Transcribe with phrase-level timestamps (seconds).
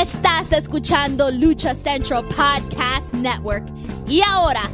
[0.00, 3.64] Estás escuchando Lucha Central Podcast Network.
[4.06, 4.70] Y ahora,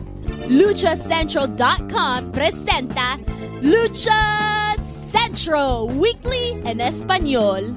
[0.51, 3.19] luchacentral.com presenta
[3.63, 4.77] Lucha
[5.11, 7.75] Central Weekly en español.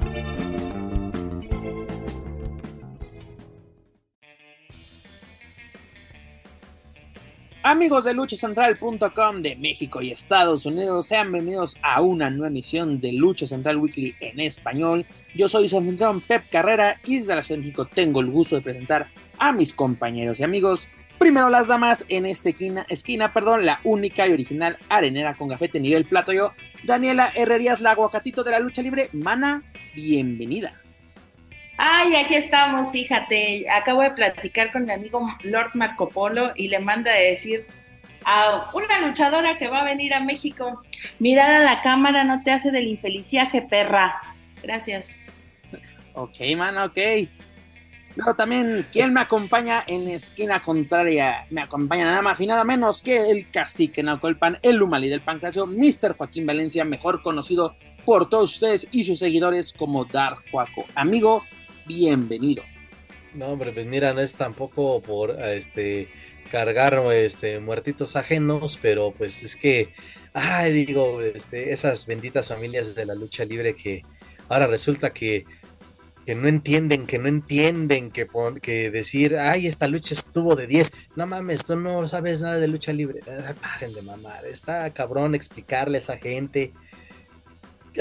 [7.64, 13.12] Amigos de luchacentral.com de México y Estados Unidos, sean bienvenidos a una nueva emisión de
[13.12, 15.04] Lucha Central Weekly en español.
[15.34, 18.54] Yo soy su anfitrión Pep Carrera y desde la Ciudad de México tengo el gusto
[18.54, 19.08] de presentar
[19.40, 20.86] a mis compañeros y amigos.
[21.18, 25.80] Primero las damas en esta esquina, esquina perdón, la única y original arenera con gafete
[25.80, 26.52] nivel plato yo,
[26.84, 29.10] Daniela Herrerías, la aguacatito de la lucha libre.
[29.12, 29.64] Mana,
[29.96, 30.80] bienvenida.
[31.80, 36.80] Ay, aquí estamos, fíjate, acabo de platicar con mi amigo Lord Marco Polo y le
[36.80, 37.68] manda a decir
[38.24, 40.82] a una luchadora que va a venir a México,
[41.20, 44.20] mirar a la cámara no te hace del infeliciaje, perra.
[44.60, 45.20] Gracias.
[46.14, 46.98] Ok, man, ok.
[48.16, 51.46] Luego también, ¿quién me acompaña en esquina contraria?
[51.50, 55.64] Me acompaña nada más y nada menos que el cacique Naucolpan, el Lumali del Pancracio,
[55.64, 56.16] Mr.
[56.16, 60.84] Joaquín Valencia, mejor conocido por todos ustedes y sus seguidores como Dark Juaco.
[60.96, 61.44] Amigo,
[61.88, 62.62] bienvenido.
[63.34, 66.08] No, hombre, pues mira, no es tampoco por este
[66.52, 69.92] cargar este muertitos ajenos, pero pues es que,
[70.32, 74.02] ay, digo, este, esas benditas familias de la lucha libre que
[74.48, 75.44] ahora resulta que,
[76.24, 78.26] que no entienden, que no entienden, que,
[78.62, 82.68] que decir, ay, esta lucha estuvo de 10, no mames, tú no sabes nada de
[82.68, 83.20] lucha libre,
[83.60, 86.72] paren de mamar, está cabrón explicarle a esa gente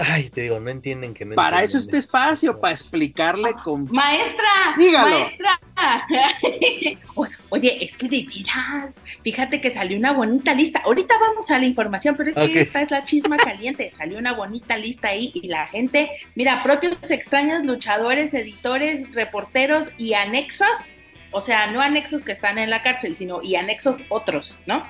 [0.04, 3.88] Ay, te digo, no entienden que no Para eso este espacio, para explicarle con.
[3.92, 4.76] ¡Maestra!
[4.78, 5.20] ¡Dígalo!
[5.20, 5.60] ¡Maestra!
[7.50, 10.82] Oye, es que de veras, fíjate que salió una bonita lista.
[10.84, 13.90] Ahorita vamos a la información, pero es que esta es la chisma caliente.
[13.90, 20.14] Salió una bonita lista ahí y la gente, mira, propios extraños luchadores, editores, reporteros y
[20.14, 20.92] anexos
[21.32, 24.88] o sea, no anexos que están en la cárcel, sino y anexos otros, ¿no?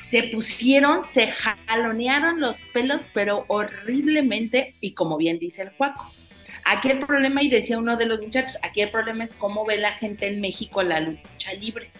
[0.00, 6.10] Se pusieron, se jalonearon los pelos, pero horriblemente, y como bien dice el Juaco.
[6.64, 9.76] Aquí el problema, y decía uno de los muchachos, aquí el problema es cómo ve
[9.76, 11.90] la gente en México la lucha libre.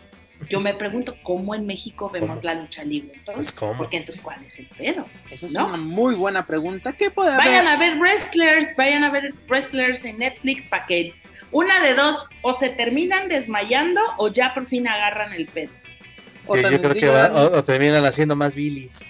[0.49, 3.13] Yo me pregunto, ¿cómo en México vemos la lucha libre?
[3.15, 3.79] Entonces, pues, ¿cómo?
[3.79, 5.07] Porque entonces, ¿cuál es el pedo?
[5.31, 6.93] Esa es una muy buena pregunta.
[6.93, 7.47] ¿Qué puede haber?
[7.47, 11.15] Vayan a ver wrestlers, vayan a ver wrestlers en Netflix para que
[11.57, 15.73] una de dos, o se terminan desmayando o ya por fin agarran el pedo.
[16.47, 19.01] O, yo creo que o, terminan haciendo más bilis.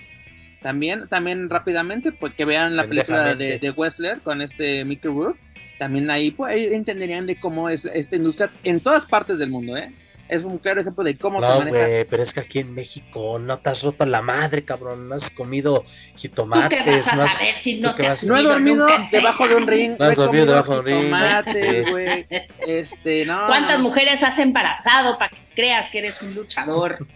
[0.62, 5.40] También, también rápidamente, pues que vean la película de, de Westler con este Mickey Rourke.
[5.76, 9.92] También ahí pues, entenderían de cómo es esta industria en todas partes del mundo, ¿eh?
[10.28, 12.06] Es un claro ejemplo de cómo se maneja.
[12.10, 15.08] pero es que aquí en México no te has roto la madre, cabrón.
[15.08, 15.84] No has comido
[16.16, 17.14] jitomates.
[17.14, 17.94] no, has, si no,
[18.26, 19.96] no he dormido debajo de un ring.
[19.98, 20.96] No has dormido debajo de un ring.
[21.02, 22.26] Jitomates, güey.
[22.66, 23.46] Este, no.
[23.46, 27.06] ¿Cuántas mujeres has embarazado para que creas que eres un luchador?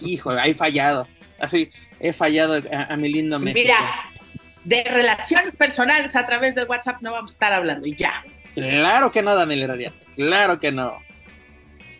[0.00, 1.08] Hijo, he fallado.
[1.40, 3.60] Así, he fallado a, mi lindo México.
[3.62, 3.76] Mira,
[4.64, 8.24] de relaciones personales a través del WhatsApp no vamos a estar hablando y ya.
[8.54, 10.06] Claro que no, Daniel Herrarias.
[10.14, 10.98] Claro que no.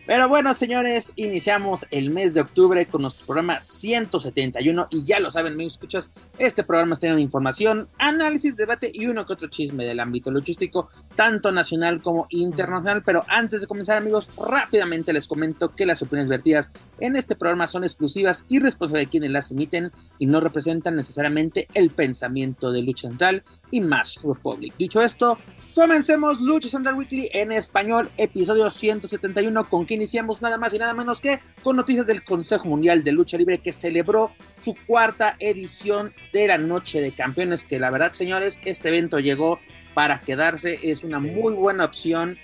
[0.05, 5.31] Pero bueno, señores, iniciamos el mes de octubre con nuestro programa 171 y ya lo
[5.31, 9.47] saben, me escuchas, este programa está lleno de información, análisis, debate y uno que otro
[9.47, 13.01] chisme del ámbito luchístico, tanto nacional como internacional.
[13.05, 17.67] Pero antes de comenzar, amigos, rápidamente les comento que las opiniones vertidas en este programa
[17.67, 22.81] son exclusivas y responsables de quienes las emiten y no representan necesariamente el pensamiento de
[22.81, 24.73] Lucha Central y Mass Republic.
[24.77, 25.37] Dicho esto,
[25.73, 31.19] comencemos Lucha Central Weekly en español, episodio 171 con iniciamos nada más y nada menos
[31.19, 36.47] que con noticias del Consejo Mundial de Lucha Libre que celebró su cuarta edición de
[36.47, 39.59] la Noche de Campeones, que la verdad, señores, este evento llegó
[39.93, 42.37] para quedarse, es una muy buena opción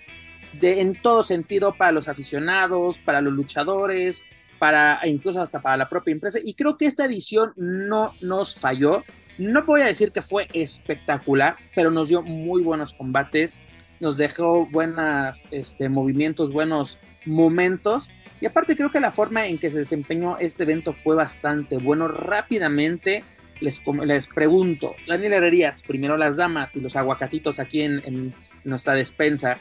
[0.53, 4.23] de, en todo sentido para los aficionados, para los luchadores,
[4.59, 6.39] para incluso hasta para la propia empresa.
[6.43, 9.03] Y creo que esta edición no nos falló.
[9.39, 13.61] No voy a decir que fue espectacular, pero nos dio muy buenos combates,
[14.01, 18.09] nos dejó buenos este, movimientos, buenos momentos.
[18.41, 22.09] Y aparte creo que la forma en que se desempeñó este evento fue bastante bueno.
[22.09, 23.23] Rápidamente
[23.61, 28.35] les, les pregunto, Daniel Herrerías, primero las damas y los aguacatitos aquí en, en
[28.65, 29.57] nuestra despensa.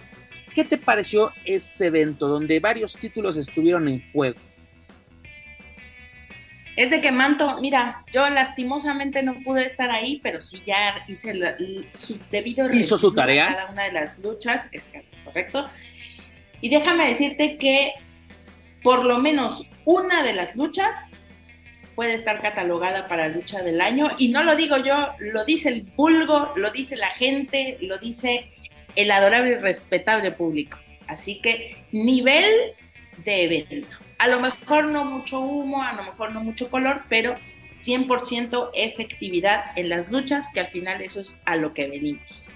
[0.56, 4.40] ¿Qué te pareció este evento donde varios títulos estuvieron en juego?
[6.78, 11.34] Es de que Manto, mira, yo lastimosamente no pude estar ahí, pero sí ya hice
[11.92, 13.48] su debido hizo su tarea.
[13.48, 14.88] cada una de las luchas, es
[15.25, 15.66] correcto.
[16.60, 17.94] Y déjame decirte que
[18.80, 21.10] por lo menos una de las luchas
[21.96, 24.12] puede estar catalogada para lucha del año.
[24.16, 28.52] Y no lo digo yo, lo dice el vulgo, lo dice la gente, lo dice
[28.94, 30.78] el adorable y respetable público.
[31.08, 32.52] Así que nivel
[33.24, 33.96] de evento.
[34.19, 37.35] A lo mejor no mucho humo, a lo mejor no mucho color, pero
[37.76, 42.47] 100% efectividad en las luchas, que al final eso es a lo que venimos.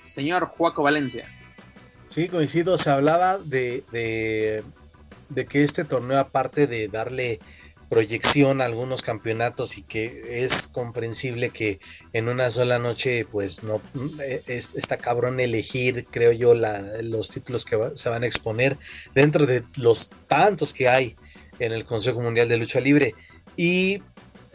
[0.00, 1.28] Señor Juaco Valencia.
[2.08, 7.40] Sí, coincido, se hablaba de, de, que este torneo, aparte de darle
[7.88, 11.80] proyección a algunos campeonatos y que es comprensible que
[12.12, 13.80] en una sola noche pues no
[14.46, 18.78] está cabrón elegir creo yo los títulos que se van a exponer
[19.14, 21.16] dentro de los tantos que hay
[21.58, 23.14] en el Consejo Mundial de Lucha Libre.
[23.56, 24.02] Y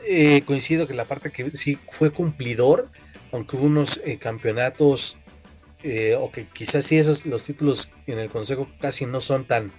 [0.08, 2.90] eh, coincido que la parte que sí fue cumplidor,
[3.32, 5.18] aunque hubo unos eh, campeonatos,
[5.82, 9.72] eh, o que quizás sí esos los títulos en el consejo casi no son tan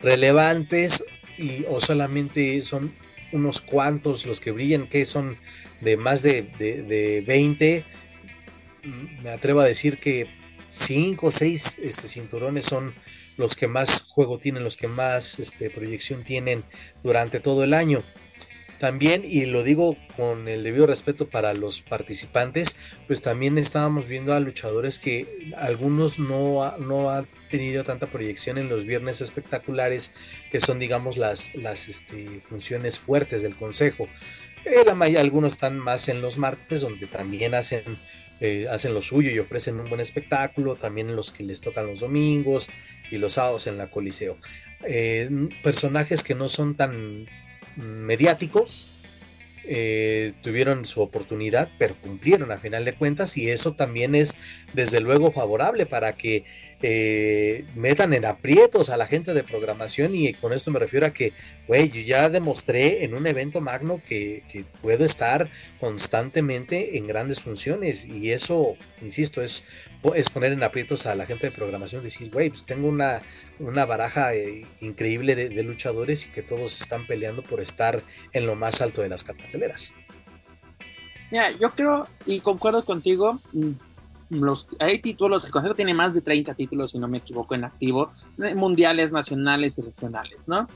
[0.00, 1.04] relevantes,
[1.38, 2.94] y, o solamente son
[3.32, 5.38] unos cuantos los que brillan, que son
[5.80, 7.84] de más de, de, 20.
[8.84, 10.26] Mm, me atrevo a decir que
[10.68, 12.94] 5 o 6 este, cinturones son
[13.36, 16.64] los que más juego tienen, los que más este, proyección tienen
[17.02, 18.02] durante todo el año.
[18.78, 22.76] También, y lo digo con el debido respeto para los participantes,
[23.08, 28.68] pues también estábamos viendo a luchadores que algunos no, no han tenido tanta proyección en
[28.68, 30.14] los viernes espectaculares,
[30.52, 34.08] que son, digamos, las, las este, funciones fuertes del consejo.
[34.64, 37.98] Eh, la algunos están más en los martes, donde también hacen,
[38.40, 42.00] eh, hacen lo suyo y ofrecen un buen espectáculo, también los que les tocan los
[42.00, 42.70] domingos
[43.10, 44.38] y los sábados en la Coliseo.
[44.84, 45.28] Eh,
[45.64, 47.26] personajes que no son tan
[47.78, 48.88] mediáticos
[49.70, 54.38] eh, tuvieron su oportunidad, pero cumplieron a final de cuentas y eso también es
[54.72, 56.44] desde luego favorable para que
[56.80, 61.12] eh, metan en aprietos a la gente de programación y con esto me refiero a
[61.12, 61.34] que,
[61.66, 67.42] güey, yo ya demostré en un evento magno que, que, puedo estar constantemente en grandes
[67.42, 69.64] funciones y eso, insisto, es,
[70.14, 73.20] es poner en aprietos a la gente de programación, decir, güey, pues tengo una
[73.60, 78.02] una baraja eh, increíble de, luchadores y que todos están peleando por estar
[78.32, 79.92] en lo más alto de las carteleras.
[81.30, 83.40] Mira, yo creo y concuerdo contigo.
[83.52, 83.72] Mm,
[84.78, 88.10] hay títulos, el Consejo tiene más de 30 títulos, si no me equivoco, en activo,
[88.42, 90.68] eh, mundiales, nacionales y regionales, ¿no?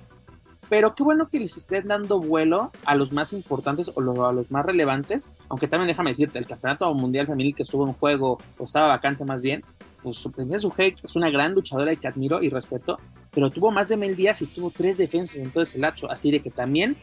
[0.68, 4.50] Pero qué bueno que les estén dando vuelo a los más importantes o a los
[4.50, 8.64] más relevantes, aunque también déjame decirte, el Campeonato Mundial Femenil que estuvo en juego, o
[8.64, 9.62] estaba vacante más bien,
[10.02, 12.98] pues sorprendía su que es una gran luchadora y que admiro y respeto,
[13.30, 16.30] pero tuvo más de mil días y tuvo tres defensas en todo ese lapso, así
[16.30, 16.96] de que también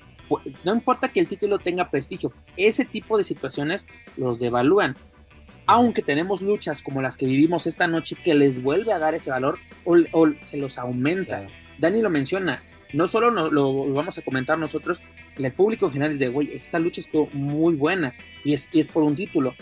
[0.64, 3.88] no importa que el título tenga prestigio, ese tipo de situaciones
[4.18, 4.96] los devalúan.
[5.66, 9.30] Aunque tenemos luchas como las que vivimos esta noche que les vuelve a dar ese
[9.30, 11.48] valor o, se los aumenta.
[11.78, 12.64] Dani lo menciona,
[12.94, 15.02] no solo lo, lo, vamos a comentar nosotros,
[15.38, 18.14] el público en general es de, güey, esta lucha estuvo muy buena
[18.44, 19.54] y es, y es por un título.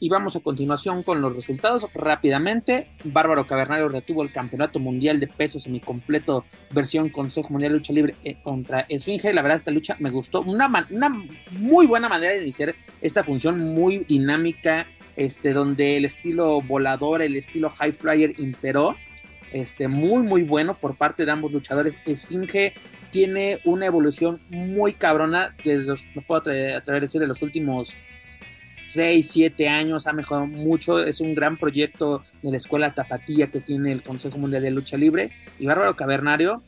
[0.00, 2.88] Y vamos a continuación con los resultados rápidamente.
[3.02, 8.14] Bárbaro Cavernario retuvo el campeonato mundial de peso semicompleto versión Consejo Mundial de Lucha Libre
[8.22, 9.34] eh, contra Esfinge.
[9.34, 10.42] La verdad, esta lucha me gustó.
[10.42, 11.08] Una, una
[11.50, 14.86] muy buena manera de iniciar esta función, muy dinámica,
[15.16, 18.94] este, donde el estilo volador, el estilo high flyer imperó.
[19.52, 21.98] Este, muy, muy bueno por parte de ambos luchadores.
[22.06, 22.72] Esfinge
[23.10, 27.96] tiene una evolución muy cabrona, desde los, no puedo atrever a decir, de los últimos
[28.68, 33.60] 6, 7 años, ha mejorado mucho, es un gran proyecto de la Escuela Tapatía que
[33.60, 36.62] tiene el Consejo Mundial de Lucha Libre y Bárbaro Cavernario,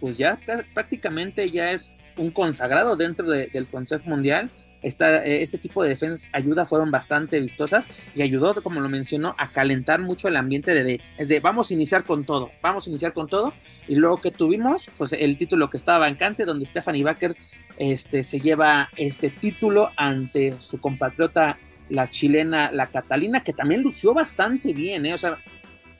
[0.00, 0.38] pues ya
[0.74, 4.50] prácticamente ya es un consagrado dentro del Consejo Mundial.
[4.82, 9.34] Esta, eh, este tipo de defensas ayuda fueron bastante vistosas y ayudó, como lo mencionó,
[9.38, 13.14] a calentar mucho el ambiente de, de vamos a iniciar con todo, vamos a iniciar
[13.14, 13.54] con todo.
[13.88, 17.34] Y luego que tuvimos, pues el título que estaba vacante, donde Stephanie Baker
[17.76, 24.14] este, se lleva este título ante su compatriota, la chilena, la Catalina, que también lució
[24.14, 25.14] bastante bien, ¿eh?
[25.14, 25.38] O sea,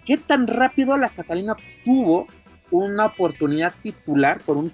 [0.05, 2.27] ¿qué tan rápido la Catalina tuvo
[2.71, 4.73] una oportunidad titular por un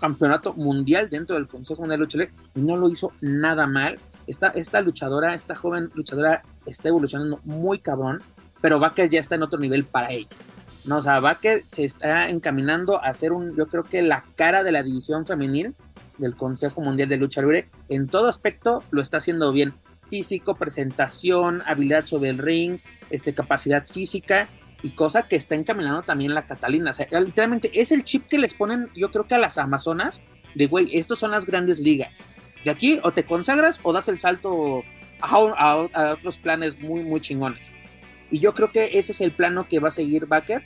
[0.00, 3.98] campeonato mundial dentro del Consejo Mundial de Lucha Libre y no lo hizo nada mal?
[4.26, 8.22] Esta, esta luchadora, esta joven luchadora está evolucionando muy cabrón,
[8.60, 10.28] pero Baker ya está en otro nivel para ella.
[10.84, 11.20] No, o sea,
[11.72, 15.74] se está encaminando a ser un, yo creo que la cara de la división femenil
[16.18, 19.74] del Consejo Mundial de Lucha Libre, en todo aspecto lo está haciendo bien.
[20.08, 22.78] Físico, presentación, habilidad sobre el ring,
[23.10, 24.48] este, capacidad física
[24.82, 26.90] y cosa que está encaminando también la Catalina.
[26.90, 30.22] O sea, literalmente es el chip que les ponen, yo creo que a las Amazonas,
[30.54, 32.22] de güey, estos son las grandes ligas.
[32.64, 34.82] De aquí o te consagras o das el salto
[35.20, 37.72] a, a otros planes muy, muy chingones.
[38.30, 40.64] Y yo creo que ese es el plano que va a seguir Baker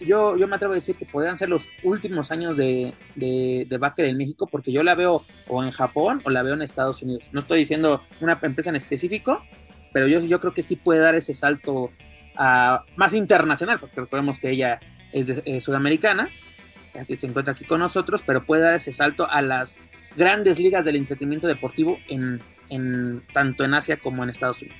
[0.00, 4.08] yo, yo me atrevo a decir que podrían ser los últimos años de, de, de
[4.08, 7.28] en México, porque yo la veo o en Japón o la veo en Estados Unidos.
[7.32, 9.44] No estoy diciendo una empresa en específico,
[9.92, 11.90] pero yo, yo creo que sí puede dar ese salto
[12.96, 14.80] más internacional, porque recordemos que ella
[15.12, 16.28] es, de, sudamericana,
[17.06, 20.84] que se encuentra aquí con nosotros, pero puede dar ese salto a las grandes ligas
[20.84, 22.40] del entretenimiento deportivo en,
[22.70, 24.78] en tanto en Asia como en Estados Unidos.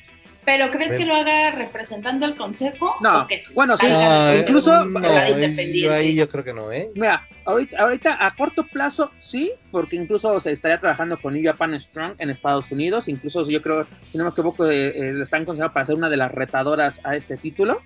[0.51, 2.97] ¿Pero crees que lo haga representando al consejo?
[3.01, 3.87] No, bueno, sí,
[4.41, 4.73] incluso
[5.93, 6.89] ahí yo creo que no, ¿eh?
[6.97, 11.79] Mira, ahorita, ahorita a corto plazo sí, porque incluso se estaría trabajando con New Japan
[11.79, 15.45] Strong en Estados Unidos, incluso yo creo, si no me equivoco, eh, eh, lo están
[15.45, 17.81] considerando para ser una de las retadoras a este título.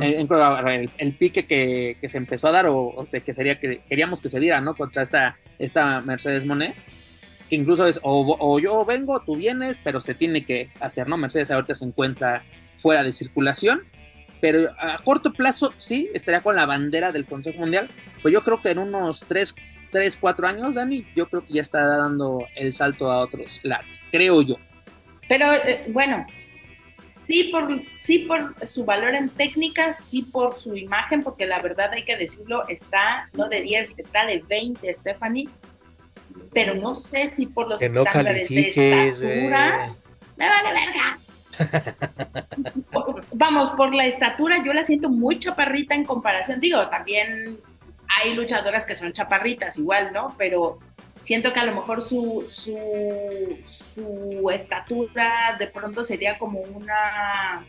[0.00, 4.38] el, pique que, se empezó a dar, o, sea, que sería que queríamos que se
[4.38, 4.76] diera, ¿no?
[4.76, 6.76] Contra esta, esta Mercedes Monet
[7.48, 11.16] que incluso es o, yo vengo, tú vienes, pero se tiene que hacer, ¿no?
[11.16, 12.44] Mercedes ahorita se encuentra
[12.78, 13.82] fuera de circulación,
[14.40, 17.88] pero a corto plazo sí, estaría con la bandera del Consejo Mundial,
[18.22, 19.54] pues yo creo que en unos 3,
[19.90, 23.86] 3 4 años, Dani, yo creo que ya está dando el salto a otros lados,
[24.10, 24.56] creo yo.
[25.28, 26.26] Pero eh, bueno,
[27.04, 31.92] sí por, sí por su valor en técnica, sí por su imagen, porque la verdad
[31.92, 35.48] hay que decirlo, está no de 10, está de 20, Stephanie
[36.52, 39.94] pero no sé si por los estándares de estatura.
[40.36, 41.18] Me vale verga.
[43.32, 46.60] Vamos, por la estatura yo la siento muy chaparrita en comparación.
[46.60, 47.60] Digo, también
[48.08, 50.34] hay luchadoras que son chaparritas igual, ¿no?
[50.36, 50.78] Pero
[51.22, 57.64] siento que a lo mejor su, su, su estatura de pronto sería como una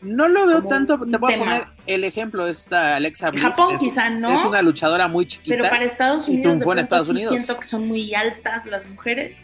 [0.00, 3.44] no lo veo tanto, te voy a poner el ejemplo, esta Alexa Bliss.
[3.44, 4.32] Japón es, quizá no.
[4.32, 5.56] Es una luchadora muy chiquita.
[5.56, 7.34] Pero para Estados Unidos, y triunfó en Estados Unidos.
[7.34, 9.36] siento que son muy altas las mujeres.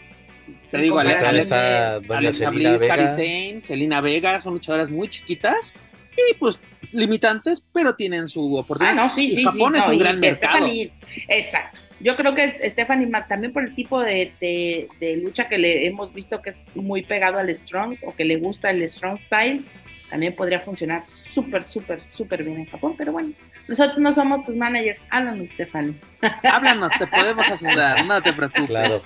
[0.71, 3.15] Te digo, Alexa, Alexa, Alexa Bliss, Vega.
[3.63, 5.73] Selena Vega, son luchadoras muy chiquitas
[6.17, 6.59] y pues
[6.93, 8.99] limitantes, pero tienen su oportunidad.
[8.99, 9.45] Ah, no, sí, sí.
[9.45, 10.67] Japón es un gran mercado.
[11.29, 11.81] exacto.
[12.01, 16.13] Yo creo que Stephanie también por el tipo de, de, de, lucha que le hemos
[16.13, 19.65] visto que es muy pegado al strong o que le gusta el strong style,
[20.11, 23.33] también podría funcionar súper, súper, súper bien en Japón, pero bueno,
[23.67, 25.95] nosotros no somos tus managers, háblanos, Stephanie.
[26.43, 28.67] Háblanos, te podemos asesorar, no te preocupes.
[28.67, 29.03] Claro.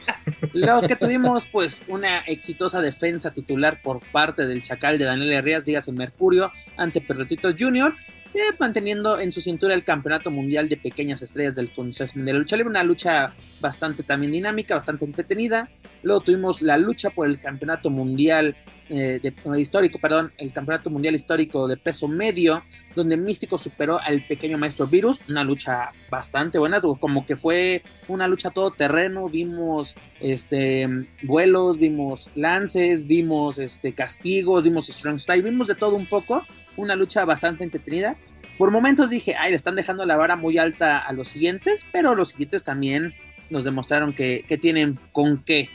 [0.52, 5.64] Lo que tuvimos, pues, una exitosa defensa titular por parte del Chacal de Daniel Herrías,
[5.64, 7.94] dígase Mercurio, ante Perrotito Jr.,
[8.34, 12.56] eh, manteniendo en su cintura el campeonato mundial de pequeñas estrellas del Consejo de Lucha
[12.56, 15.68] Libre, una lucha bastante también dinámica, bastante entretenida.
[16.02, 18.56] Luego tuvimos la lucha por el campeonato mundial
[18.90, 22.62] eh, de, histórico, perdón, el campeonato mundial histórico de peso medio,
[22.94, 28.28] donde Místico superó al pequeño maestro Virus, una lucha bastante buena, como que fue una
[28.28, 30.86] lucha todo terreno, vimos este
[31.22, 36.46] vuelos, vimos lances, vimos este castigos, vimos strong style, vimos de todo un poco
[36.78, 38.16] una lucha bastante entretenida.
[38.56, 42.14] Por momentos dije, ay, le están dejando la vara muy alta a los siguientes, pero
[42.14, 43.14] los siguientes también
[43.50, 45.68] nos demostraron que, tienen con qué.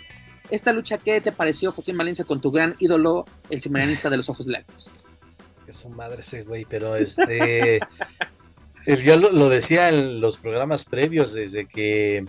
[0.50, 4.30] Esta lucha, ¿qué te pareció, Joaquín Valencia, con tu gran ídolo, el cimeranista de los
[4.30, 4.92] ojos blancos?
[5.68, 7.80] Es su madre ese güey, pero este.
[9.04, 12.26] yo lo, decía en los programas previos, desde que.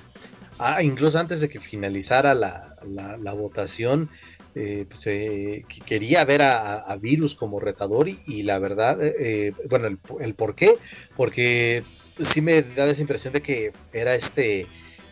[0.58, 4.08] Ah, incluso antes de que finalizara la, la votación,
[4.54, 10.34] eh, pues, eh, quería ver a, Virus como retador y, la verdad, eh, bueno, el,
[10.34, 10.76] por qué,
[11.16, 11.82] porque
[12.20, 14.66] sí me da esa impresión de que era este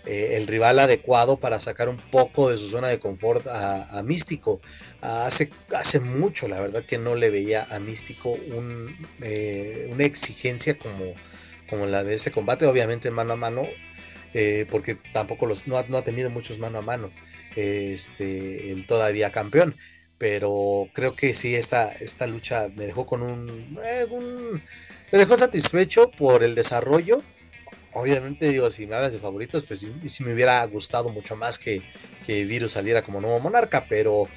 [0.05, 4.61] el rival adecuado para sacar un poco de su zona de confort a, Místico.
[5.01, 8.97] Hace, hace mucho, la verdad, que no le veía a Místico un,
[9.91, 11.15] una exigencia como,
[11.71, 13.63] como la de este combate, obviamente mano a mano,
[14.71, 17.13] porque tampoco los, no ha tenido muchos mano a mano
[17.57, 19.77] este, el todavía campeón.
[20.19, 23.23] Pero creo que sí, esta, esta lucha me dejó con
[23.85, 24.63] eh, un,
[25.11, 27.23] Me dejó satisfecho por el desarrollo.
[27.93, 31.83] Obviamente, digo, si me hablas de favoritos, pues sí, me hubiera gustado mucho más que,
[32.25, 34.29] que Virus saliera como nuevo monarca, pero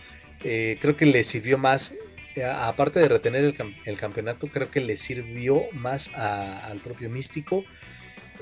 [0.44, 1.94] eh, creo que le sirvió más
[2.36, 3.56] eh, aparte de retener
[3.86, 7.64] el, campeonato, creo que le sirvió más al propio Místico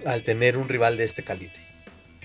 [0.05, 1.62] al tener un rival de este calibre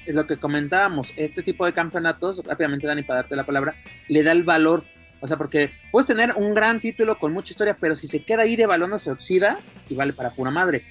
[0.09, 3.75] es lo que comentábamos, este tipo de campeonatos, rápidamente Dani, para darte la palabra,
[4.09, 4.85] le da el valor.
[5.21, 8.43] O sea, porque puedes tener un gran título con mucha historia, pero si se queda
[8.43, 10.85] ahí de balón se oxida y vale para pura madre.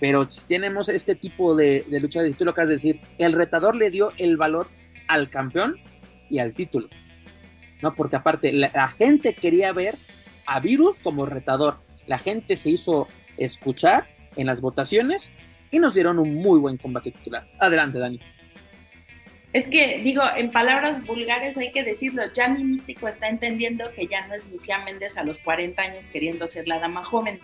[0.00, 3.90] Pero si tenemos este tipo de, lucha de título, que es decir, el retador le
[3.90, 4.68] dio el valor
[5.06, 5.76] al campeón
[6.28, 6.88] y al título.
[7.82, 7.94] ¿No?
[7.94, 9.94] Porque aparte, la gente quería ver
[10.46, 11.76] a Virus como retador.
[12.06, 13.06] La gente se hizo
[13.36, 15.30] escuchar en las votaciones
[15.70, 17.46] y nos dieron un muy buen combate titular.
[17.60, 18.18] Adelante, Dani.
[19.56, 24.06] Es que, digo, en palabras vulgares hay que decirlo, ya mi místico está entendiendo que
[24.06, 27.40] ya no es Lucía Méndez a los 40 años queriendo ser la dama joven.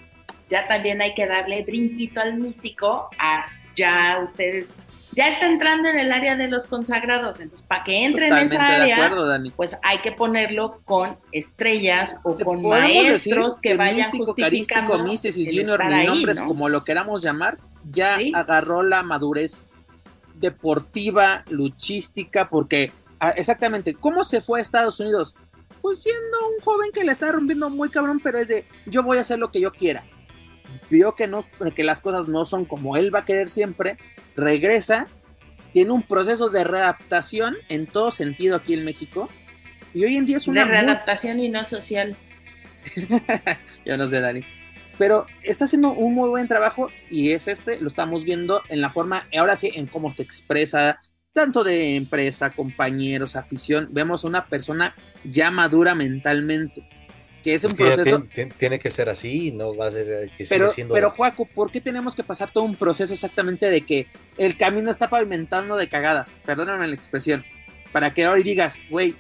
[0.51, 4.69] Ya también hay que darle brinquito al místico a ya ustedes
[5.13, 8.63] ya está entrando en el área de los consagrados, entonces para que entre en esa
[8.67, 9.11] área,
[9.57, 15.83] pues hay que ponerlo con estrellas o con maestros que, vayan místico, justificando Místico, Junior,
[15.87, 17.57] ni nombres como lo queramos llamar,
[17.91, 19.65] ya agarró la madurez
[20.43, 25.35] deportiva, luchística, porque ah, exactamente, ¿cómo se fue a Estados Unidos?
[25.81, 29.17] Pues siendo un joven que le está rompiendo muy cabrón, pero es de yo voy
[29.17, 30.05] a hacer lo que yo quiera.
[30.91, 33.97] Vio que no, que las cosas no son como él va a querer siempre,
[34.37, 35.07] regresa,
[35.73, 39.31] tiene un proceso de readaptación en todo sentido aquí en México.
[39.95, 40.65] Y hoy en día es una.
[40.65, 42.17] De readaptación y no social.
[43.85, 44.43] yo no sé, Dani.
[45.03, 48.89] Pero está haciendo un muy buen trabajo y es este, lo estamos viendo en la
[48.89, 51.01] forma, ahora sí, en cómo se expresa,
[51.33, 53.89] tanto de empresa, compañeros, afición.
[53.91, 54.95] Vemos a una persona
[55.25, 56.89] ya madura mentalmente
[57.43, 58.29] que es, un proceso.
[58.57, 60.95] Tiene, que ser así, no va a ser eh, que pero, siendo...
[60.95, 64.07] Pero, Juaco, ¿por qué tenemos que pasar todo un proceso exactamente de que
[64.39, 66.33] el camino está pavimentando de cagadas?
[66.47, 67.45] Perdóname la expresión.
[67.91, 69.17] Para que hoy digas, güey,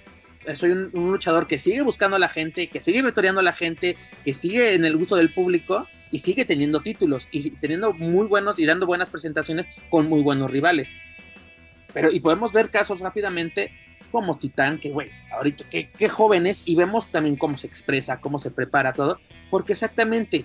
[0.54, 3.96] soy un, luchador que sigue buscando a la gente, que sigue vetoreando a la gente,
[4.24, 8.58] que sigue en el gusto del público y sigue teniendo títulos y teniendo muy buenos
[8.58, 10.96] y dando buenas presentaciones con muy buenos rivales.
[11.92, 13.72] Pero, y podemos ver casos rápidamente
[14.10, 18.20] como Titán, que güey, ahorita qué, qué joven es, y vemos también cómo se expresa,
[18.20, 19.18] cómo se prepara todo,
[19.50, 20.44] porque exactamente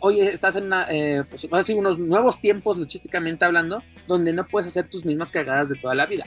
[0.00, 4.68] hoy estás en una, eh, pues, así, unos nuevos tiempos luchísticamente hablando, donde no puedes
[4.68, 6.26] hacer tus mismas cagadas de toda la vida.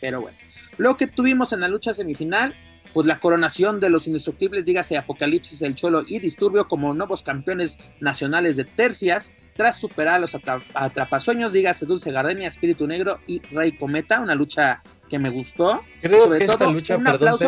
[0.00, 0.36] Pero bueno,
[0.78, 2.54] lo que tuvimos en la lucha semifinal,
[2.92, 7.78] pues la coronación de los indestructibles, dígase Apocalipsis, el Cholo y Disturbio como nuevos campeones
[8.00, 10.36] nacionales de tercias, tras superar a los
[10.74, 15.82] atrapasueños, dígase Dulce Gardenia, Espíritu Negro y Rey Cometa, una lucha que me gustó.
[16.00, 17.38] Creo que esta lucha, un perdón,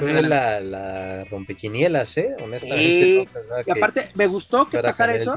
[0.00, 2.36] fue la, la, rompequinielas, ¿eh?
[2.42, 3.28] Honestamente.
[3.66, 5.34] y aparte, me gustó que pasara eso,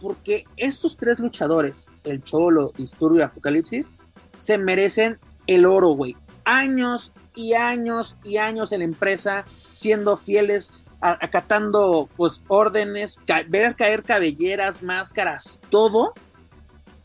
[0.00, 3.94] porque estos tres luchadores, el Cholo, Disturbio y Apocalipsis,
[4.36, 6.16] se merecen el oro, güey.
[6.44, 10.70] Años y años y años en la empresa, siendo fieles,
[11.00, 13.18] acatando pues órdenes,
[13.48, 16.14] ver caer cabelleras, máscaras, todo.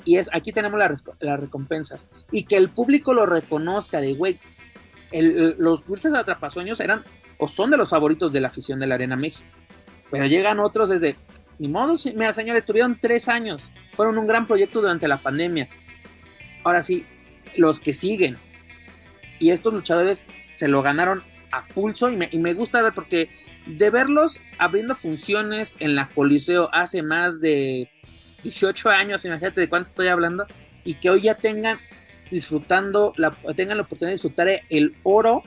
[0.05, 2.09] Y es aquí tenemos las recompensas.
[2.31, 4.39] Y que el público lo reconozca de güey
[5.11, 7.03] los dulces atrapasueños eran
[7.37, 9.49] o son de los favoritos de la afición de la Arena México.
[10.11, 11.15] Pero llegan otros desde
[11.59, 15.69] ni modo mira señores estuvieron tres años fueron un gran proyecto durante la pandemia.
[16.63, 17.05] Ahora sí
[17.55, 18.37] los que siguen
[19.39, 23.29] y estos luchadores se lo ganaron a pulso y me, y me gusta ver porque
[23.65, 27.89] de verlos abriendo funciones en la Coliseo hace más de
[28.43, 30.45] 18 años, imagínate de cuánto estoy hablando,
[30.83, 31.79] y que hoy ya tengan
[32.31, 35.43] disfrutando, la, tengan la oportunidad de disfrutar el oro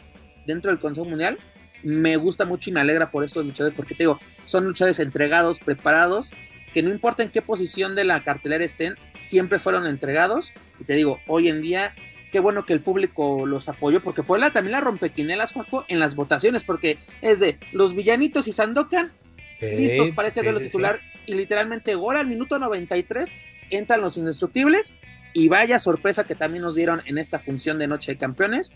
[0.47, 1.39] dentro del Consejo Mundial,
[1.83, 5.61] me gusta mucho y me alegra por estos luchadores, porque te digo, son luchadores entregados,
[5.61, 6.31] preparados,
[6.75, 10.95] que no importa en qué posición de la cartelera estén, siempre fueron entregados, y te
[10.95, 11.95] digo, hoy en día,
[12.31, 15.99] qué bueno que el público los apoyó, porque fue la, también la rompequinelas, Juanjo, en
[15.99, 19.13] las votaciones, porque es de los villanitos y Sandokan,
[19.61, 23.35] listos para ese titular, y literalmente gol al minuto 93
[23.71, 24.93] entran los indestructibles
[25.33, 28.73] y vaya sorpresa que también nos dieron en esta función de Noche de Campeones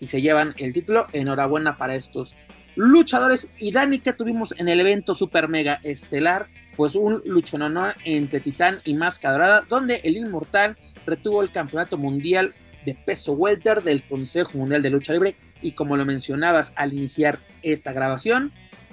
[0.00, 1.06] y se llevan el título.
[1.12, 2.36] Enhorabuena para estos
[2.76, 3.50] luchadores.
[3.58, 8.78] Y Dani, que tuvimos en el evento Super Mega Estelar, pues un luchononón entre Titán
[8.84, 12.54] y Máscara Dorada, donde el Inmortal retuvo el campeonato mundial
[12.86, 15.36] de peso welter del Consejo Mundial de Lucha Libre.
[15.60, 18.52] Y como lo mencionabas al iniciar esta grabación,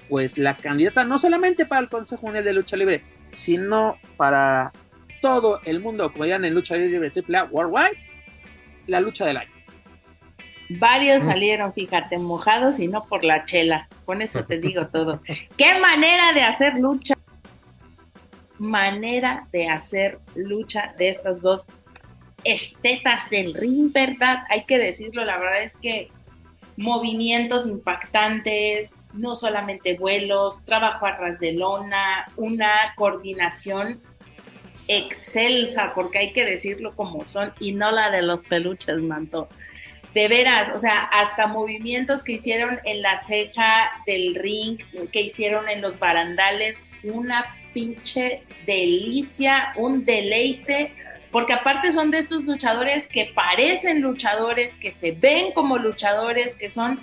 [0.10, 4.73] pues la candidata no solamente para el Consejo Mundial de Lucha Libre, sino para
[5.21, 7.97] todo el mundo, como ya en Lucha Libre AAA Worldwide,
[8.88, 9.51] la lucha del año.
[10.69, 11.27] Varios mm.
[11.27, 13.88] salieron, fíjate, mojados y no por la chela.
[14.06, 15.21] Con eso te digo todo.
[15.56, 17.13] ¿Qué manera de hacer lucha?
[18.58, 21.67] Manera de hacer lucha de estas dos
[22.43, 24.43] estetas del ring, ¿verdad?
[24.49, 26.10] Hay que decirlo, la verdad es que
[26.77, 34.01] movimientos impactantes, no solamente vuelos, trabajo a ras de lona, una coordinación
[34.88, 39.47] excelsa, porque hay que decirlo como son, y no la de los peluches, manto.
[40.13, 44.77] De veras, o sea, hasta movimientos que hicieron en la ceja del ring,
[45.12, 50.93] que hicieron en los barandales, una pinche delicia, un deleite,
[51.33, 56.69] porque aparte son de estos luchadores que parecen luchadores, que se ven como luchadores, que
[56.69, 56.99] son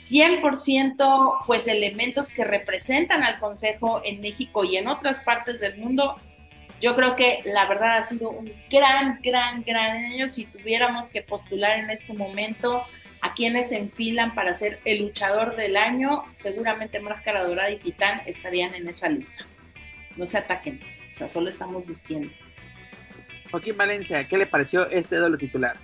[0.00, 6.16] 100% pues elementos que representan al Consejo en México y en otras partes del mundo.
[6.80, 10.26] Yo creo que la verdad ha sido un gran, gran, gran año.
[10.28, 12.82] Si tuviéramos que postular en este momento
[13.20, 18.22] a quienes se enfilan para ser el luchador del año, seguramente Máscara Dorada y Titán
[18.24, 19.44] estarían en esa lista.
[20.16, 20.80] No se ataquen,
[21.12, 22.32] o sea, solo estamos diciendo.
[23.50, 25.76] Joaquín Valencia, ¿qué le pareció este doble titular?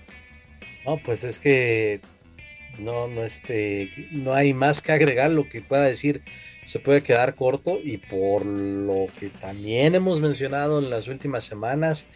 [0.84, 2.00] No, pues es que
[2.78, 6.22] no, no, este, no hay más que agregar lo que pueda decir.
[6.64, 12.06] Se puede quedar corto y por lo que también hemos mencionado en las últimas semanas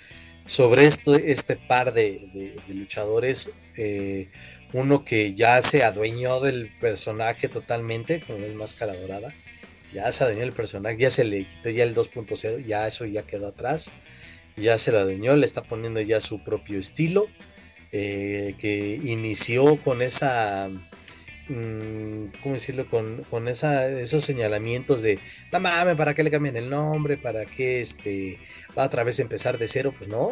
[0.47, 4.29] sobre esto, este par de, luchadores, eh,
[4.73, 9.35] uno que ya se adueñó del personaje totalmente, como es Máscara Dorada,
[9.93, 13.23] ya se adueñó del personaje, ya se le quitó ya el 2.0, ya eso ya
[13.23, 13.91] quedó atrás,
[14.57, 17.27] ya se lo adueñó, le está poniendo ya su propio estilo
[17.93, 20.69] eh, que inició con esa,
[21.49, 22.89] mm, ¿cómo decirlo?
[22.91, 25.19] Con, con esa, esos señalamientos de,
[25.53, 27.17] no mames, ¿para qué le cambian el nombre?
[27.17, 28.39] ¿Para qué este,
[28.77, 29.95] va a otra vez empezar de cero?
[29.97, 30.27] Pues no,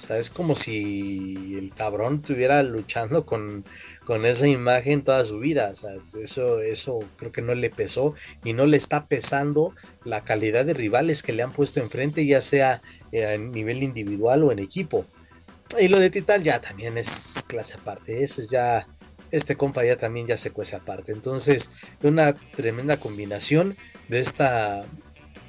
[0.00, 3.64] sea, es como si el cabrón estuviera luchando con,
[4.10, 5.72] con, esa imagen toda su vida.
[6.20, 10.74] Eso, eso creo que no le pesó y no le está pesando la calidad de
[10.74, 15.06] rivales que le han puesto enfrente, ya sea a nivel individual o en equipo.
[15.78, 18.24] Y lo de Titan ya también es clase aparte.
[18.24, 18.88] Eso es ya.
[19.30, 21.12] Este compa ya también ya se cuece aparte.
[21.12, 21.70] Entonces,
[22.02, 23.76] una tremenda combinación
[24.08, 24.84] de esta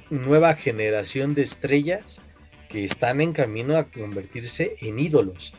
[0.08, 2.22] nueva generación de estrellas
[2.68, 5.54] que están en camino a convertirse en ídolos.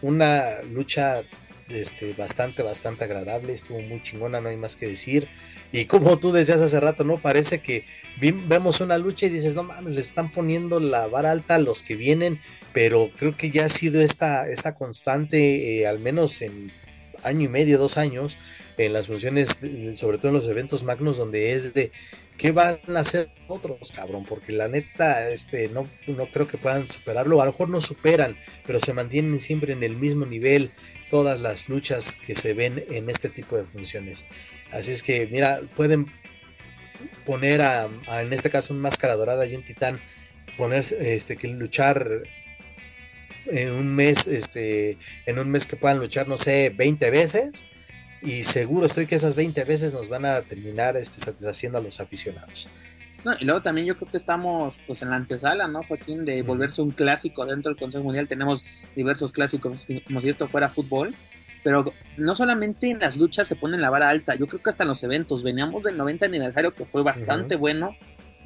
[0.00, 1.24] Una lucha
[1.70, 5.28] este, bastante, bastante agradable, estuvo muy chingona, no hay más que decir.
[5.72, 7.20] Y como tú decías hace rato, ¿no?
[7.20, 7.84] Parece que
[8.20, 11.82] vemos una lucha y dices, no mames, le están poniendo la vara alta a los
[11.82, 12.40] que vienen
[12.72, 16.72] pero creo que ya ha sido esta, esta constante, eh, al menos en
[17.22, 18.38] año y medio, dos años,
[18.78, 19.58] en las funciones,
[19.94, 21.92] sobre todo en los eventos magnos, donde es de
[22.38, 26.88] qué van a hacer otros, cabrón, porque la neta, este, no, no creo que puedan
[26.88, 30.70] superarlo, a lo mejor no superan, pero se mantienen siempre en el mismo nivel
[31.10, 34.26] todas las luchas que se ven en este tipo de funciones.
[34.72, 36.06] Así es que, mira, pueden
[37.26, 37.88] poner a,
[38.20, 40.00] en este caso un máscara dorada y un titán,
[40.56, 42.22] poner, este, que luchar
[43.46, 47.66] en un mes, este, en un mes que puedan luchar, no sé, 20 veces.
[48.22, 52.00] Y seguro estoy que esas 20 veces nos van a terminar este, satisfaciendo a los
[52.00, 52.68] aficionados.
[53.24, 56.24] No, y luego también yo creo que estamos pues en la antesala, ¿no, Joaquín?
[56.24, 58.28] De volverse un clásico dentro del Consejo Mundial.
[58.28, 58.64] Tenemos
[58.96, 61.14] diversos clásicos como si esto fuera fútbol.
[61.62, 64.84] Pero no solamente en las luchas se pone la vara alta, yo creo que hasta
[64.84, 65.42] en los eventos.
[65.42, 67.94] Veníamos del 90 aniversario que fue bastante bueno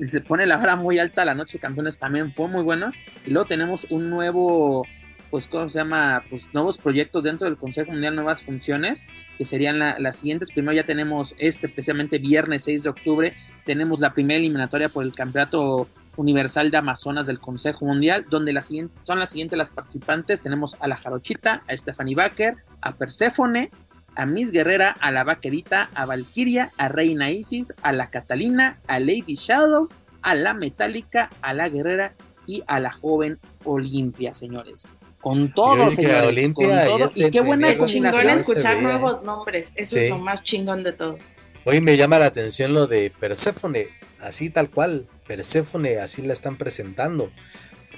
[0.00, 2.92] se pone la vara muy alta, la noche de campeones también fue muy buena.
[3.24, 4.86] Y luego tenemos un nuevo,
[5.34, 6.22] pues, ¿cómo se llama?
[6.30, 9.02] Pues nuevos proyectos dentro del Consejo Mundial, nuevas funciones,
[9.36, 10.52] que serían las siguientes.
[10.52, 15.12] Primero ya tenemos este, precisamente viernes 6 de octubre, tenemos la primera eliminatoria por el
[15.12, 20.40] Campeonato Universal de Amazonas del Consejo Mundial, donde la siguiente, son las siguientes las participantes.
[20.40, 23.72] Tenemos a la Jarochita, a Stephanie Baker, a Perséfone,
[24.14, 29.00] a Miss Guerrera, a la Vaquerita, a Valkyria, a Reina Isis, a la Catalina, a
[29.00, 29.88] Lady Shadow,
[30.22, 32.14] a la Metálica, a la Guerrera
[32.46, 34.86] y a la joven Olimpia, señores.
[35.24, 36.50] Con todo, señores.
[36.52, 37.12] con todo.
[37.14, 38.38] Y qué buena combinación.
[38.38, 39.72] escuchar nuevos nombres.
[39.74, 41.18] Eso es lo más chingón de todo.
[41.64, 43.88] Hoy me llama la atención lo de Perséfone,
[44.20, 45.08] así tal cual.
[45.26, 47.32] Perséfone, así la están presentando.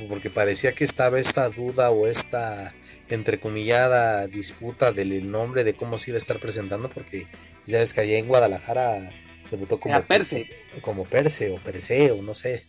[0.09, 2.73] Porque parecía que estaba esta duda o esta
[3.09, 7.27] entrecomillada disputa del nombre de cómo se iba a estar presentando, porque
[7.65, 9.11] ya ves que allá en Guadalajara
[9.51, 10.49] debutó como Perse.
[10.81, 12.67] como Perse o Perse o no sé,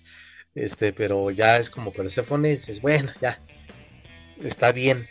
[0.56, 3.40] este, pero ya es como Persephone, es bueno, ya,
[4.44, 5.08] está bien,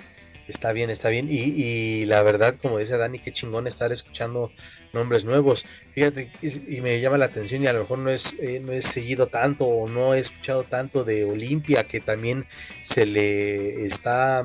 [0.48, 4.52] está bien, está bien, y, y, la verdad, como dice Dani, qué chingón estar escuchando
[4.92, 8.60] nombres nuevos, fíjate, y, me llama la atención y a lo mejor no es, eh,
[8.60, 12.46] no he seguido tanto o no he escuchado tanto de Olimpia, que también
[12.82, 14.44] se le está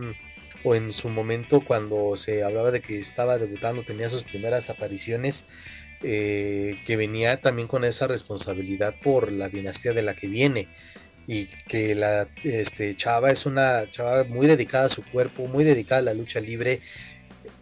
[0.63, 5.47] o en su momento cuando se hablaba de que estaba debutando, tenía sus primeras apariciones,
[6.03, 10.67] eh, que venía también con esa responsabilidad por la dinastía de la que viene
[11.31, 15.99] y que la este, chava es una chava muy dedicada a su cuerpo, muy dedicada
[15.99, 16.81] a la lucha libre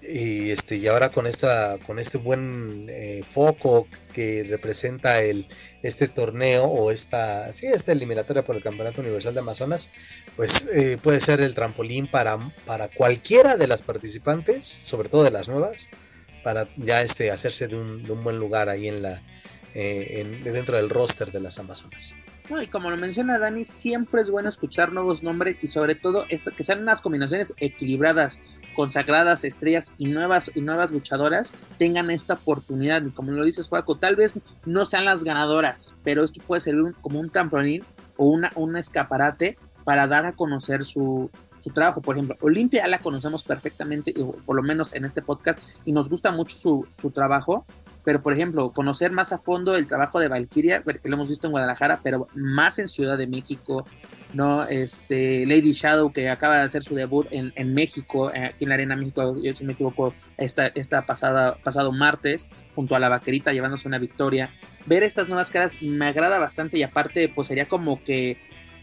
[0.02, 5.48] y este y ahora con esta con este buen eh, foco que representa el
[5.84, 9.92] este torneo o esta sí esta eliminatoria por el campeonato universal de Amazonas
[10.36, 15.32] pues eh, puede ser el trampolín para para cualquiera de las participantes sobre todo de
[15.32, 15.90] las nuevas
[16.44, 19.22] para ya este hacerse de un, buen lugar ahí en la
[19.76, 22.16] eh, dentro del roster de las Amazonas
[22.62, 26.52] y como lo menciona Dani, siempre es bueno escuchar nuevos nombres y sobre todo esto,
[26.52, 28.40] que sean unas combinaciones equilibradas,
[28.76, 33.04] consagradas, estrellas y nuevas y nuevas luchadoras tengan esta oportunidad.
[33.06, 34.34] Y como lo dices, Juaco, tal vez
[34.66, 37.84] no sean las ganadoras, pero esto puede ser como un trampolín
[38.18, 42.02] o una, un escaparate para dar a conocer su, su trabajo.
[42.02, 44.14] Por ejemplo, Olimpia la conocemos perfectamente,
[44.46, 47.66] por lo menos en este podcast, y nos gusta mucho su, su trabajo
[48.04, 51.48] pero por ejemplo, conocer más a fondo el trabajo de Valkyria, que lo hemos visto
[51.48, 53.86] en Guadalajara, pero más en Ciudad de México,
[54.34, 54.66] ¿no?
[54.66, 58.70] Este, Lady Shadow, que acaba de hacer su debut en, en México, eh, aquí en
[58.70, 63.10] la Arena México, yo si me equivoco, esta, esta pasada, pasado martes, junto a la
[63.10, 64.52] vaquerita, llevándose una victoria.
[64.86, 68.38] Ver estas nuevas caras me agrada bastante y aparte, pues sería como que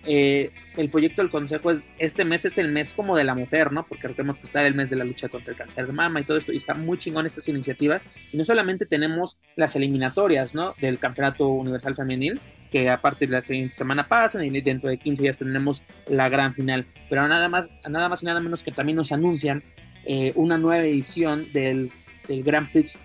[0.07, 3.73] eh, el proyecto del consejo es, este mes es el mes como de la mujer,
[3.73, 3.87] ¿no?
[3.87, 6.25] Porque tenemos que estar el mes de la lucha contra el cáncer de mama y
[6.25, 8.07] todo esto, y está muy chingón estas iniciativas.
[8.33, 10.75] Y no solamente tenemos las eliminatorias, ¿no?
[10.81, 12.41] Del Campeonato Universal Femenil,
[12.71, 16.55] que aparte de la siguiente semana pasan y dentro de 15 días tenemos la gran
[16.55, 16.87] final.
[17.09, 19.65] Pero nada más, nada más y nada menos que también nos anuncian
[20.05, 21.91] eh, una nueva edición del,
[22.29, 22.99] del Grand Prix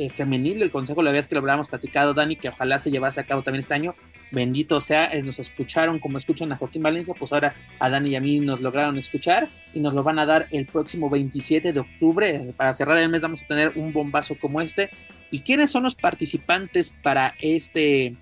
[0.00, 3.20] eh, femenil del Consejo, la vez que lo habíamos platicado, Dani, que ojalá se llevase
[3.20, 3.94] a cabo también este año,
[4.30, 8.16] bendito sea, eh, nos escucharon como escuchan a Joaquín Valencia, pues ahora a Dani y
[8.16, 11.80] a mí nos lograron escuchar y nos lo van a dar el próximo 27 de
[11.80, 12.54] octubre.
[12.56, 14.88] Para cerrar el mes vamos a tener un bombazo como este.
[15.30, 18.16] ¿Y quiénes son los participantes para este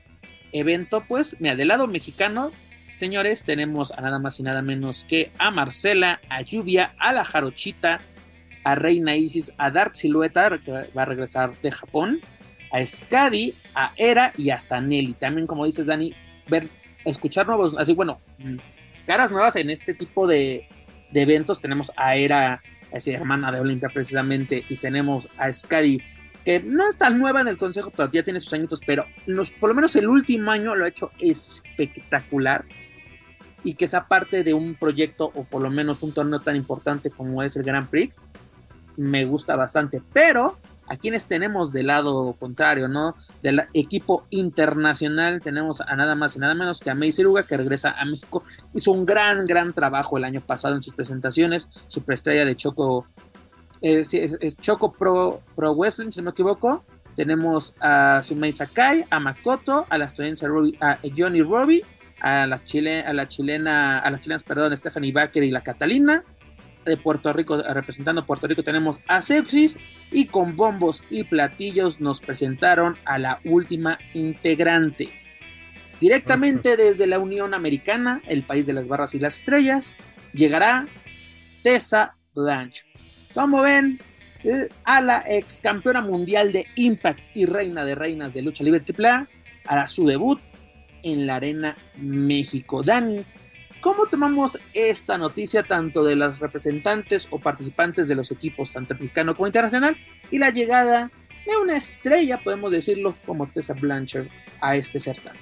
[0.51, 1.05] evento?
[1.07, 2.51] Pues, mira, del mexicano,
[2.89, 7.25] señores, tenemos a nada más y nada menos que a Marcela, a Lluvia, a la
[7.25, 8.01] Jarochita,
[8.65, 12.21] a Reina Isis, a Dark Silueta, que va a regresar de Japón,
[12.73, 15.15] a Skadi, a Era y a Sanelli.
[15.15, 16.15] También, como dices, Dani,
[16.49, 16.69] ver,
[17.05, 18.57] escuchar nuevos, así bueno, mm,
[19.07, 20.69] caras nuevas en este tipo de,
[21.15, 21.61] eventos.
[21.61, 26.01] Tenemos a Era, esa hermana de Olimpia precisamente, y tenemos a Skadi,
[26.45, 29.05] que no es tan nueva en el consejo, pero ya tiene sus añitos, pero
[29.61, 32.65] por lo menos el último año lo ha hecho espectacular.
[33.65, 37.11] Y que esa parte de un proyecto o por lo menos un torneo tan importante
[37.11, 38.25] como es el Grand Prix,
[38.99, 40.03] me gusta bastante.
[40.13, 40.59] Pero
[40.89, 43.15] a quienes tenemos del lado contrario, ¿no?
[43.43, 47.57] Del equipo internacional tenemos a nada más y nada menos que a May Ciruga, que
[47.57, 48.43] regresa a México.
[48.75, 51.69] Hizo un gran, gran trabajo el año pasado en sus presentaciones.
[51.87, 53.07] Su preestrella de Choco,
[53.83, 56.85] eh, es, Choco Pro, Pro Wrestling, si no me equivoco.
[57.15, 60.47] Tenemos a Sumei Sakai, a Makoto, a la estudiante
[60.81, 61.85] a Johnny Robbie,
[62.21, 66.25] a la, chile, a la chilena, a las chilenas, perdón, Stephanie Baker y la Catalina
[66.89, 69.79] de Puerto Rico, representando Puerto Rico, tenemos a Sepsis
[70.11, 75.09] y con bombos y platillos nos presentaron a la última integrante.
[76.01, 79.97] Directamente desde la Unión Americana, el país de las barras y las estrellas,
[80.33, 80.87] llegará
[81.63, 82.85] Tessa Blanche.
[83.35, 84.01] Como ven,
[84.85, 89.29] a la ex campeona mundial de Impact y reina de reinas de lucha libre AAA,
[89.67, 90.41] hará su debut
[91.03, 92.83] en la Arena México.
[92.83, 93.25] Dani,
[93.81, 99.37] ¿Cómo tomamos esta noticia tanto de las representantes o participantes de los equipos, tanto mexicano
[99.37, 99.97] como internacional,
[100.31, 101.13] y la llegada
[101.47, 104.27] de una estrella, podemos decirlo, como Tessa Blanchard
[104.61, 105.41] a este certamen?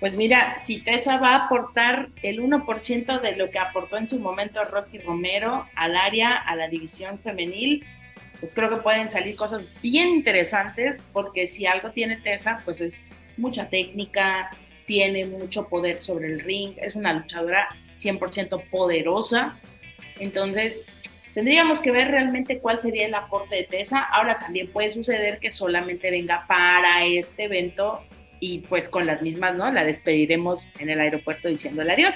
[0.00, 4.18] Pues mira, si Tessa va a aportar el 1% de lo que aportó en su
[4.18, 7.84] momento Rocky Romero al área, a la división femenil,
[8.40, 13.02] pues creo que pueden salir cosas bien interesantes, porque si algo tiene Tessa, pues es
[13.36, 14.50] mucha técnica,
[14.88, 19.60] tiene mucho poder sobre el ring, es una luchadora 100% poderosa.
[20.18, 20.80] Entonces,
[21.34, 24.00] tendríamos que ver realmente cuál sería el aporte de Tessa.
[24.00, 28.02] Ahora también puede suceder que solamente venga para este evento
[28.40, 29.70] y pues con las mismas, ¿no?
[29.70, 32.14] La despediremos en el aeropuerto diciéndole adiós.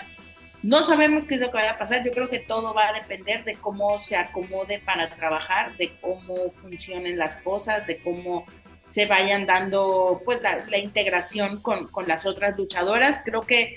[0.62, 2.92] No sabemos qué es lo que vaya a pasar, yo creo que todo va a
[2.94, 8.46] depender de cómo se acomode para trabajar, de cómo funcionen las cosas, de cómo
[8.84, 13.22] se vayan dando pues la, integración con, las otras luchadoras.
[13.24, 13.76] Creo que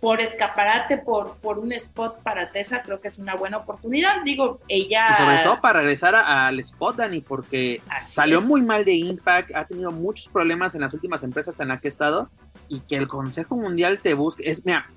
[0.00, 4.22] por escaparate, por, por un spot para Tessa, creo que es una buena oportunidad.
[4.22, 5.08] Digo, ella...
[5.10, 9.66] Y sobre todo para regresar al spot, Dani, porque salió muy mal de Impact, ha
[9.66, 12.30] tenido muchos problemas en las últimas empresas en las que ha estado,
[12.68, 14.48] y que el Consejo Mundial te busque.
[14.48, 14.90] Es, mira,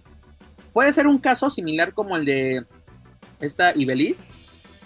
[0.73, 2.65] puede ser un caso similar como el de
[3.39, 4.25] esta Ibeliz,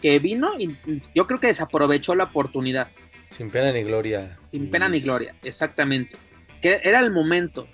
[0.02, 0.78] que vino y
[1.14, 2.90] yo creo que desaprovechó la oportunidad.
[3.32, 4.38] Sin pena ni gloria.
[4.52, 6.18] Sin pena ni gloria, exactamente.
[6.62, 7.70] Que era el momento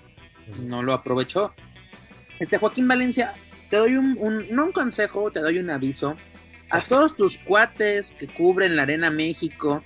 [0.56, 1.52] y no lo aprovechó.
[2.38, 3.34] Este Joaquín Valencia,
[3.68, 6.14] te doy un, no un consejo, te doy un aviso.
[6.70, 9.82] A todos tus cuates que cubren la Arena México,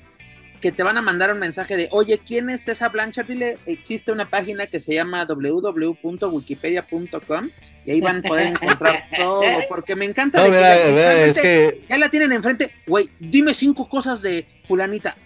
[0.60, 3.26] que te van a mandar un mensaje de, oye, ¿quién es Tessa Blanchard?
[3.26, 7.48] Dile, existe una página que se llama www.wikipedia.com
[7.86, 10.46] y ahí van a poder encontrar todo, porque me encanta.
[10.46, 11.82] es que...
[11.88, 15.16] Ya la tienen enfrente, güey, dime cinco cosas de fulanita.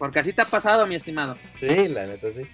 [0.00, 1.36] Porque así te ha pasado, mi estimado.
[1.60, 2.46] Sí, la neta, sí.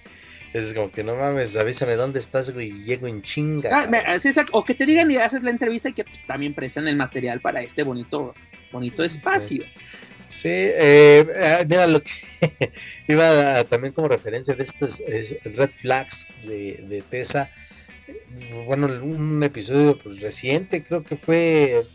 [0.52, 3.70] Es como que no mames, avísame dónde estás, güey, llego en chinga.
[3.72, 4.18] Ah,
[4.50, 7.62] o que te digan y haces la entrevista y que también prestan el material para
[7.62, 8.34] este bonito,
[8.72, 9.62] bonito espacio.
[10.26, 12.72] Sí, eh, ah, mira lo que
[13.06, 17.48] iba también como referencia de estos eh, Red Flags de, de Tessa.
[18.66, 21.86] Bueno, un episodio pues, reciente, creo que fue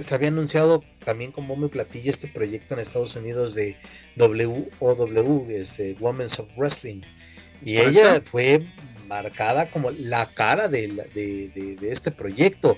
[0.00, 3.76] se había anunciado también como me platillo este proyecto en Estados Unidos de
[4.16, 7.02] WOW, este Women's of Wrestling.
[7.64, 8.66] Y ella fue
[9.06, 12.76] marcada como la cara de, de, este proyecto.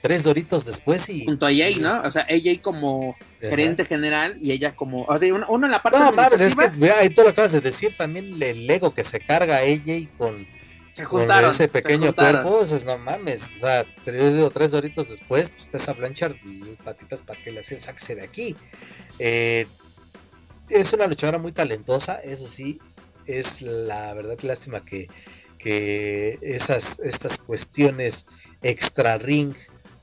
[0.00, 1.24] Tres doritos después y.
[1.24, 2.02] Junto a Jay, ¿no?
[2.02, 5.02] O sea, ella como gerente general y ella como.
[5.04, 5.98] O sea, uno, en la parte.
[5.98, 9.18] No, mames, es que ahí tú lo acabas de decir también el ego que se
[9.18, 10.46] carga ella con
[10.98, 11.50] se juntaron.
[11.50, 15.76] ese pequeño cuerpo, pues no mames, o sea, tres o tres doritos después, pues está
[15.76, 18.56] esa Blanchard y patitas para que le hacen sáquese de aquí.
[19.20, 19.66] Eh,
[20.68, 22.80] es una luchadora muy talentosa, eso sí,
[23.26, 25.08] es la verdad lástima que,
[25.56, 28.26] que esas, estas cuestiones
[28.60, 29.54] extra ring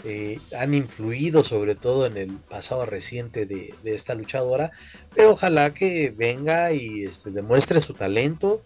[0.06, 4.72] eh, han influido sobre todo en el pasado reciente de, esta luchadora,
[5.14, 8.64] pero ojalá que venga y este, demuestre su talento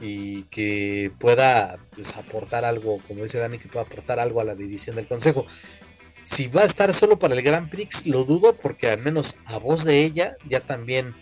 [0.00, 4.54] y que pueda pues, aportar algo, como dice Dani, que pueda aportar algo a la
[4.54, 5.46] división del consejo.
[6.24, 9.58] Si va a estar solo para el Grand Prix, lo dudo porque al menos a
[9.58, 11.14] voz de ella ya también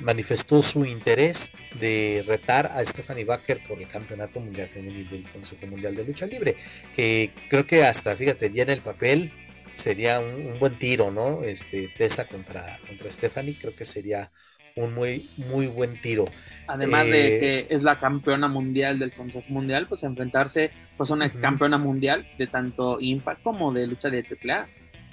[0.00, 5.66] manifestó su interés de retar a Stephanie Baker por el Campeonato Mundial Femenil del Consejo
[5.66, 6.56] Mundial de Lucha Libre,
[6.94, 9.32] que creo que hasta, fíjate, ya en el papel
[9.72, 11.42] sería un, buen tiro, ¿no?
[11.42, 14.30] Este, Tessa contra, contra Stephanie, creo que sería
[14.76, 16.26] un muy, muy buen tiro.
[16.68, 21.14] Además de eh, que es la campeona mundial del Consejo Mundial, pues enfrentarse pues a
[21.14, 24.68] una campeona mundial de tanto Impact como de lucha de AAA.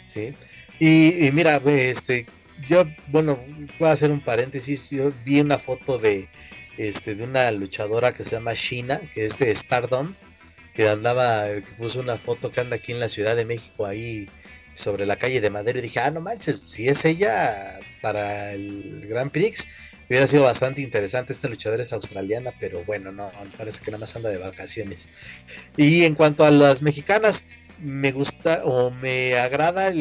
[0.08, 0.34] Sí.
[0.80, 2.26] Y, mira, este,
[2.68, 3.40] yo, bueno,
[3.80, 4.90] voy a hacer un paréntesis.
[4.90, 6.28] Yo vi una foto de,
[6.78, 10.16] este, de una luchadora que se llama Shina, que es de Stardom,
[10.74, 14.30] que andaba, que puso una foto que anda aquí en la Ciudad de México, ahí
[14.74, 15.80] sobre la calle de Madero.
[15.80, 19.70] Y dije, ah, no manches, si es ella para el Grand Prix,
[20.08, 21.34] Hubiera sido bastante interesante.
[21.34, 25.10] Esta luchadora es australiana, pero bueno, no, parece que nada más anda de vacaciones.
[25.78, 27.46] Y en cuanto a las mexicanas,
[27.80, 29.92] me gusta o me agrada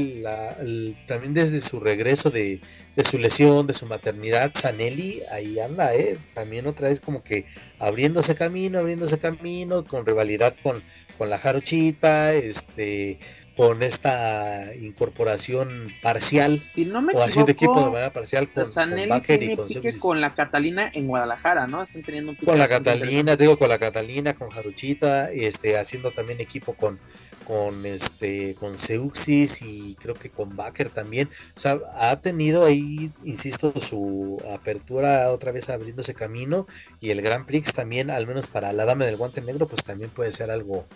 [1.06, 2.60] también desde su regreso de,
[3.04, 6.18] su lesión, de su maternidad, Sanelli, ahí anda, ¿eh?
[6.34, 7.46] También otra vez como que
[7.78, 10.82] abriéndose camino, abriéndose camino, con rivalidad con,
[11.18, 13.18] con la Jarochita, este
[13.56, 18.64] con esta incorporación parcial si no me o así de equipo de manera parcial con,
[18.64, 21.82] con con, con la Catalina en Guadalajara, ¿no?
[21.82, 26.40] Están teniendo un con la Catalina, digo con la Catalina, con Jaruchita, este haciendo también
[26.40, 26.98] equipo con
[27.46, 31.28] con este con Seuxis y creo que con Baker también.
[31.56, 36.66] O sea, ha tenido ahí, insisto, su apertura otra vez abriéndose camino
[37.00, 40.10] y el Grand Prix también, al menos para la dama del guante negro, pues también
[40.10, 40.86] puede ser algo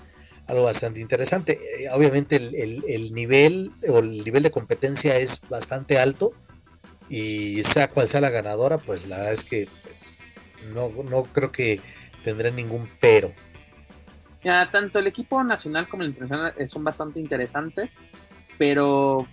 [0.48, 1.60] algo bastante interesante.
[1.78, 6.32] Eh, obviamente el, nivel o el nivel de competencia es bastante alto
[7.08, 10.18] y sea cual sea la ganadora, pues la verdad es que pues,
[10.72, 11.80] no, no creo que
[12.24, 13.32] tendrá ningún pero.
[14.42, 17.96] Ya, tanto el equipo nacional como el internacional eh, son bastante interesantes,
[18.56, 19.26] pero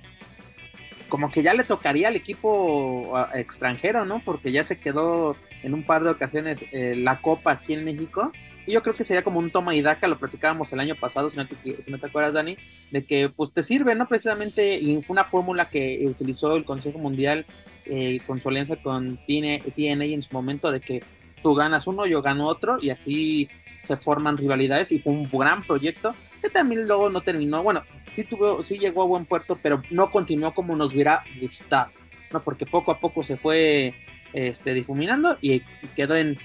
[1.08, 4.22] como que ya le tocaría al equipo extranjero, ¿no?
[4.26, 8.32] Porque ya se quedó en un par de ocasiones eh, la Copa aquí en México
[8.68, 11.38] yo creo que sería como un toma y daca, lo platicábamos el año pasado, si
[11.38, 12.58] no te, si no te acuerdas, Dani,
[12.92, 14.08] de que pues te sirve, ¿no?
[14.08, 17.46] Precisamente, y fue una fórmula que utilizó el Consejo Mundial
[17.86, 21.04] eh, con su alianza con TNA en su momento, de que
[21.44, 25.62] tú ganas uno, yo gano otro, y así se forman rivalidades, y fue un gran
[25.64, 29.82] proyecto, que también luego no terminó, bueno, sí, tuvo, sí llegó a buen puerto, pero
[29.92, 31.92] no continuó como nos hubiera gustado,
[32.32, 32.44] ¿no?
[32.44, 33.94] Porque poco a poco se fue
[34.34, 35.62] este, difuminando y
[35.96, 36.38] quedó en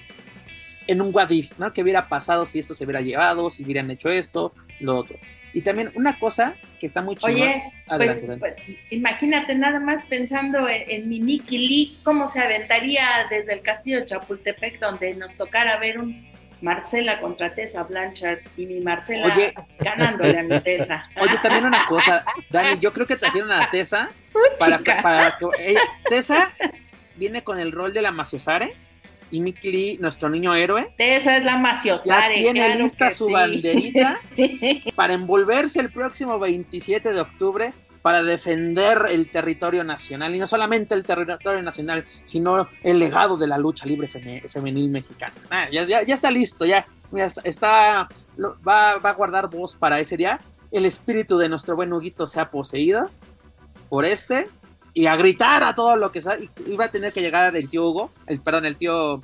[0.91, 1.71] en un what ¿no?
[1.71, 5.17] ¿Qué hubiera pasado si esto se hubiera llevado, si hubieran hecho esto, lo otro?
[5.53, 7.41] Y también una cosa que está muy chingón.
[7.41, 8.55] Oye, pues, pues,
[8.89, 14.05] imagínate nada más pensando en, mi Mickey Lee, cómo se aventaría desde el castillo de
[14.05, 16.29] Chapultepec, donde nos tocara ver un
[16.61, 19.33] Marcela contra Tessa Blanchard y mi Marcela
[19.79, 21.03] ganándole a mi Tessa.
[21.19, 24.11] Oye, también una cosa, Dani, yo creo que trajeron a Tessa
[24.59, 25.75] para, para, que
[26.07, 26.53] Tessa
[27.15, 28.75] viene con el rol de la Maciosare
[29.31, 30.93] y Mickey nuestro niño héroe.
[30.97, 32.43] Esa es la maciosare.
[32.43, 34.19] Ya tiene lista su banderita
[34.95, 40.95] para envolverse el próximo 27 de octubre para defender el territorio nacional y no solamente
[40.95, 45.35] el territorio nacional, sino el legado de la lucha libre femenil mexicana.
[45.49, 46.87] Ah, ya, ya, está listo, ya,
[47.43, 50.41] está, va, va, a guardar voz para ese día.
[50.71, 53.11] El espíritu de nuestro buen Huguito sea poseído
[53.89, 54.47] por este
[54.93, 56.21] y a gritar a todo lo que
[56.67, 59.23] iba a tener que llegar el tío Hugo, el, perdón, el tío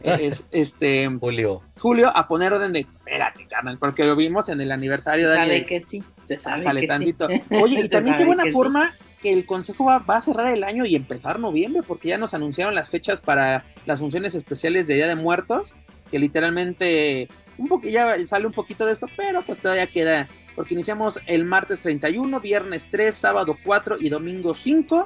[0.52, 1.62] este Julio.
[1.78, 5.66] Julio a poner orden de espérate, carnal, porque lo vimos en el aniversario de sabe
[5.66, 7.28] que sí, se sabe que tantito.
[7.62, 10.94] Oye, y también qué buena forma que el consejo va, a cerrar el año y
[10.94, 15.14] empezar noviembre, porque ya nos anunciaron las fechas para las funciones especiales de Día de
[15.14, 15.74] Muertos,
[16.10, 20.74] que literalmente un poco ya sale un poquito de esto, pero pues todavía queda porque
[20.74, 25.04] iniciamos el martes 31, viernes 3, sábado 4 y domingo 5.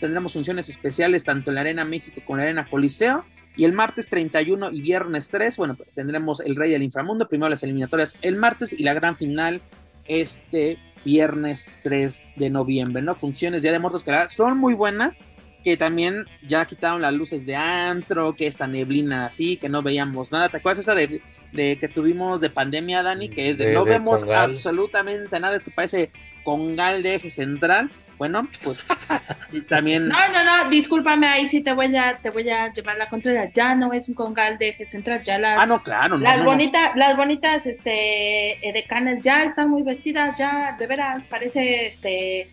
[0.00, 3.24] Tendremos funciones especiales tanto en la Arena México como en la Arena Coliseo.
[3.56, 7.62] Y el martes 31 y viernes 3, bueno, tendremos el Rey del Inframundo, primero las
[7.62, 9.62] eliminatorias el martes y la gran final
[10.06, 13.14] este viernes 3 de noviembre, ¿no?
[13.14, 15.18] Funciones Día de Muertos que son muy buenas,
[15.68, 20.32] que también ya quitaron las luces de antro, que esta neblina así, que no veíamos
[20.32, 20.48] nada.
[20.48, 21.20] ¿Te acuerdas esa de,
[21.52, 23.28] que tuvimos de pandemia, Dani?
[23.28, 26.10] Que es de, no vemos absolutamente nada, te parece
[26.42, 27.90] congal de eje central.
[28.16, 28.86] Bueno, pues
[29.68, 30.08] también.
[30.08, 33.50] No, no, no, discúlpame, ahí sí te voy a, te voy a llevar la contraria.
[33.52, 35.58] Ya no es un congal de eje central, ya las.
[35.60, 40.86] Ah, no, claro, Las bonitas, las bonitas, este, decanes ya están muy vestidas, ya, de
[40.86, 42.50] veras, parece, este,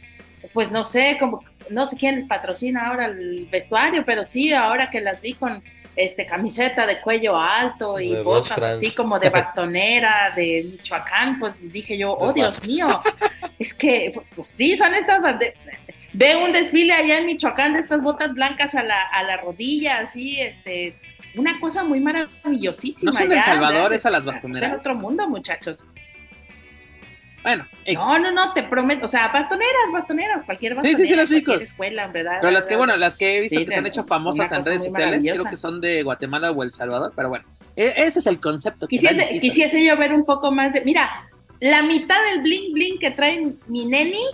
[0.56, 5.02] pues no sé, como no sé quién patrocina ahora el vestuario, pero sí, ahora que
[5.02, 5.62] las vi con
[5.98, 11.98] este camiseta de cuello alto y botas así como de bastonera de Michoacán, pues dije
[11.98, 12.88] yo, oh Dios mío,
[13.60, 15.20] es que pues, sí, son estas
[16.14, 20.00] ve un desfile allá en Michoacán de estas botas blancas a la, a la rodilla,
[20.00, 20.96] así, este,
[21.36, 23.12] una cosa muy maravillosísima.
[23.12, 24.72] No son de Salvador, es a las bastoneras.
[24.72, 25.84] Es otro mundo, muchachos.
[27.46, 31.44] Bueno, no, no, no, te prometo, o sea, bastoneras, bastoneras, cualquier bastonera, sí, sí, sí,
[31.44, 32.40] cualquier escuela, ¿verdad?
[32.42, 34.84] Pero las que, bueno, las que he visto que se han hecho famosas en redes
[34.84, 38.40] sociales, creo que son de Guatemala o El Salvador, pero bueno, e, ese es el
[38.40, 38.88] concepto.
[38.88, 41.30] Que quisiese, quisiese yo ver un poco más de, mira,
[41.60, 44.26] la mitad del bling bling que trae mi neni,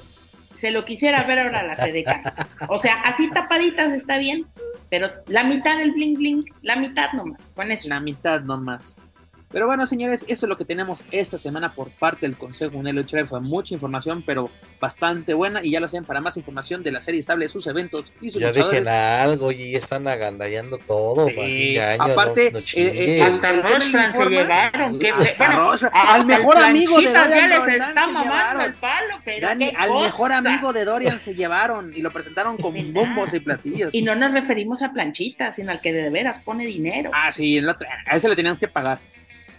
[0.56, 2.48] se lo quisiera ver ahora las edecanas.
[2.70, 4.46] O sea, así tapaditas está bien,
[4.90, 7.90] pero la mitad del bling bling, la mitad nomás, con eso.
[7.90, 8.96] La mitad nomás.
[9.52, 13.04] Pero bueno, señores, eso es lo que tenemos esta semana por parte del Consejo Unelo
[13.28, 14.50] Fue mucha información, pero
[14.80, 15.64] bastante buena.
[15.64, 18.42] Y ya lo saben, para más información de la serie estable, sus eventos y sus
[18.42, 21.28] Ya dejen algo y están agandallando todo.
[22.00, 22.52] Aparte,
[23.22, 25.00] hasta Rochefran se llevaron.
[25.94, 29.20] al mejor amigo de Dorian se está mamando el palo.
[29.42, 33.94] Dani, al mejor amigo de Dorian se llevaron y lo presentaron con bombos y platillos.
[33.94, 37.12] Y no nos referimos a planchita, sino al que de veras pone dinero.
[37.14, 39.00] Ah, sí, a ese le tenían que pagar.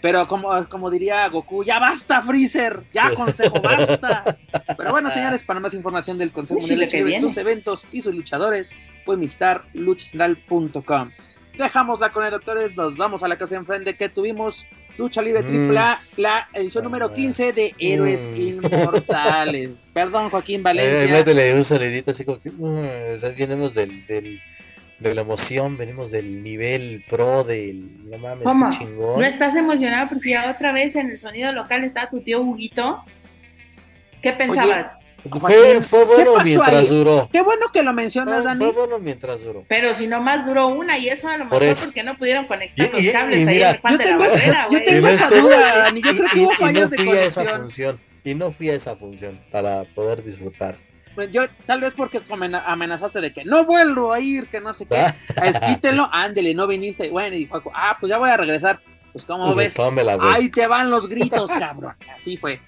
[0.03, 4.37] Pero como, como diría Goku, ya basta, Freezer, ya consejo, basta.
[4.77, 8.73] Pero bueno, señores, para más información del Consejo Mundial de sus eventos y sus luchadores,
[9.07, 11.13] pueden visitar luchacentral.com.
[11.57, 14.67] Dejamos con el doctores, nos vamos a la casa de enfrente que tuvimos
[14.99, 16.21] Lucha Libre Triple A, mm.
[16.21, 18.37] la edición número 15 de Héroes mm.
[18.37, 19.85] Inmortales.
[19.93, 21.05] Perdón, Joaquín Valencia.
[21.05, 24.41] Eh, métele un salidito así como que uh, vienemos del, del
[25.09, 29.21] de la emoción, venimos del nivel pro del no mames, qué chingón.
[29.21, 33.05] ¿No estás emocionado porque ya otra vez en el sonido local está tu tío Huguito?
[34.23, 34.93] ¿Qué pensabas?
[35.41, 37.29] fue, fue, bueno mientras duró.
[37.33, 38.65] Qué bueno que lo mencionas, Dani.
[38.65, 39.65] Fue bueno mientras duró.
[39.69, 43.13] Pero si nomás duró una y eso a lo mejor porque no pudieron conectar los
[43.13, 46.03] cables ahí en el de la barrera, Yo tengo esa duda, Dani.
[46.03, 48.01] Yo creo que hubo fallos de conexión.
[48.25, 50.77] Y no fui a esa función para poder disfrutar.
[51.15, 52.23] Pues yo, tal vez porque
[52.67, 55.07] amenazaste de que no vuelvo a ir, que no sé qué.
[55.45, 57.11] Esquítelo, ándele, no viniste.
[57.11, 58.81] Bueno, y dijo, ah, pues ya voy a regresar.
[59.13, 59.75] Pues, como ves?
[60.21, 61.95] Ahí te van los gritos, cabrón.
[62.15, 62.61] Así fue.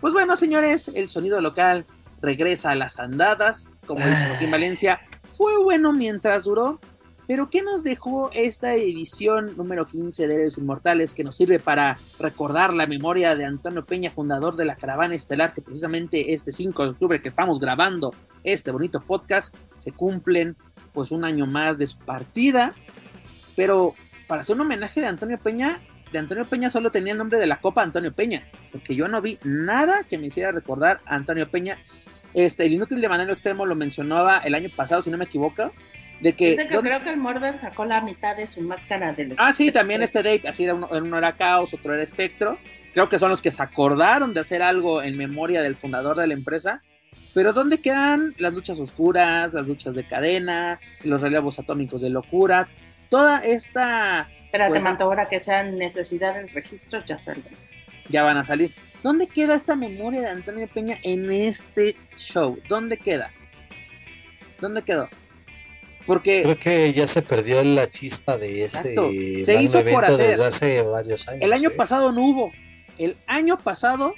[0.00, 1.84] Pues bueno, señores, el sonido local
[2.22, 3.68] regresa a las andadas.
[3.86, 5.00] Como dice Joaquín Valencia,
[5.36, 6.80] fue bueno mientras duró.
[7.30, 11.96] Pero ¿qué nos dejó esta edición número 15 de Héroes Inmortales que nos sirve para
[12.18, 16.82] recordar la memoria de Antonio Peña, fundador de la Caravana Estelar, que precisamente este 5
[16.82, 18.12] de octubre que estamos grabando
[18.42, 20.56] este bonito podcast, se cumplen
[20.92, 22.74] pues un año más de su partida.
[23.54, 23.94] Pero
[24.26, 27.46] para hacer un homenaje de Antonio Peña, de Antonio Peña solo tenía el nombre de
[27.46, 31.48] la Copa Antonio Peña, porque yo no vi nada que me hiciera recordar a Antonio
[31.48, 31.78] Peña.
[32.34, 35.72] Este, el inútil de Manero Extremo lo mencionaba el año pasado, si no me equivoco,
[36.20, 39.72] de que, creo que el Mordor sacó la mitad de su máscara de Ah, sí,
[39.72, 42.58] también este Dave, así era uno, uno, era Caos, otro era Espectro.
[42.92, 46.26] Creo que son los que se acordaron de hacer algo en memoria del fundador de
[46.26, 46.82] la empresa.
[47.32, 52.68] Pero ¿dónde quedan las luchas oscuras, las luchas de cadena, los relevos atómicos de locura?
[53.08, 54.28] Toda esta...
[54.44, 57.44] Espérate, pues, ahora que sean necesidades de registro, ya salen.
[58.08, 58.72] Ya van a salir.
[59.02, 62.58] ¿Dónde queda esta memoria de Antonio Peña en este show?
[62.68, 63.30] ¿Dónde queda?
[64.60, 65.08] ¿Dónde quedó?
[66.10, 68.96] Porque creo que ya se perdió la chispa de ese
[69.44, 71.40] se hizo por hacer desde hace varios años.
[71.40, 71.74] El año ¿eh?
[71.76, 72.52] pasado no hubo.
[72.98, 74.16] El año pasado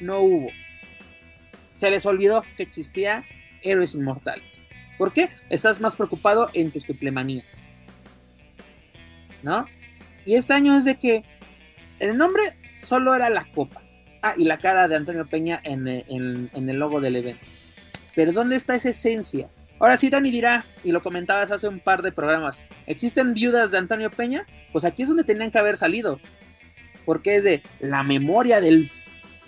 [0.00, 0.48] no hubo.
[1.74, 3.24] Se les olvidó que existía
[3.62, 4.64] héroes inmortales.
[4.98, 5.28] ¿Por qué?
[5.48, 7.68] Estás más preocupado en tus triplemanías.
[9.44, 9.66] ¿No?
[10.26, 11.22] Y este año es de que
[12.00, 12.42] el nombre
[12.84, 13.80] solo era la copa.
[14.22, 17.46] Ah, y la cara de Antonio Peña en, en el logo del evento.
[18.16, 19.48] Pero ¿dónde está esa esencia?
[19.82, 23.78] Ahora sí, Dani dirá, y lo comentabas hace un par de programas, ¿existen viudas de
[23.78, 24.46] Antonio Peña?
[24.70, 26.20] Pues aquí es donde tenían que haber salido.
[27.04, 28.92] Porque es de la memoria del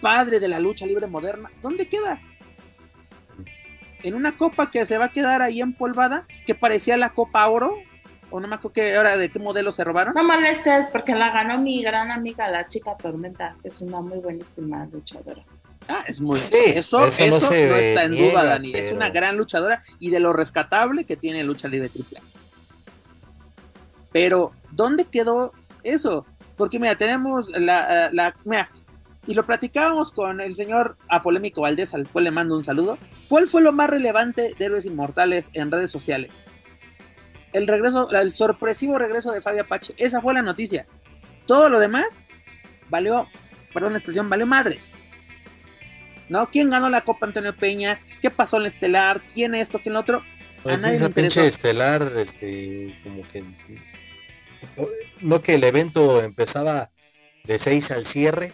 [0.00, 2.20] padre de la lucha libre moderna, ¿dónde queda?
[4.02, 7.76] En una copa que se va a quedar ahí empolvada, que parecía la Copa Oro,
[8.28, 10.14] o no me acuerdo que ahora de qué modelo se robaron.
[10.14, 14.18] No molestes, porque la ganó mi gran amiga, la chica Tormenta, que es una muy
[14.18, 15.44] buenísima luchadora.
[15.88, 16.38] Ah, es muy.
[16.38, 18.72] Sí, eso, eso, no, está en duda, Dani.
[18.74, 22.20] Es una gran luchadora y de lo rescatable que tiene lucha libre triple.
[24.12, 26.26] Pero, ¿dónde quedó eso?
[26.56, 28.10] Porque, mira, tenemos la.
[28.12, 28.70] la mira,
[29.26, 32.98] y lo platicábamos con el señor Apolémico Valdés, al cual le mando un saludo.
[33.28, 36.46] ¿Cuál fue lo más relevante de Héroes Inmortales en redes sociales?
[37.52, 39.94] El regreso, el sorpresivo regreso de Fabio Apache.
[39.96, 40.86] Esa fue la noticia.
[41.46, 42.24] Todo lo demás
[42.90, 43.26] valió,
[43.72, 44.92] perdón la expresión, valió madres.
[46.28, 46.50] ¿No?
[46.50, 48.00] ¿Quién ganó la Copa Antonio Peña?
[48.20, 49.20] ¿Qué pasó en el Estelar?
[49.32, 49.78] ¿Quién esto?
[49.78, 50.22] ¿Quién otro?
[50.62, 53.44] Pues a nadie pinche Estelar, este, como que.
[55.20, 56.90] No que el evento empezaba
[57.44, 58.52] de 6 al cierre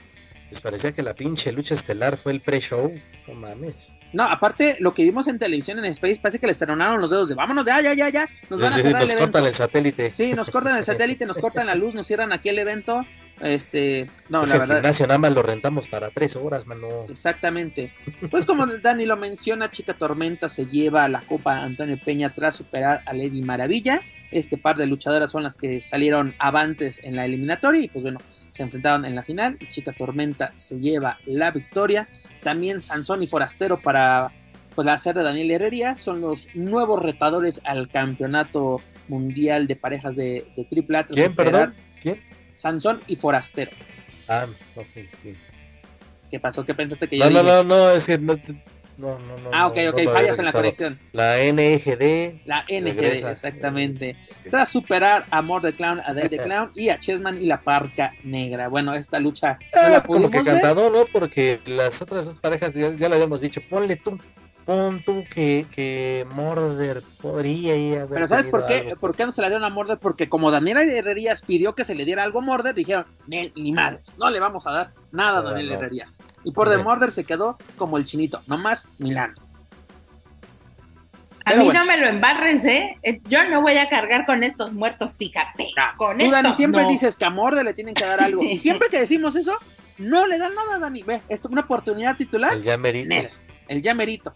[0.50, 2.92] les parecía que la pinche lucha estelar fue el pre-show.
[3.28, 3.92] No mames.
[4.12, 7.28] No, aparte, lo que vimos en televisión en Space parece que les tronaron los dedos
[7.28, 8.28] de vámonos, ya, ya, ya, ya.
[8.48, 10.12] Nos van a cerrar nos cortan el satélite.
[10.12, 13.06] Sí, nos cortan el satélite, nos cortan la luz, nos cierran aquí el evento.
[13.40, 14.76] Este, no, la verdad.
[14.76, 17.06] gimnasio nada más lo rentamos para tres horas, mano.
[17.08, 17.92] Exactamente.
[18.30, 22.56] Pues como Dani lo menciona, Chica Tormenta se lleva a la Copa Antonio Peña tras
[22.56, 24.02] superar a Lady Maravilla.
[24.30, 28.20] Este par de luchadoras son las que salieron avantes en la eliminatoria y pues bueno,
[28.50, 32.08] se enfrentaron en la final y Chica Tormenta se lleva la victoria.
[32.42, 34.32] También Sansón y Forastero para
[34.74, 40.16] pues, la hacer de Daniel Herrería son los nuevos retadores al campeonato mundial de parejas
[40.16, 41.74] de, de triple ¿Quién, perdón?
[42.00, 42.20] ¿Quién?
[42.54, 43.70] Sansón y Forastero.
[44.28, 44.46] Ah,
[44.76, 44.86] ok,
[45.22, 45.36] sí.
[46.30, 46.64] ¿Qué pasó?
[46.64, 48.36] ¿Qué pensaste que yo no, no, no, no, es que no,
[49.00, 49.50] no, no, no.
[49.52, 51.00] Ah, ok, ok, fallas en la conexión.
[51.12, 52.42] La NGD.
[52.44, 54.14] La NGD, exactamente.
[54.50, 58.12] Tras superar a Morde Clown, a Dead the Clown y a Chessman y la Parca
[58.22, 58.68] Negra.
[58.68, 59.58] Bueno, esta lucha.
[59.74, 61.06] Ah, como que cantado, ¿no?
[61.06, 63.60] Porque las otras dos parejas ya, ya lo habíamos dicho.
[63.68, 64.18] Ponle tú
[64.70, 68.94] pon tú que, que Morder podría ir a Pero ¿sabes por qué?
[69.00, 69.98] ¿Por qué no se la dieron a Morder?
[69.98, 74.14] Porque como Daniel Herrerías pidió que se le diera algo a Morder, dijeron, ni madres,
[74.16, 76.22] no le vamos a dar nada a Daniel Herrerías.
[76.44, 79.42] Y por de Morder se quedó como el chinito, nomás milando.
[81.44, 82.96] A mí no me lo embarres, ¿eh?
[83.02, 83.20] ¿eh?
[83.24, 85.72] Yo no voy a cargar con estos muertos, fíjate.
[85.96, 88.44] con tú, Dani, siempre dices que a Morder le tienen que dar algo.
[88.44, 89.58] y siempre que decimos eso,
[89.98, 91.02] no le dan nada a Dani.
[91.02, 92.52] Ve, esto es una oportunidad titular.
[92.52, 93.14] El llamerito.
[93.66, 94.32] El llamerito.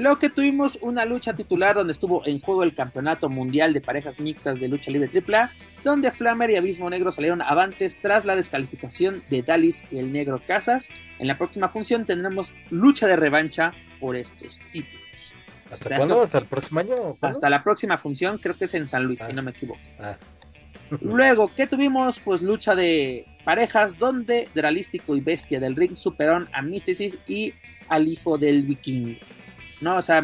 [0.00, 4.18] Lo que tuvimos una lucha titular donde estuvo en juego el campeonato mundial de parejas
[4.18, 5.50] mixtas de lucha libre AAA,
[5.84, 10.40] donde Flammer y Abismo Negro salieron avantes tras la descalificación de Dalis y el Negro
[10.46, 10.88] Casas.
[11.18, 15.34] En la próxima función tendremos lucha de revancha por estos títulos.
[15.70, 16.22] ¿Hasta cuándo?
[16.22, 17.18] ¿Hasta el próximo año?
[17.20, 19.34] Hasta la próxima función, creo que es en San Luis, si ah.
[19.34, 19.80] no me equivoco.
[19.98, 20.16] Ah.
[21.02, 22.20] Luego, ¿qué tuvimos?
[22.20, 27.52] Pues lucha de parejas donde Dralístico y Bestia del Ring superaron a Mysticis y
[27.88, 29.18] al hijo del vikingo.
[29.80, 29.96] ¿No?
[29.96, 30.22] O sea,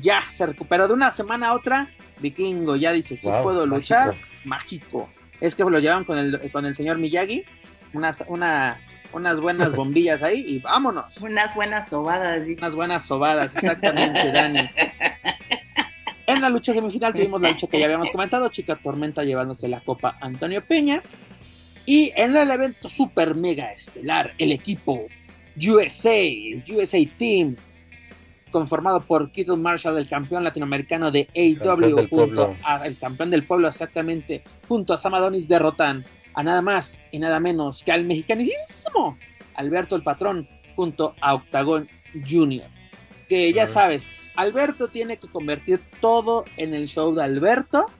[0.00, 1.90] ya se recuperó de una semana a otra,
[2.20, 5.08] vikingo, ya dice, sí puedo luchar, mágico.
[5.40, 7.44] Es que lo llevan con el, con el señor Miyagi,
[7.92, 8.78] unas, una,
[9.12, 11.18] unas buenas bombillas ahí y vámonos.
[11.18, 12.60] Unas buenas sobadas, dice.
[12.60, 14.70] Unas buenas sobadas, exactamente, Dani.
[16.26, 19.80] En la lucha semifinal tuvimos la lucha que ya habíamos comentado, Chica Tormenta llevándose la
[19.80, 21.02] copa Antonio Peña.
[21.86, 25.06] Y en el evento super mega estelar, el equipo
[25.56, 27.56] USA, el USA Team,
[28.54, 33.66] conformado por Keaton Marshall, el campeón latinoamericano de AEW, junto a, el campeón del pueblo
[33.66, 39.18] exactamente, junto a Samadonis derrotan a nada más y nada menos que al mexicanísimo
[39.56, 42.68] Alberto el Patrón, junto a Octagon Jr.
[43.28, 47.90] Que ya sabes, Alberto tiene que convertir todo en el show de Alberto,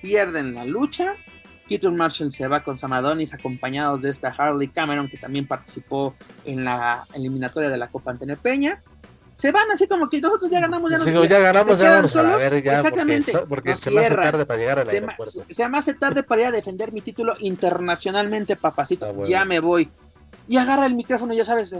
[0.00, 1.16] pierden la lucha,
[1.66, 6.14] Keaton Marshall se va con Samadonis acompañados de esta Harley Cameron que también participó
[6.44, 8.80] en la eliminatoria de la Copa Antonio Peña
[9.34, 12.36] se van así como que nosotros ya ganamos, ya, nos, ya ganamos, ya vamos a
[12.36, 13.32] ver ya, Exactamente.
[13.48, 15.44] porque, se me hace tarde para llegar al se aeropuerto.
[15.48, 19.06] Se me hace tarde para ir a defender mi título internacionalmente, papacito.
[19.06, 19.90] Ah, ya me voy.
[20.46, 21.74] Y agarra el micrófono, ya sabes,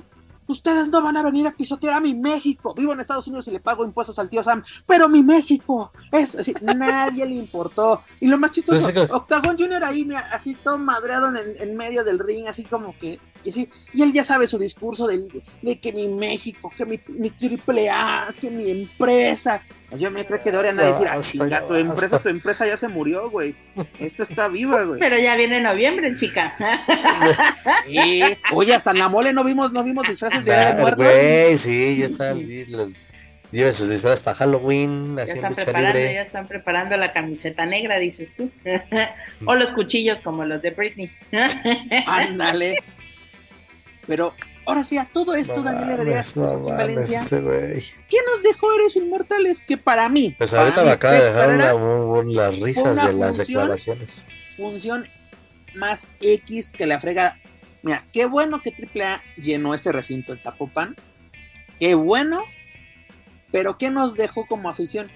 [0.46, 2.74] ustedes no van a venir a pisotear a mi México.
[2.74, 5.92] Vivo en Estados Unidos y le pago impuestos al tío Sam, pero mi México.
[6.11, 8.03] Es decir, nadie le importó.
[8.20, 12.46] Y lo más chistoso, Octagon Junior ahí, así todo madreado en, en medio del ring,
[12.48, 15.26] así como que y, y él ya sabe su discurso de,
[15.62, 19.62] de que mi México, que mi, mi, triple A, que mi empresa.
[19.97, 23.30] Yo me creo que deberían decir, ah, chinga, tu empresa, tu empresa ya se murió,
[23.30, 23.55] güey.
[23.99, 24.99] Esta está viva, güey.
[24.99, 26.55] Pero ya viene noviembre, chica.
[27.86, 28.22] Sí.
[28.53, 31.05] Oye, hasta en la mole no vimos, no vimos disfraces de, de muertos.
[31.05, 32.93] Güey, sí, ya están los
[33.53, 38.34] lleven sus disfraces para Halloween, ya están preparando, Ya están preparando la camiseta negra, dices
[38.36, 38.51] tú.
[39.45, 41.11] o los cuchillos como los de Britney.
[42.07, 42.82] Ándale.
[44.07, 44.34] Pero
[44.64, 47.20] Ahora sí, a todo esto, Daniel Herrerías, Valencia.
[47.28, 49.61] ¿Qué nos dejó Eres Inmortales?
[49.61, 50.34] Que para mí.
[50.38, 54.24] Pues ahorita me acaba de dejar las risas de las declaraciones.
[54.57, 55.09] Función
[55.74, 57.38] más X que la frega.
[57.82, 60.94] Mira, qué bueno que AAA llenó este recinto en Zapopan.
[61.80, 62.44] Qué bueno.
[63.50, 65.11] Pero ¿qué nos dejó como afición?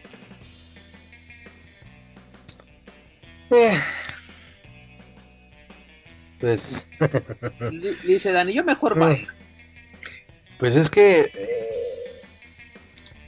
[3.51, 3.79] Eh,
[6.41, 6.87] pues.
[8.05, 9.13] Dice Dani, yo mejor va.
[9.13, 9.27] Eh,
[10.59, 12.23] pues es que eh,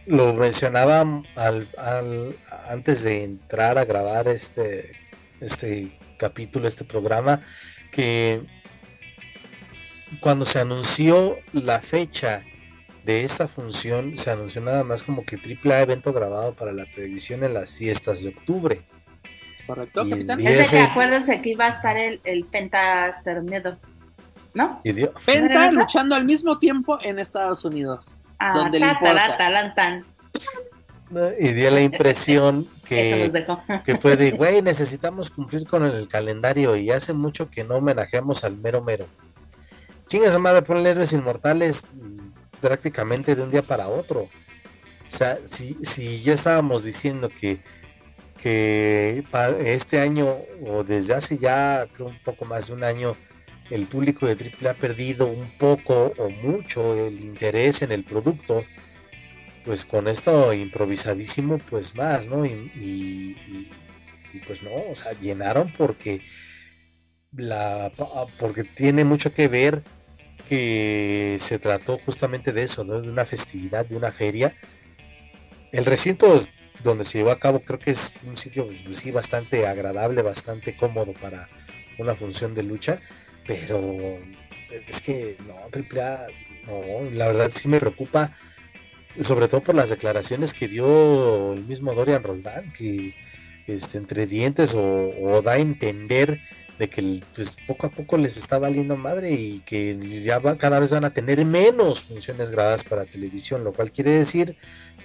[0.06, 2.36] lo mencionaba al,
[2.68, 4.92] antes de entrar a grabar este,
[5.40, 7.42] este capítulo, este programa,
[7.90, 8.42] que
[10.20, 12.42] cuando se anunció la fecha
[13.04, 16.84] de esta función, se anunció nada más como que triple A evento grabado para la
[16.86, 18.82] televisión en las siestas de octubre.
[19.68, 20.40] Correcto, capitán.
[20.40, 23.76] Es que acuérdense que iba a estar el, el Penta Cernedo,
[24.54, 24.80] ¿no?
[25.26, 28.22] Penta luchando al mismo tiempo en Estados Unidos.
[28.38, 30.02] Ah, donde le importa.
[31.38, 33.30] Y dio la impresión que,
[33.84, 38.44] que fue de, güey, necesitamos cumplir con el calendario y hace mucho que no homenajeamos
[38.44, 39.06] al mero mero.
[40.06, 41.84] Chingas madre, ponle héroes inmortales
[42.62, 44.20] prácticamente de un día para otro.
[44.20, 44.30] O
[45.10, 47.60] sea, si, si ya estábamos diciendo que
[48.42, 49.24] que
[49.64, 53.16] este año o desde hace ya creo un poco más de un año
[53.70, 58.64] el público de AAA ha perdido un poco o mucho el interés en el producto,
[59.64, 62.46] pues con esto improvisadísimo, pues más, ¿no?
[62.46, 63.68] Y,
[64.46, 66.20] pues no, o sea, llenaron porque
[67.32, 67.92] la
[68.38, 69.82] porque tiene mucho que ver
[70.48, 73.02] que se trató justamente de eso, ¿no?
[73.02, 74.54] De una festividad, de una feria.
[75.72, 76.40] El recinto
[76.82, 80.76] donde se llevó a cabo, creo que es un sitio pues, sí, bastante agradable, bastante
[80.76, 81.48] cómodo para
[81.98, 83.00] una función de lucha,
[83.46, 83.80] pero
[84.86, 86.26] es que no, AAA,
[86.66, 88.36] no, la verdad sí me preocupa,
[89.20, 93.14] sobre todo por las declaraciones que dio el mismo Dorian Roldán, que
[93.66, 96.40] este, entre dientes o, da a entender
[96.78, 100.92] de que pues, poco a poco les está valiendo madre y que ya cada vez
[100.92, 104.56] van a tener menos funciones grabadas para televisión, lo cual quiere decir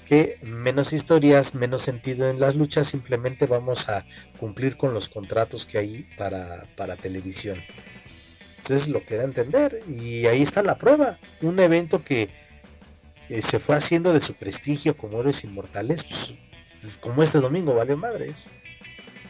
[0.05, 4.05] que menos historias, menos sentido en las luchas, simplemente vamos a
[4.39, 7.57] cumplir con los contratos que hay para, para televisión.
[8.57, 12.29] Entonces lo que da a entender y ahí está la prueba, un evento que
[13.29, 16.33] eh, se fue haciendo de su prestigio como héroes inmortales, pues,
[16.81, 18.51] pues, como este domingo, vale madres.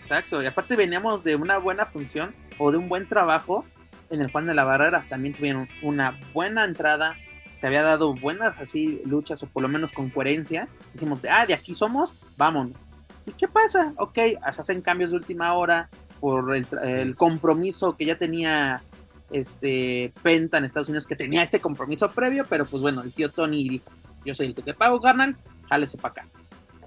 [0.03, 3.63] Exacto, y aparte veníamos de una buena función o de un buen trabajo
[4.09, 7.15] en el Juan de la Barrera, también tuvieron una buena entrada,
[7.55, 10.67] se había dado buenas así luchas o por lo menos con coherencia.
[10.93, 12.77] Dijimos, ah, de aquí somos, vámonos.
[13.25, 13.93] ¿Y qué pasa?
[13.95, 15.89] Ok, se hacen cambios de última hora
[16.19, 18.83] por el, compromiso que ya tenía
[19.31, 23.31] este Penta en Estados Unidos, que tenía este compromiso previo, pero pues bueno, el tío
[23.31, 23.89] Tony dijo,
[24.25, 25.37] yo soy el que te pago, carnal,
[25.69, 26.27] jálese para acá.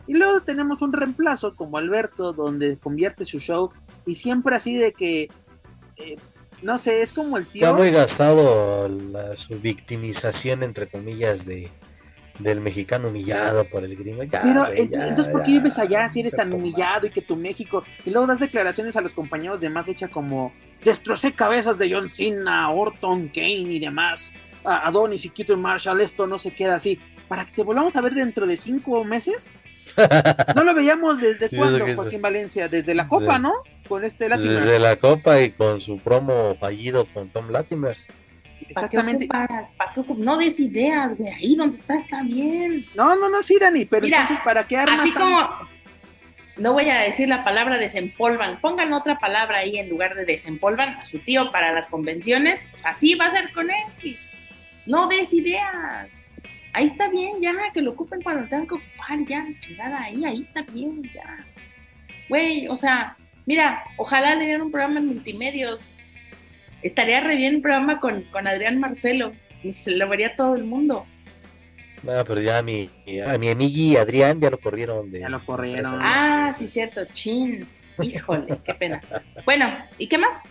[0.06, 3.70] Y luego tenemos un reemplazo como Alberto, donde convierte su show
[4.04, 5.28] y siempre así de que
[5.96, 6.16] eh,
[6.62, 7.64] no sé, es como el tío.
[7.64, 11.70] Está muy gastado la, su victimización, entre comillas, de
[12.38, 14.22] del mexicano humillado por el gringo.
[14.30, 17.82] Pero entonces, ¿por qué vives allá si eres tan humillado y que tu México?
[18.04, 20.52] Y luego das declaraciones a los compañeros de más lucha como
[20.84, 24.32] destrocé cabezas de John Cena, Orton, Kane y demás.
[24.64, 27.00] Adonis y Quito y Marshall, esto no se queda así.
[27.28, 29.52] Para que te volvamos a ver dentro de cinco meses.
[30.54, 33.52] No lo veíamos desde cuándo, Joaquín Valencia, desde la Copa, ¿no?
[33.86, 34.52] con este Latimer.
[34.52, 37.96] Desde la Copa y con su promo fallido con Tom Latimer.
[38.68, 39.26] Exactamente.
[39.26, 42.84] ¿Para qué No des ideas, de ahí donde está está bien.
[42.94, 45.00] No, no, no, sí, Dani, pero entonces, ¿para qué armas?
[45.00, 45.48] Así como,
[46.56, 50.90] no voy a decir la palabra desempolvan, pongan otra palabra ahí en lugar de desempolvan
[50.96, 54.16] a su tío para las convenciones, pues así va a ser con él.
[54.84, 56.25] No des ideas.
[56.76, 60.40] Ahí está bien, ya, que lo ocupen cuando tengan que ocupar, ya, chingada, ahí, ahí
[60.40, 61.44] está bien, ya.
[62.28, 63.16] Güey, o sea,
[63.46, 65.88] Mira, ojalá le dieran un programa en multimedios.
[66.82, 69.32] Estaría re bien un programa con, con Adrián Marcelo.
[69.70, 71.06] Se lo vería todo el mundo.
[72.02, 72.90] No, pero ya a mi,
[73.26, 75.10] a mi amigui Adrián ya lo corrieron.
[75.10, 76.00] De ya lo corrieron.
[76.02, 77.04] Ah, sí, cierto.
[77.12, 77.66] Chin.
[78.02, 79.00] Híjole, qué pena.
[79.44, 80.42] Bueno, ¿y qué más?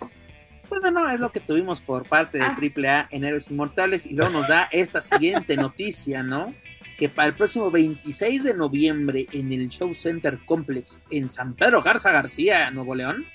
[0.70, 3.08] Pues no, es lo que tuvimos por parte de AAA ah.
[3.12, 6.54] en Héroes Inmortales y luego nos da esta siguiente noticia, ¿no?
[6.98, 11.82] que para el próximo 26 de noviembre en el Show Center Complex en San Pedro
[11.82, 13.26] Garza García, Nuevo León,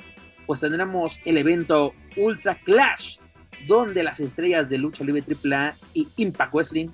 [0.46, 3.18] pues tendremos el evento Ultra Clash,
[3.66, 6.88] donde las estrellas de lucha libre AAA y Impact Wrestling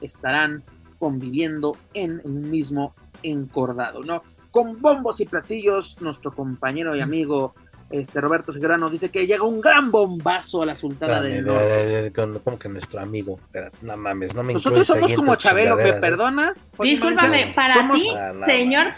[0.00, 0.64] estarán
[0.98, 4.22] conviviendo en un mismo encordado, ¿no?
[4.50, 7.54] Con bombos y platillos, nuestro compañero y amigo
[7.90, 12.12] este Roberto Segura nos dice que llega un gran bombazo a la Sultana del Norte.
[12.42, 13.38] Como que nuestro amigo,
[13.82, 16.64] no mames, no me Nosotros somos como Chabelo, ¿me perdonas?
[16.80, 18.08] Discúlpame, para ti,
[18.44, 18.92] señor,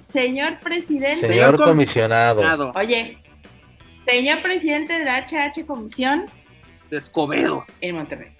[0.00, 1.16] señor presidente.
[1.16, 2.72] Señor comisionado.
[2.74, 3.18] Oye,
[4.06, 6.26] señor presidente de la HH Comisión.
[6.90, 7.64] De Escobedo.
[7.80, 8.32] En Monterrey.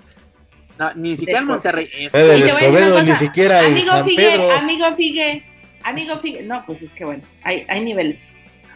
[0.79, 1.89] No, ni siquiera en Monterrey.
[1.93, 2.15] Es...
[2.15, 4.51] Eh, de Escobedo, ni siquiera en San Pedro.
[4.51, 5.45] Amigo Figue,
[5.85, 6.43] amigo Figue.
[6.43, 8.27] No, pues es que bueno, hay, hay niveles.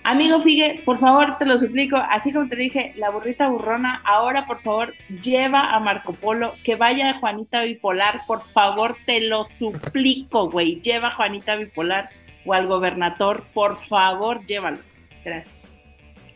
[0.06, 4.44] Amigo Figue, por favor, te lo suplico, así como te dije, la burrita burrona, ahora
[4.44, 4.92] por favor
[5.22, 10.82] lleva a Marco Polo, que vaya a Juanita Bipolar, por favor, te lo suplico, güey,
[10.82, 12.10] lleva a Juanita Bipolar
[12.44, 14.98] o al gobernador, por favor, llévalos.
[15.24, 15.62] Gracias.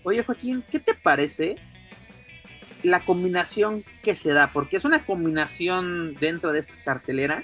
[0.03, 1.57] Oye, Joaquín, ¿qué te parece
[2.83, 4.51] la combinación que se da?
[4.51, 7.43] Porque es una combinación dentro de esta cartelera,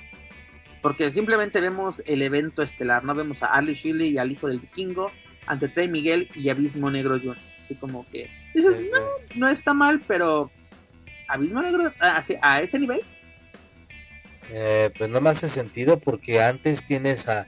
[0.81, 3.15] porque simplemente vemos el evento estelar, ¿no?
[3.15, 5.13] Vemos a Ali Shilly y al hijo del vikingo,
[5.47, 7.37] ante Trey Miguel y Abismo Negro Jr.
[7.61, 9.01] Así como que dices, no,
[9.37, 10.51] no está mal, pero
[11.29, 13.01] Abismo Negro a, ese nivel.
[14.51, 17.47] Eh, pues no me hace sentido porque antes tienes a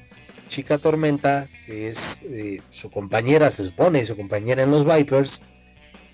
[0.48, 5.42] Chica Tormenta, que es eh, su compañera, se supone, su compañera en los Vipers,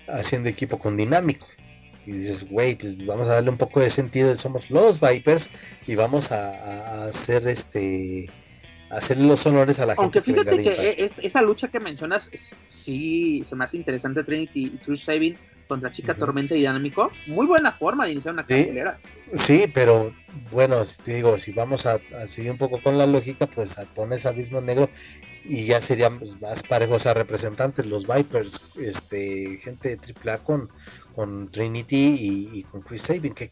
[0.07, 1.47] haciendo equipo con Dinámico.
[2.05, 5.49] Y dices, güey, pues vamos a darle un poco de sentido, somos los Vipers
[5.87, 8.29] y vamos a hacer este
[8.95, 10.39] hacerle los honores a la Aunque gente.
[10.39, 12.29] Aunque fíjate que, esa lucha que mencionas,
[12.63, 15.35] sí se me hace interesante Trinity y Cruz Saving
[15.67, 17.11] contra Chica Tormenta y Dinámico.
[17.27, 18.99] Muy buena forma de iniciar una cartelera.
[19.35, 20.13] Sí, pero
[20.51, 24.61] bueno, te digo, si vamos a, seguir un poco con la lógica, pues pones Abismo
[24.61, 24.89] Negro
[25.45, 30.69] y ya serían pues, más parejos a representantes, los Vipers, este, gente de AAA con,
[31.15, 33.49] con Trinity y, con Chris Sabin, que,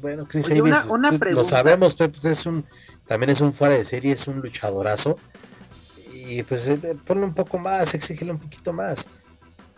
[0.00, 0.74] bueno, Chris Sabin,
[1.18, 2.64] pues, lo sabemos, pues es un
[3.06, 5.18] también es un fuera de serie, es un luchadorazo.
[6.12, 9.06] Y pues eh, ponle un poco más, exígele un poquito más.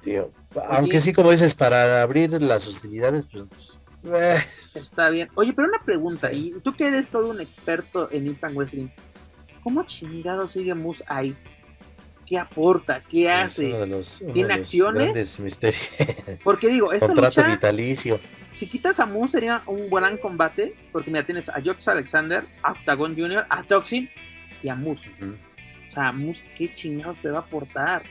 [0.02, 0.30] Tío,
[0.68, 3.78] aunque sí, como dices, para abrir las hostilidades, pues.
[4.04, 4.38] Eh.
[4.74, 5.28] Está bien.
[5.34, 8.88] Oye, pero una pregunta, y tú que eres todo un experto en Impact Wrestling,
[9.64, 11.36] ¿cómo chingado sigue Moose ahí?
[12.24, 13.02] ¿Qué aporta?
[13.02, 13.74] ¿Qué hace?
[14.32, 15.40] ¿Tiene acciones?
[16.44, 18.20] Porque digo, esta Contrato vitalicio
[18.56, 22.72] si quitas a Moon sería un gran combate, porque mira, tienes a Jox Alexander, a
[22.72, 24.08] Octagon Jr., a Toxin
[24.62, 25.10] y a Moose.
[25.20, 28.02] O sea, Moose, ¿qué chingados te va a aportar?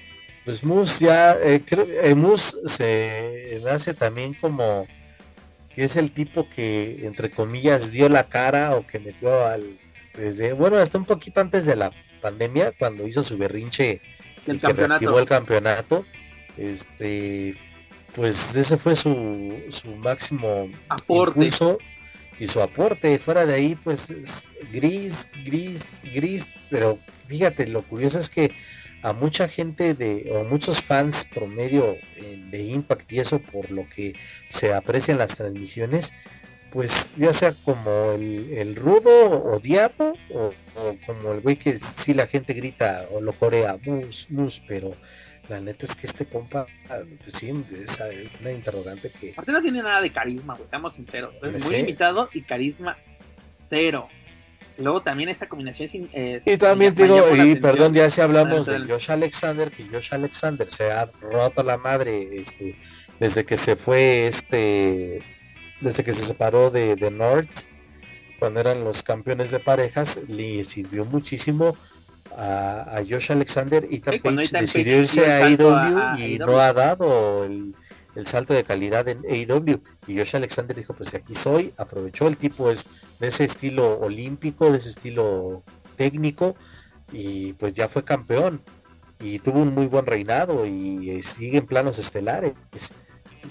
[0.45, 4.85] Pues Moose ya, eh, creo, eh, Moose se hace también como
[5.73, 9.79] que es el tipo que, entre comillas, dio la cara o que metió al,
[10.13, 11.91] desde, bueno, hasta un poquito antes de la
[12.21, 13.99] pandemia, cuando hizo su berrinche
[14.45, 15.19] el campeonato.
[15.19, 16.05] el campeonato,
[16.55, 17.57] este,
[18.16, 21.51] pues ese fue su, su máximo aporte.
[22.39, 23.20] y su aporte.
[23.20, 26.49] Fuera de ahí, pues es gris, gris, gris.
[26.70, 26.97] Pero
[27.28, 28.51] fíjate, lo curioso es que
[29.01, 33.88] a mucha gente de, o muchos fans promedio eh, de Impact y eso por lo
[33.88, 34.16] que
[34.49, 36.13] se aprecian las transmisiones,
[36.72, 42.28] pues ya sea como el, rudo odiado o, o, como el güey que sí la
[42.28, 44.95] gente grita o lo corea, mus, mus, pero
[45.49, 48.01] la neta es que este compa, pues sí, es
[48.41, 49.31] una interrogante que.
[49.31, 51.35] Aparte no tiene nada de carisma, güey, seamos sinceros.
[51.43, 52.97] Es muy limitado y carisma
[53.49, 54.07] cero.
[54.77, 58.79] Luego también esta combinación sin, eh, y también digo, y perdón, ya si hablamos de
[58.79, 62.75] Josh Alexander, que Josh Alexander se ha roto la madre este,
[63.19, 65.21] desde que se fue este,
[65.79, 67.67] desde que se separó de, de North,
[68.37, 71.77] cuando eran los campeones de parejas, le sirvió muchísimo
[72.38, 77.75] a, Josh Alexander y también decidió irse a AEW y no ha dado el,
[78.25, 79.81] salto de calidad en AEW.
[80.07, 82.88] Y Josh Alexander dijo, pues aquí soy, aprovechó, el tipo es
[83.19, 85.63] de ese estilo olímpico, de ese estilo
[85.95, 86.55] técnico,
[87.11, 88.61] y pues ya fue campeón.
[89.19, 92.53] Y tuvo un muy buen reinado y eh, sigue en planos estelares.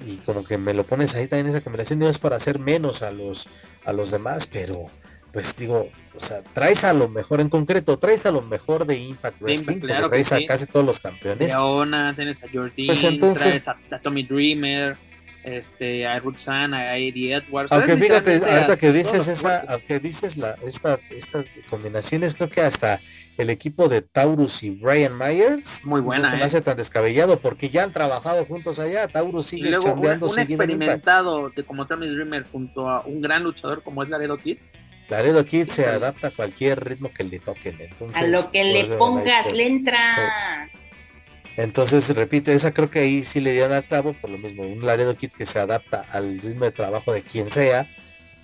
[0.07, 3.03] Y como que me lo pones ahí también esa combinación, no es para hacer menos
[3.03, 3.49] a los,
[3.85, 4.89] a los demás, pero
[5.35, 8.97] pues digo, o sea, traes a lo mejor en concreto, traes a lo mejor de
[8.99, 11.49] Impact Wrestling, claro traes a casi todos los campeones.
[11.49, 14.97] Leona, tienes a Jordi, pues traes a, Tommy Dreamer,
[15.43, 17.73] este, a Roxanne, a Eddie Edwards.
[17.73, 23.01] Aunque fíjate, ahorita que dices esa, aunque dices la, esta, estas combinaciones, creo que hasta
[23.37, 26.47] el equipo de Taurus y Brian Myers muy buena, no se me ¿eh?
[26.47, 29.09] hace tan descabellado porque ya han trabajado juntos allá.
[29.09, 33.83] Taurus sigue chambeando, un, un experimentado de como Tommy Dreamer junto a un gran luchador
[33.83, 34.59] como es Laredo Kid
[35.09, 37.81] Laredo Kid se adapta a cualquier ritmo que le toquen.
[37.81, 40.71] Entonces, a lo que le pongas, le entra.
[41.57, 44.85] Entonces, repite, esa creo que ahí sí le dieron al clavo, por lo mismo, un
[44.85, 47.87] Laredo Kid que se adapta al ritmo de trabajo de quien sea,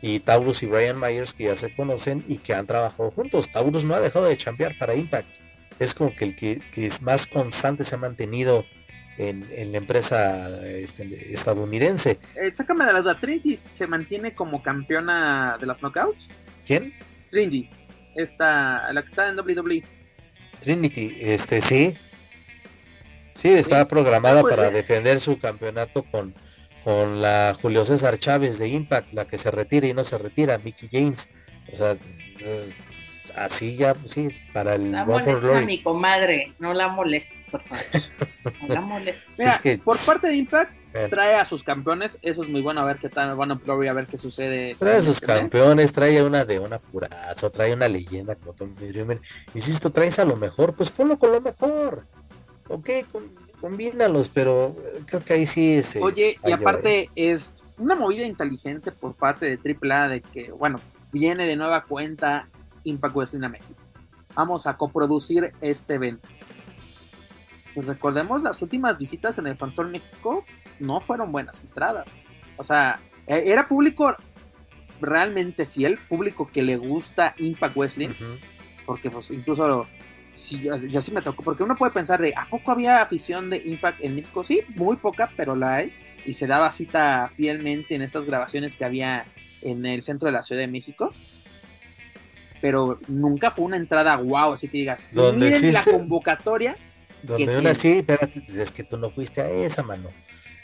[0.02, 3.50] y Taurus y Brian Myers que ya se conocen y que han trabajado juntos.
[3.50, 5.36] Taurus no ha dejado de chambear para Impact.
[5.78, 8.64] Es como que el que, es más constante se ha mantenido
[9.18, 12.18] en, la empresa este, estadounidense.
[12.34, 16.28] Eh, sácame de la duda, Trinity se mantiene como campeona de las knockouts.
[16.64, 16.94] ¿Quién?
[17.30, 17.70] Trinity,
[18.14, 19.84] esta, la que está en WWE.
[20.60, 21.96] Trinity, este sí.
[23.34, 24.72] Sí, está programada pues, para eh.
[24.72, 26.34] defender su campeonato con,
[26.84, 30.58] con la Julio César Chávez de Impact, la que se retira y no se retira,
[30.58, 31.30] Mickey James.
[31.72, 31.96] O sea,
[33.36, 37.84] así ya, sí, para el La molesta a mi comadre, no la molestes, por favor.
[38.62, 39.38] No la molestes.
[39.64, 42.98] Mira, por parte de Impact, trae a sus campeones, eso es muy bueno, a ver
[42.98, 44.76] qué tal, bueno, Glory, a ver qué sucede.
[44.78, 49.20] Trae a sus campeones, trae una de una purazo, trae una leyenda como Tommy Dreamer.
[49.54, 52.06] Insisto, traes a lo mejor, pues ponlo con lo mejor.
[52.68, 52.90] Ok,
[53.60, 54.76] combínalos, pero
[55.06, 59.76] creo que ahí sí este, Oye, y aparte es una movida inteligente por parte de
[59.78, 60.80] AAA de que, bueno,
[61.12, 62.48] viene de nueva cuenta
[62.84, 63.80] Impact Wrestling a México.
[64.34, 66.28] Vamos a coproducir este evento.
[67.74, 70.44] Pues recordemos, las últimas visitas en el Frontón México
[70.80, 72.22] no fueron buenas entradas.
[72.56, 74.16] O sea, e, era público
[75.00, 78.10] realmente fiel, público que le gusta Impact Wrestling,
[78.84, 79.86] porque pues incluso
[80.34, 83.62] sí, ya, sí me tocó, porque uno puede pensar de, ¿a poco había afición de
[83.64, 84.44] Impact en México?
[84.44, 85.94] Sí, muy poca, pero la hay,
[86.26, 89.24] y se daba cita fielmente en estas grabaciones que había
[89.62, 91.12] en el centro de la Ciudad de México
[92.60, 96.76] pero nunca fue una entrada wow, así que digas, miren la convocatoria.
[97.22, 100.10] Donde una sí, espérate, es que tú no fuiste a esa mano.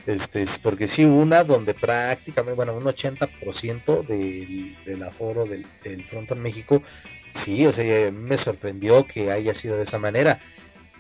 [0.06, 6.04] Este, porque sí hubo una donde prácticamente, bueno, un 80% del, del aforo del, del
[6.04, 6.82] Fronton México,
[7.30, 10.40] sí, o sea, me sorprendió que haya sido de esa manera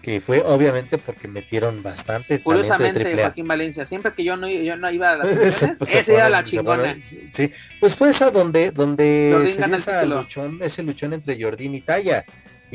[0.06, 2.40] que fue obviamente porque metieron bastante.
[2.40, 6.12] Curiosamente, Joaquín Valencia, siempre que yo no, yo no iba a las funciones, pues, esa
[6.12, 6.96] era la chingona.
[7.00, 7.50] sí,
[7.80, 12.24] pues fue esa donde, donde ese luchón, ese luchón entre Jordín y Taya,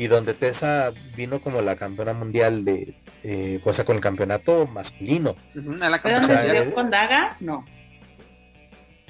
[0.02, 4.66] y donde Tessa vino como la campeona mundial de, eh, o sea, con el campeonato
[4.66, 5.36] masculino.
[5.54, 7.36] Uh la ¿Fue donde subió con Daga?
[7.38, 7.64] No.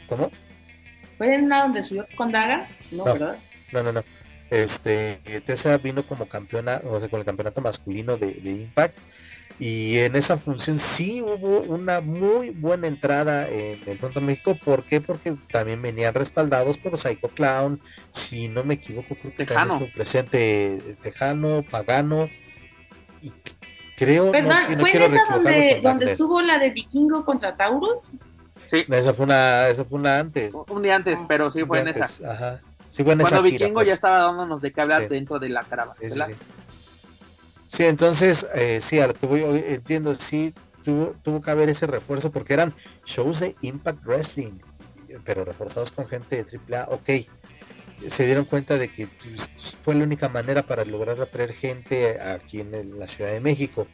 [0.06, 0.30] ¿Cómo?
[1.16, 2.68] ¿Fue en una donde subió con Daga?
[2.90, 3.38] No, no ¿verdad?
[3.72, 4.04] No, no, no.
[4.50, 5.16] Este,
[5.46, 8.98] Tessa vino como campeona, o sea, con el campeonato masculino de, Impact.
[9.64, 14.56] Y en esa función sí hubo una muy buena entrada en el Pronto México.
[14.56, 15.00] ¿Por qué?
[15.00, 17.80] Porque también venían respaldados por Psycho Clown.
[18.10, 19.70] Si no me equivoco, creo que Tejano.
[19.70, 22.28] también presente Tejano, Pagano.
[23.20, 23.32] Y
[23.96, 24.32] creo.
[24.32, 24.64] ¿Verdad?
[24.80, 28.02] ¿Fue en esa donde, donde estuvo la de Vikingo contra Taurus?
[28.66, 28.84] Sí.
[28.88, 30.56] Esa fue una, esa fue una antes.
[30.56, 32.06] Un día antes, pero sí fue en esa.
[32.28, 32.60] Ajá.
[33.04, 33.92] Cuando Vikingo ya pues.
[33.92, 35.96] estaba dándonos de qué hablar dentro de la caravana.
[36.00, 36.10] Sí,
[37.80, 40.52] entonces, eh, sí, a lo que voy, entiendo, sí,
[40.84, 44.58] tuvo, tuvo que haber ese refuerzo porque eran shows de Impact Wrestling,
[45.24, 47.10] pero reforzados con gente de AAA, ok.
[48.08, 52.60] Se dieron cuenta de que pues, fue la única manera para lograr atraer gente aquí
[52.60, 53.86] en la Ciudad de México.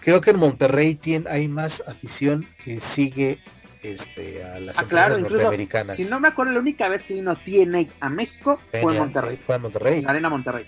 [0.00, 3.40] Creo que en Monterrey tiene, hay más afición que sigue
[3.82, 5.96] este, a las ah, claro, norteamericanas.
[5.96, 9.36] Si no me acuerdo, la única vez que vino TNA a México fue en Monterrey.
[9.36, 10.04] fue en Monterrey.
[10.06, 10.66] Arena Monterrey.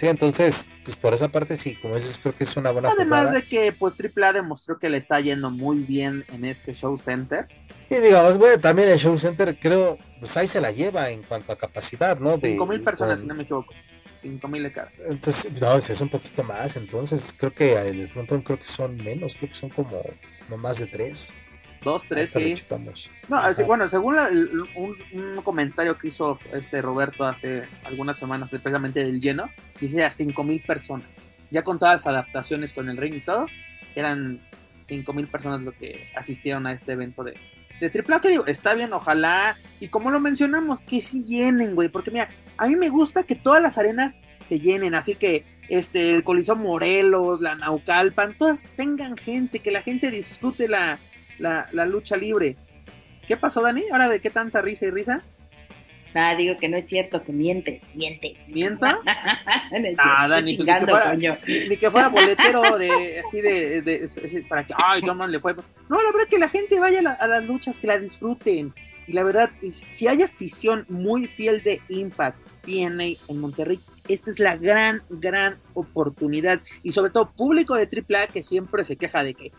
[0.00, 3.34] Sí, entonces, pues por esa parte sí, como dices, creo que es una buena Además
[3.34, 7.46] de que, pues, AAA demostró que le está yendo muy bien en este show center.
[7.90, 11.52] Y digamos, bueno, también el show center, creo, pues ahí se la lleva en cuanto
[11.52, 12.38] a capacidad, ¿no?
[12.38, 13.74] De, mil personas, si no me equivoco.
[14.14, 14.90] 5 mil de cara.
[15.06, 16.76] Entonces, no, es un poquito más.
[16.76, 20.02] Entonces, creo que en el frontón creo que son menos, creo que son como
[20.48, 21.34] no más de 3.
[21.82, 22.54] Dos, tres, sí.
[23.28, 24.16] No, bueno, según
[24.76, 29.48] un, comentario que hizo este Roberto hace algunas semanas, precisamente del lleno,
[29.80, 31.26] dice a cinco mil personas.
[31.50, 33.46] Ya con todas las adaptaciones con el ring y todo,
[33.94, 34.40] eran
[34.80, 37.34] cinco mil personas lo que asistieron a este evento de,
[37.80, 42.10] de triple digo, está bien, ojalá, y como lo mencionamos, que sí llenen, güey, porque
[42.10, 42.28] mira,
[42.58, 46.56] a mí me gusta que todas las arenas se llenen, así que este, el Coliseo
[46.56, 50.98] Morelos, la Naucalpan, todas tengan gente, que la gente disfrute la,
[51.40, 52.56] la, lucha libre.
[53.26, 53.84] ¿Qué pasó, Dani?
[53.92, 55.22] ¿Ahora de qué tanta risa y risa?
[56.14, 58.32] Nada, digo que no es cierto, que mientes, mientes.
[58.48, 58.98] ¿Mienta?
[59.06, 60.66] ah, Dani, pues,
[61.68, 65.54] ni, que fuera, boletero de así de, para que, ay, no, le fue.
[65.54, 68.74] No, la verdad que la gente vaya a, las luchas, que la disfruten.
[69.06, 74.38] Y la verdad, si hay afición muy fiel de Impact, TNA en Monterrey, esta es
[74.38, 76.60] la gran, gran oportunidad.
[76.82, 79.52] Y sobre todo, público de AAA que siempre se queja de que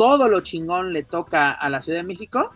[0.00, 2.52] todo lo chingón le toca a la Ciudad de México,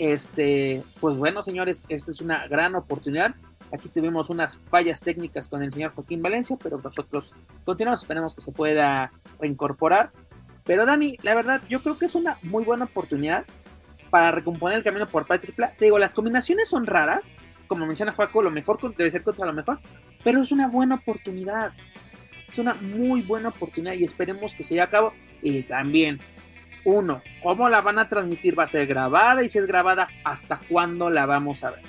[0.00, 3.36] este, pues bueno, señores, esta es una gran oportunidad.
[3.72, 7.32] Aquí tuvimos unas fallas técnicas con el señor Joaquín Valencia, pero nosotros
[7.64, 10.10] continuamos, esperemos que se pueda reincorporar.
[10.64, 13.44] Pero Dani, la verdad, yo creo que es una muy buena oportunidad
[14.10, 17.36] para recomponer el camino por parte Te digo, las combinaciones son raras,
[17.68, 19.78] como menciona Joaco, lo mejor debe ser contra lo mejor,
[20.24, 21.74] pero es una buena oportunidad.
[22.48, 25.12] Es una muy buena oportunidad y esperemos que se lleve a cabo.
[25.42, 26.20] Y también,
[26.84, 28.58] uno, ¿cómo la van a transmitir?
[28.58, 29.42] ¿Va a ser grabada?
[29.42, 31.82] Y si es grabada, ¿hasta cuándo la vamos a ver?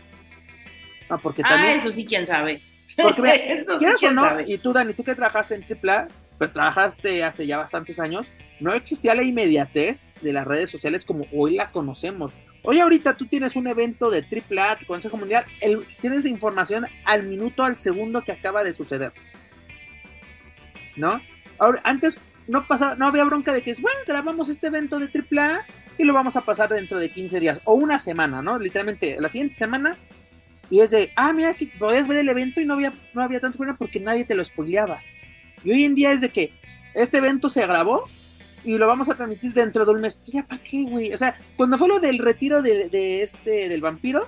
[1.10, 1.78] No, porque ah, también...
[1.78, 2.62] eso sí, quién sabe.
[3.02, 4.42] Porque, ¿quieres o no?
[4.46, 8.30] Y tú, Dani, tú que trabajaste en AAA, pero trabajaste hace ya bastantes años,
[8.60, 12.38] no existía la inmediatez de las redes sociales como hoy la conocemos.
[12.62, 15.46] Hoy ahorita tú tienes un evento de AAA, Consejo Mundial,
[16.02, 19.14] tienes información al minuto, al segundo que acaba de suceder.
[20.96, 21.22] ¿No?
[21.60, 25.08] Ahora, antes no pasaba, no había bronca de que es, bueno, grabamos este evento de
[25.08, 25.66] AAA
[25.98, 28.60] y lo vamos a pasar dentro de 15 días o una semana, ¿no?
[28.60, 29.98] Literalmente, la siguiente semana
[30.70, 33.40] y es de, ah, mira, que podías ver el evento y no había, no había
[33.40, 35.00] tanto problema porque nadie te lo spoileaba.
[35.64, 36.54] Y hoy en día es de que
[36.94, 38.08] este evento se grabó
[38.64, 40.20] y lo vamos a transmitir dentro de un mes.
[40.26, 41.14] Ya, ¿para qué, güey?
[41.14, 44.28] O sea, cuando fue lo del retiro de, este, del vampiro,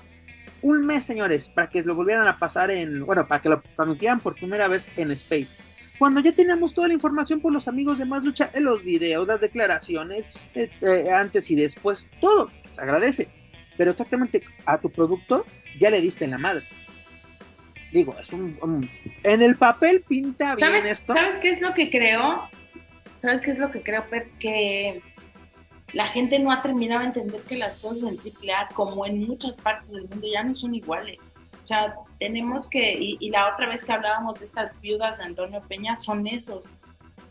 [0.61, 4.19] un mes, señores, para que lo volvieran a pasar en, bueno, para que lo transmitieran
[4.19, 5.57] por primera vez en Space.
[5.99, 9.27] Cuando ya teníamos toda la información por los amigos de Más Lucha, en los videos,
[9.27, 13.29] las declaraciones, eh, eh, antes y después, todo, se agradece.
[13.77, 15.45] Pero exactamente a tu producto
[15.79, 16.63] ya le diste en la madre.
[17.91, 18.89] Digo, es un,
[19.23, 21.13] en el papel pinta bien esto.
[21.13, 22.49] ¿Sabes qué es lo que creo?
[23.19, 24.05] ¿Sabes qué es lo que creo,
[24.39, 25.01] Que
[25.93, 29.55] la gente no ha terminado de entender que las cosas en AAA, como en muchas
[29.55, 31.37] partes del mundo, ya no son iguales.
[31.67, 35.61] O sea, tenemos que, y, la otra vez que hablábamos de estas viudas de Antonio
[35.67, 36.63] Peña, son esos.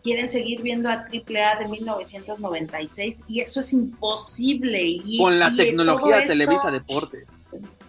[0.03, 4.99] Quieren seguir viendo a AAA de 1996 y eso es imposible.
[5.17, 7.43] Con la tecnología de Televisa Deportes.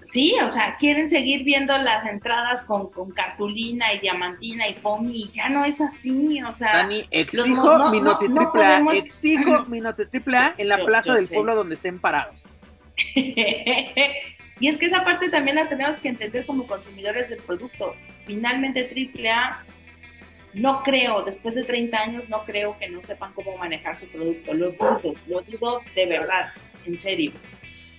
[0.09, 5.29] Sí, o sea, quieren seguir viendo las entradas con, cartulina y diamantina y foamy y
[5.29, 6.71] ya no es así, o sea.
[6.71, 11.55] Dani, exijo mi note triple A, exijo mi triple A en la plaza del pueblo
[11.55, 12.45] donde estén parados.
[14.59, 17.95] y es que esa parte también la tenemos que entender como consumidores del producto.
[18.25, 19.63] Finalmente triple A,
[20.53, 24.53] no creo, después de 30 años, no creo que no sepan cómo manejar su producto.
[24.53, 26.49] Lo dudo, lo dudo de verdad,
[26.85, 27.31] en serio.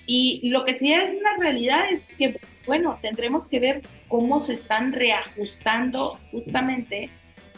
[0.06, 4.54] Y lo que sí es una realidad es que, bueno, tendremos que ver cómo se
[4.54, 7.11] están reajustando justamente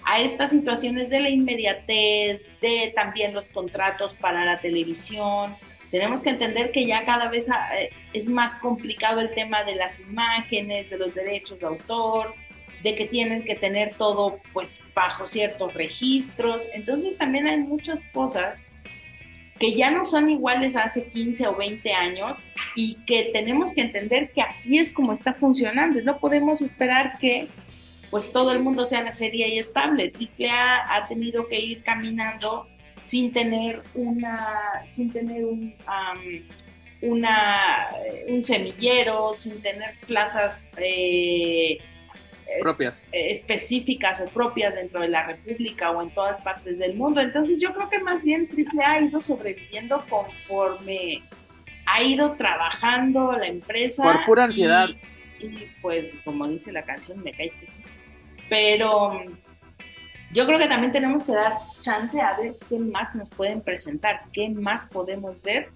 [0.04, 5.54] a estas situaciones de la inmediatez, de también los contratos para la televisión.
[5.90, 9.74] Tenemos que entender que ya cada vez ah, eh, es más complicado el tema de
[9.74, 12.34] las imágenes, de los derechos de autor,
[12.82, 16.66] de que tienen que tener todo pues bajo ciertos registros.
[16.74, 18.62] Entonces también hay muchas cosas
[19.58, 22.38] que ya no son iguales a hace 15 o 20 años
[22.74, 26.00] y que tenemos que entender que así es como está funcionando.
[26.02, 27.48] No podemos esperar que
[28.10, 30.10] pues todo el mundo sea una serie y estable.
[30.10, 32.68] Triple A ha tenido que ir caminando
[33.00, 35.74] sin tener una, sin tener un,
[37.02, 37.88] una,
[38.28, 41.78] un semillero, sin tener plazas eh,
[42.60, 43.02] propias.
[43.12, 47.20] Eh, específicas o propias dentro de la República o en todas partes del mundo.
[47.20, 51.22] Entonces yo creo que más bien Triple ha ido sobreviviendo conforme
[51.86, 54.02] ha ido trabajando la empresa.
[54.02, 54.90] Por pura ansiedad.
[55.40, 57.80] Y, pues como dice la canción, me cae que sí.
[58.48, 59.24] Pero
[60.32, 64.22] yo creo que también tenemos que dar chance a ver qué más nos pueden presentar,
[64.32, 65.70] qué más podemos ver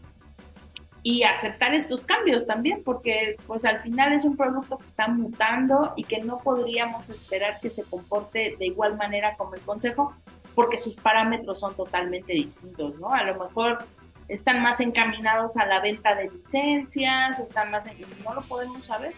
[1.03, 5.93] y aceptar estos cambios también, porque pues al final es un producto que está mutando
[5.97, 10.15] y que no podríamos esperar que se comporte de igual manera como el consejo,
[10.55, 13.13] porque sus parámetros son totalmente distintos, ¿no?
[13.13, 13.85] A lo mejor
[14.29, 17.99] están más encaminados a la venta de licencias, están más en...
[18.25, 19.13] no lo podemos saber.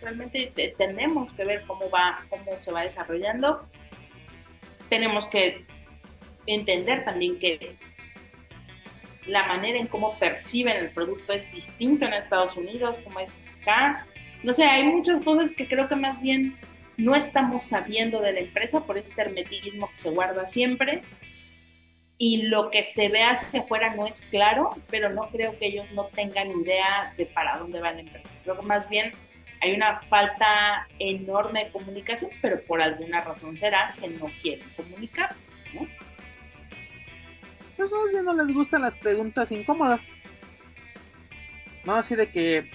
[0.00, 3.68] Realmente tenemos que ver cómo va, cómo se va desarrollando.
[4.88, 5.64] Tenemos que
[6.46, 7.76] entender también que
[9.26, 14.06] la manera en cómo perciben el producto es distinto en Estados Unidos, como es acá.
[14.42, 16.56] No sé, hay muchas cosas que creo que más bien
[16.96, 21.02] no estamos sabiendo de la empresa por este hermetismo que se guarda siempre.
[22.20, 25.88] Y lo que se ve hacia afuera no es claro, pero no creo que ellos
[25.92, 28.32] no tengan idea de para dónde va la empresa.
[28.42, 29.12] Creo que más bien
[29.60, 35.34] hay una falta enorme de comunicación, pero por alguna razón será que no quieren comunicar.
[35.74, 35.86] ¿no?
[37.76, 40.10] pues más bien no les gustan las preguntas incómodas.
[41.84, 42.70] No, así de que.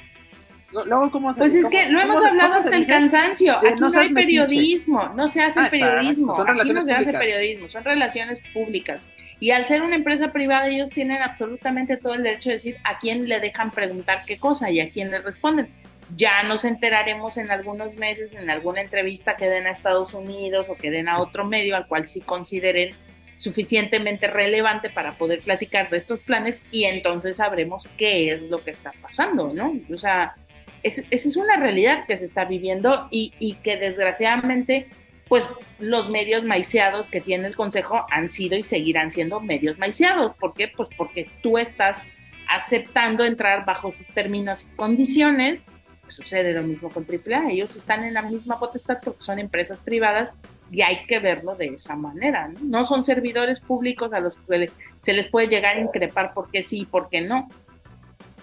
[0.72, 3.58] Luego, ¿cómo se Pues es que lo hemos hablado hasta el cansancio.
[3.58, 6.36] Aquí no, hay periodismo, no se hace ah, periodismo.
[6.36, 9.06] Son Aquí no se hace periodismo, son relaciones públicas.
[9.40, 12.98] Y al ser una empresa privada, ellos tienen absolutamente todo el derecho de decir a
[12.98, 15.68] quién le dejan preguntar qué cosa y a quién le responden.
[16.16, 20.76] Ya nos enteraremos en algunos meses, en alguna entrevista que den a Estados Unidos o
[20.76, 22.96] que den a otro medio al cual sí consideren
[23.36, 28.72] suficientemente relevante para poder platicar de estos planes y entonces sabremos qué es lo que
[28.72, 29.74] está pasando, ¿no?
[29.92, 30.36] O sea,
[30.84, 34.88] esa es una realidad que se está viviendo y, y que desgraciadamente
[35.28, 35.46] pues
[35.80, 40.36] los medios maiciados que tiene el Consejo han sido y seguirán siendo medios maiciados.
[40.36, 40.68] ¿Por qué?
[40.68, 42.06] Pues porque tú estás
[42.48, 45.66] aceptando entrar bajo sus términos y condiciones.
[46.08, 47.52] Sucede lo mismo con AAA.
[47.52, 50.36] Ellos están en la misma potestad porque son empresas privadas
[50.72, 52.52] y hay que verlo de esa manera.
[52.62, 56.82] No, son servidores públicos a los que se les puede llegar a increpar porque sí
[56.82, 57.50] y porque no.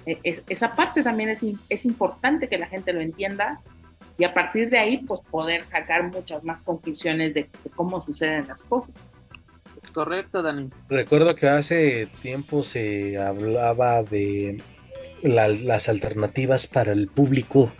[0.06, 3.60] E, esa parte también es, es importante que la gente lo entienda
[4.20, 8.62] y a partir de ahí pues poder sacar muchas más conclusiones de, cómo suceden las
[8.62, 8.94] cosas.
[9.82, 10.68] Es correcto, Dani.
[10.90, 14.62] Recuerdo que hace tiempo se hablaba de
[15.22, 17.72] las alternativas para el público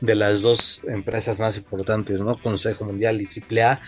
[0.00, 2.40] de las dos empresas más importantes, ¿no?
[2.40, 3.80] Consejo Mundial y AAA.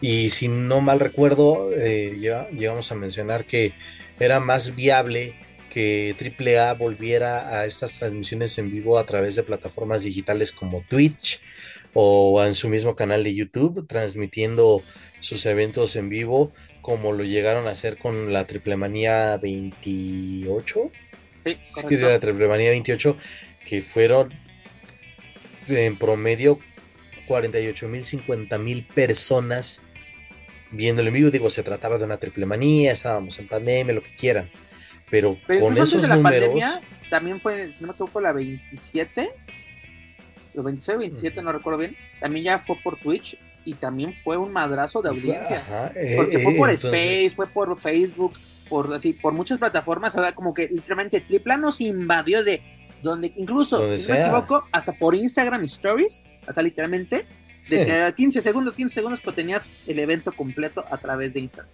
[0.00, 2.16] Y si no mal recuerdo, eh,
[2.52, 3.74] llegamos a mencionar que
[4.18, 5.34] era más viable
[5.70, 11.40] que AAA volviera a estas transmisiones en vivo a través de plataformas digitales como Twitch
[11.94, 14.82] o en su mismo canal de YouTube, transmitiendo
[15.20, 16.52] sus eventos en vivo,
[16.82, 20.90] como lo llegaron a hacer con la Triple Manía 28.
[21.44, 23.16] Sí, la Triple Manía 28,
[23.64, 24.32] que fueron
[25.68, 26.58] en promedio
[27.26, 29.82] 48 mil, 50 mil personas
[30.70, 31.30] viéndolo en vivo.
[31.30, 34.50] Digo, se trataba de una triple manía, estábamos en pandemia, lo que quieran.
[35.10, 36.80] Pero, con esos números.
[37.08, 39.30] también fue, si no me equivoco, la 27,
[40.54, 41.96] los 26 27, no recuerdo bien.
[42.20, 45.92] También ya fue por Twitch y también fue un madrazo de audiencia.
[45.96, 48.34] Eh, porque fue por Space, fue por Facebook,
[48.70, 50.14] por así, por muchas plataformas.
[50.14, 52.62] O sea, como que literalmente Tripla nos invadió de
[53.02, 57.26] donde incluso, si no me equivoco, hasta por Instagram Stories, o sea, literalmente,
[57.68, 61.72] de que 15 segundos, 15 segundos, pues tenías el evento completo a través de Instagram.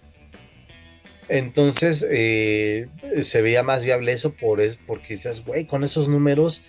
[1.29, 2.87] Entonces eh,
[3.21, 6.63] se veía más viable eso por es, porque dices, güey, con esos números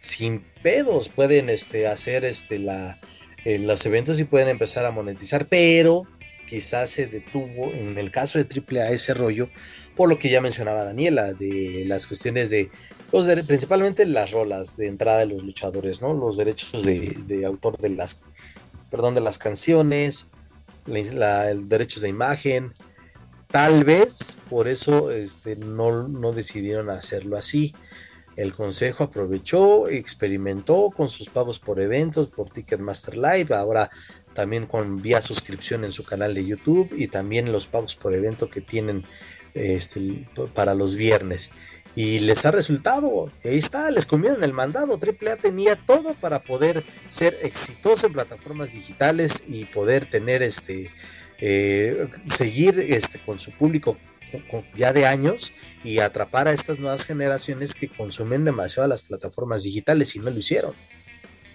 [0.00, 3.00] sin pedos pueden este, hacer este, la,
[3.44, 6.04] eh, los eventos y pueden empezar a monetizar, pero
[6.48, 9.50] quizás se detuvo en el caso de AAA ese rollo,
[9.96, 12.70] por lo que ya mencionaba Daniela, de las cuestiones de,
[13.12, 16.14] los principalmente las rolas de entrada de los luchadores, ¿no?
[16.14, 18.20] Los derechos de, autor de las,
[18.90, 20.28] perdón, de las canciones,
[20.86, 22.72] la, derechos de imagen,
[23.50, 27.74] Tal vez por eso este, no, no decidieron hacerlo así.
[28.36, 33.90] El consejo aprovechó, experimentó con sus pagos por eventos, por Ticketmaster Live, ahora
[34.34, 38.50] también con vía suscripción en su canal de YouTube y también los pagos por evento
[38.50, 39.04] que tienen
[39.54, 41.52] este, para los viernes.
[41.94, 45.00] Y les ha resultado, ahí está, les comieron el mandado.
[45.00, 50.92] AAA tenía todo para poder ser exitoso en plataformas digitales y poder tener este,
[51.40, 53.96] eh, seguir este, con su público
[54.76, 60.14] ya de años y atrapar a estas nuevas generaciones que consumen demasiado las plataformas digitales
[60.14, 60.74] y no lo hicieron.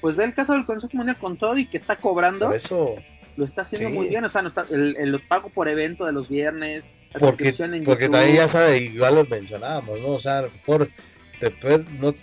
[0.03, 2.51] Pues ve el caso del Consejo Mundial con todo y que está cobrando.
[2.51, 2.95] eso.
[3.37, 6.89] Lo está haciendo muy bien, o sea, el, los pagos por evento de los viernes,
[7.17, 7.53] porque,
[7.85, 10.09] porque también ya sabe, igual lo mencionábamos, ¿no?
[10.09, 10.89] O sea, a lo mejor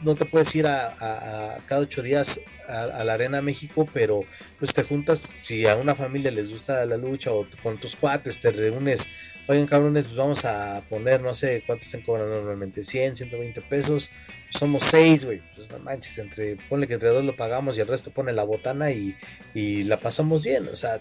[0.03, 4.25] no, te puedes ir a, cada ocho días a, la Arena México, pero
[4.59, 8.39] pues te juntas, si a una familia les gusta la lucha o con tus cuates
[8.39, 9.09] te reúnes,
[9.49, 14.11] oigan cabrones, pues vamos a poner, no sé, cuánto están cobrando normalmente, 100, 120 pesos,
[14.51, 17.89] somos seis, güey, pues no manches, entre, ponle que entre dos lo pagamos y el
[17.89, 19.17] resto pone la botana y,
[19.55, 21.01] y la pasamos bien, o sea,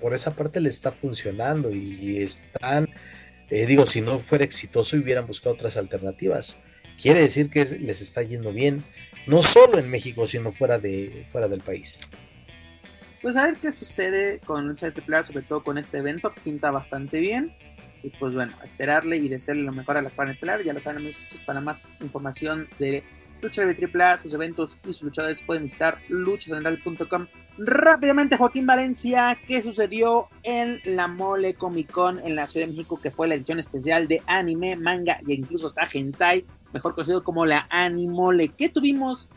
[0.00, 2.88] por esa parte le está funcionando y, están,
[3.50, 6.60] eh, digo, si no fuera exitoso hubieran buscado otras alternativas.
[7.00, 8.84] Quiere decir que les está yendo bien,
[9.26, 12.00] no solo en México, sino fuera, de, fuera del país.
[13.22, 16.70] Pues a ver qué sucede con Lucha de AAA, sobre todo con este evento, pinta
[16.70, 17.54] bastante bien.
[18.02, 20.62] Y pues bueno, esperarle y desearle lo mejor a la pan estelar.
[20.62, 23.02] Ya lo saben, amigos, para más información de
[23.40, 27.26] Lucha de AAA, sus eventos y sus luchadores pueden visitar luchacentral.com.
[27.58, 33.00] Rápidamente, Joaquín Valencia, ¿qué sucedió en la Mole Comic Con en la Ciudad de México?
[33.00, 37.46] Que fue la edición especial de anime, manga e incluso hasta hentai, mejor conocido como
[37.46, 38.48] la Animole.
[38.48, 39.28] ¿Qué tuvimos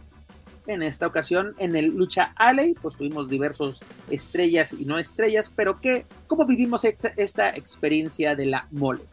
[0.74, 2.76] en esta ocasión en el Lucha Alley?
[2.82, 6.06] Pues tuvimos diversos estrellas y no estrellas, pero ¿qué?
[6.28, 9.04] ¿Cómo vivimos esta experiencia de la Mole?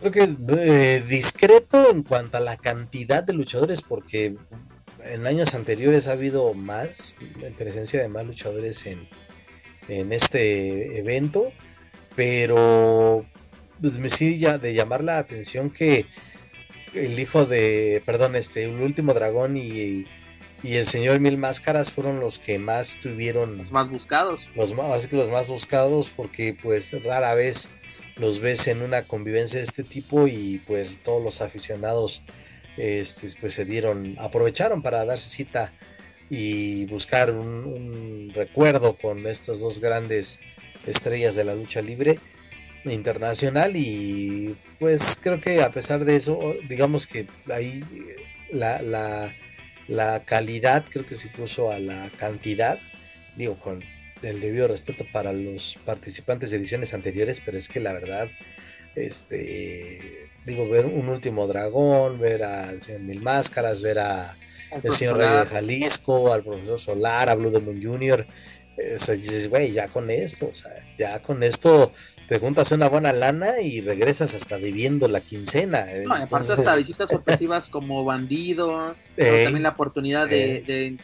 [0.00, 4.36] Creo que eh, discreto en cuanto a la cantidad de luchadores, porque
[5.04, 7.16] en años anteriores ha habido más
[7.56, 9.08] presencia de más luchadores en,
[9.88, 11.52] en este evento,
[12.14, 13.26] pero
[13.80, 16.06] pues, me sigue de llamar la atención que
[16.94, 20.06] el hijo de, perdón, este, el último dragón y, y
[20.62, 23.58] el señor Mil Máscaras fueron los que más tuvieron.
[23.58, 24.48] Los más buscados.
[24.56, 27.70] Los más, que los más buscados, porque pues rara vez
[28.16, 32.24] los ves en una convivencia de este tipo y pues todos los aficionados
[32.76, 35.72] este, pues se dieron, aprovecharon para darse cita
[36.30, 40.40] y buscar un, recuerdo con estas dos grandes
[40.86, 42.20] estrellas de la lucha libre
[42.84, 47.82] internacional y pues creo que a pesar de eso, digamos que ahí
[48.52, 49.32] la, la,
[49.88, 52.78] la calidad creo que se puso a la cantidad,
[53.36, 53.82] digo con
[54.22, 58.28] el debido respeto para los participantes de ediciones anteriores, pero es que la verdad,
[58.94, 64.36] este, digo, ver un último dragón, ver a señor Mil Máscaras, ver a
[64.82, 68.26] el señor Rey de Jalisco, al profesor Solar, a Blue Demon Jr.,
[68.94, 71.92] o sea, dices, güey, ya con esto, o sea, ya con esto
[72.28, 75.90] te juntas una buena lana y regresas hasta viviendo la quincena.
[75.90, 76.04] ¿eh?
[76.06, 80.98] No, aparte hasta visitas sorpresivas como Bandido, también la oportunidad de,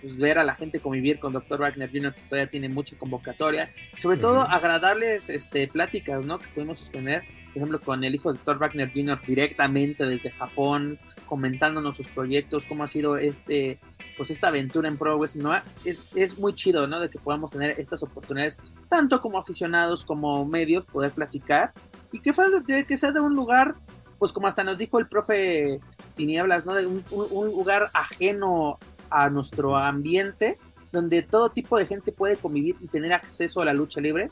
[0.00, 1.58] pues, ver a la gente convivir con Dr.
[1.58, 6.38] Wagner Jr., que todavía tiene mucha convocatoria, sobre todo agradables este, pláticas, ¿no?
[6.38, 7.24] Que pudimos sostener,
[7.56, 8.58] por ejemplo, con el hijo de Dr.
[8.58, 9.18] Wagner Jr.
[9.26, 13.80] directamente desde Japón, comentándonos sus proyectos, cómo ha sido este,
[14.18, 15.54] pues esta aventura en Pro ¿no?
[15.86, 17.00] Es, es muy chido, ¿no?
[17.00, 18.58] De que podamos tener estas oportunidades,
[18.90, 21.72] tanto como aficionados como medios poder platicar
[22.12, 23.76] y que, fue de, que sea de un lugar,
[24.18, 25.80] pues como hasta nos dijo el profe
[26.14, 26.74] Tinieblas, ¿no?
[26.74, 28.78] De un, lugar ajeno
[29.08, 30.58] a nuestro ambiente,
[30.92, 34.30] donde todo tipo de gente puede convivir y tener acceso a la lucha libre,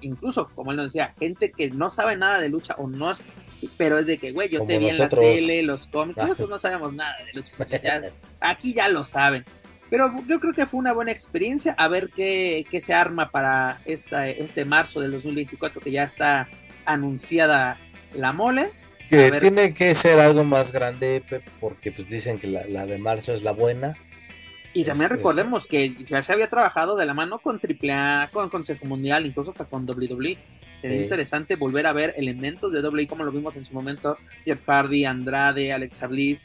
[0.00, 3.12] incluso, como él nos decía, gente que no sabe nada de lucha o no,
[3.76, 6.58] pero es de que, güey, yo te vi en la tele, los cómics, nosotros no
[6.58, 7.54] sabemos nada de lucha,
[8.40, 9.44] aquí ya lo saben.
[9.90, 11.74] Pero yo creo que fue una buena experiencia.
[11.78, 16.48] A ver qué, qué se arma para esta, este marzo del 2024, que ya está
[16.84, 17.78] anunciada
[18.12, 18.70] la mole.
[19.08, 21.22] Que tiene que ser algo más grande,
[21.60, 23.94] porque pues dicen que la, de marzo es la buena.
[24.78, 28.86] Y también recordemos que ya se había trabajado de la mano con AAA, con Consejo
[28.86, 30.38] Mundial, incluso hasta con WWE.
[30.76, 34.64] Sería interesante volver a ver elementos de WWE como lo vimos en su momento, Jeff
[34.64, 36.44] Hardy, Andrade, Alexa Bliss,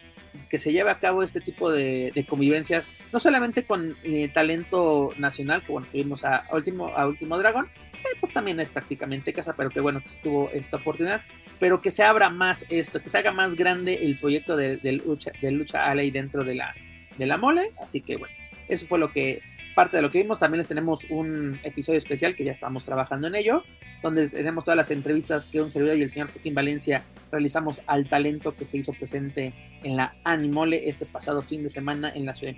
[0.50, 5.62] que se lleve a cabo este tipo de, convivencias, no solamente con eh, talento nacional,
[5.62, 9.70] que bueno, tuvimos a, Último, a Último Dragón, que pues también es prácticamente casa, pero
[9.70, 11.22] que bueno que se tuvo esta oportunidad,
[11.60, 15.32] pero que se abra más esto, que se haga más grande el proyecto de, lucha,
[15.40, 16.74] de lucha Alley dentro de la,
[17.18, 18.34] de la mole, así que bueno,
[18.68, 19.42] eso fue lo que
[19.74, 20.40] parte de lo que vimos.
[20.40, 23.64] También les tenemos un episodio especial que ya estamos trabajando en ello,
[24.02, 28.08] donde tenemos todas las entrevistas que un servidor y el señor Joaquín Valencia realizamos al
[28.08, 29.54] talento que se hizo presente
[29.84, 32.56] en la Animole este pasado fin de semana en la ciudad.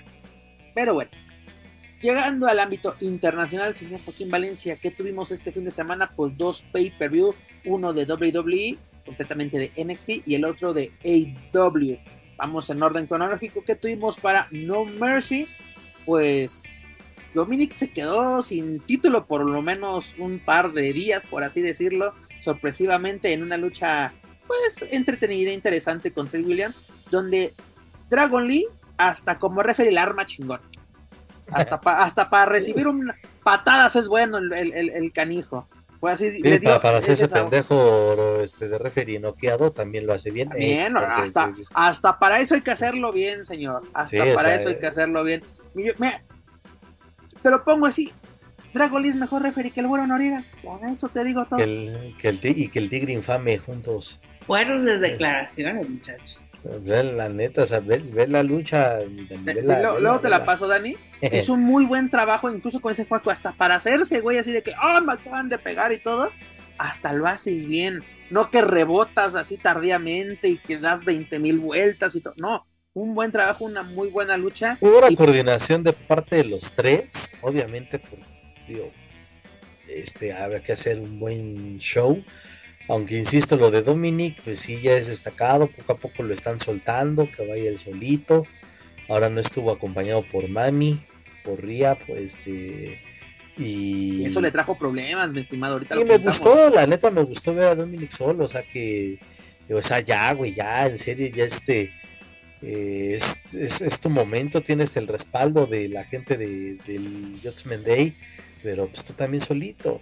[0.74, 1.12] Pero bueno,
[2.02, 6.12] llegando al ámbito internacional, señor Joaquín Valencia, ¿qué tuvimos este fin de semana?
[6.16, 7.34] Pues dos pay-per-view,
[7.66, 11.98] uno de WWE, completamente de NXT, y el otro de AW.
[12.38, 13.64] Vamos en orden cronológico.
[13.66, 15.48] ¿Qué tuvimos para No Mercy?
[16.06, 16.64] Pues
[17.34, 22.14] Dominic se quedó sin título por lo menos un par de días, por así decirlo,
[22.40, 24.14] sorpresivamente en una lucha
[24.48, 27.54] pues entretenida e interesante con Trey Williams, donde
[28.10, 28.68] Dragon Lee
[28.98, 30.62] hasta como referee el arma chingón.
[31.52, 33.12] Hasta, hasta para recibir un,
[33.44, 35.68] patadas es bueno el, canijo.
[36.00, 40.50] Fue así, para, hacerse pendejo este, de referee noqueado también lo hace bien.
[40.50, 43.84] Bien, hasta, hasta para eso hay que hacerlo bien, señor.
[43.94, 45.42] Hasta para eso hay que hacerlo bien
[47.42, 48.12] te lo pongo así.
[48.74, 50.44] Dragon es mejor referee que el bueno Noriega.
[50.64, 51.60] Con eso te digo todo.
[51.60, 54.20] El, que el, y que el Tigre Infame juntos.
[54.46, 56.46] Fueron declaraciones, muchachos.
[56.84, 59.00] La neta, o sea, ve, la lucha.
[60.00, 60.98] luego, te la paso, Dani.
[61.22, 64.64] es un muy buen trabajo, incluso con ese juego, hasta para hacerse, güey, así de
[64.64, 66.32] que, oh, me acaban de pegar y todo.
[66.78, 68.04] Hasta lo haces bien.
[68.32, 72.34] No que rebotas así tardíamente y que das 20 mil vueltas y todo.
[72.38, 74.78] No, un buen trabajo, una muy buena lucha.
[74.82, 78.26] Hubo una coordinación de parte de los tres, obviamente, porque
[78.68, 78.92] digo,
[79.88, 82.24] este, habrá que hacer un buen show.
[82.88, 86.60] Aunque insisto, lo de Dominic, pues sí, ya es destacado, poco a poco lo están
[86.60, 88.46] soltando, que vaya el solito.
[89.08, 91.04] Ahora no estuvo acompañado por Mami,
[91.44, 93.02] por Ria, pues este.
[93.58, 94.26] Y...
[94.26, 95.74] eso le trajo problemas, mi estimado.
[95.74, 99.20] Ahorita y me gustó, la neta me gustó ver a Dominic solo, o sea que,
[99.70, 101.90] o sea, ya, güey, ya, en serio, ya este,
[102.62, 103.18] eh,
[103.54, 108.18] es, tu momento, tienes el respaldo de la gente de, del Judgment Day,
[108.62, 110.02] pero pues tú también solito.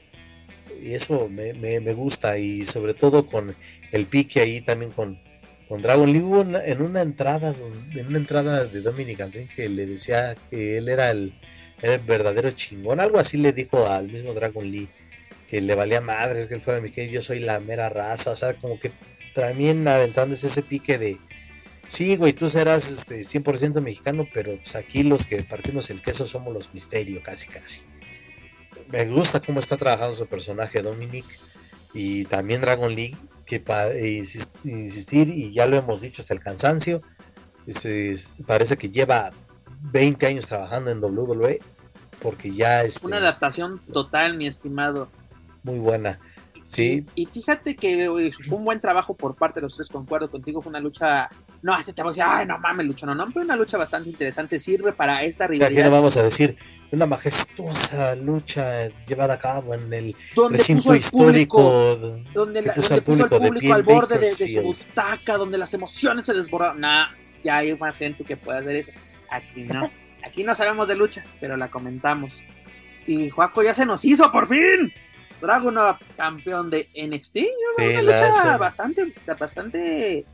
[0.83, 3.55] Y eso me, gusta, y sobre todo con
[3.91, 5.17] el pique ahí también con,
[5.69, 6.19] con Dragon Lee.
[6.65, 7.55] en una entrada,
[7.95, 11.33] en una entrada de Dominic Andrén que le decía que él era el,
[12.05, 14.89] verdadero chingón, algo así le dijo al mismo Dragon Lee,
[15.49, 18.35] que le valía madres que él fuera mi que yo soy la mera raza, o
[18.35, 18.91] sea, como que
[19.33, 21.17] también aventándose ese pique de
[21.87, 26.25] Sí, güey, tú serás este, 100% mexicano, pero pues aquí los que partimos el queso
[26.25, 27.81] somos los misterios, casi, casi.
[28.93, 31.25] Me gusta cómo está trabajando su personaje Dominic
[31.95, 37.01] y también Dragon League, que para insistir, y ya lo hemos dicho hasta el cansancio,
[37.65, 38.15] este,
[38.45, 39.31] parece que lleva
[39.81, 41.59] 20 años trabajando en WWE,
[42.21, 42.97] porque ya es...
[42.97, 45.09] Este, Una adaptación total, mi estimado.
[45.63, 46.19] Muy buena.
[46.63, 47.03] Sí.
[47.15, 50.69] Y, fíjate que fue un buen trabajo por parte de los tres, concuerdo contigo, fue
[50.69, 51.31] una lucha,
[51.63, 53.75] no, así te voy a decir, ay, no mames, lucha, no, no, pero una lucha
[53.75, 55.79] bastante interesante, sirve para esta rivalidad.
[55.79, 56.57] Aquí no vamos a decir,
[56.93, 62.93] una majestuosa lucha llevada a cabo en el donde recinto histórico, público, donde, la, puso,
[62.93, 66.79] al público, al borde de, su butaca, donde las emociones se desbordaron.
[66.79, 67.07] Nah,
[67.43, 68.91] ya hay más gente que puede hacer eso.
[69.31, 69.89] Aquí no,
[70.23, 72.43] aquí no sabemos de lucha, pero la comentamos.
[73.07, 74.93] Y Juaco ya se nos hizo por fin.
[75.41, 77.37] Dragunov, campeón de NXT.
[77.79, 80.25] una lucha bastante, bastante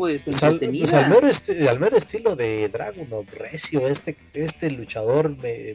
[0.00, 5.74] pues, pues, pues al, mero estilo de Dragunov, Recio, este, este luchador me,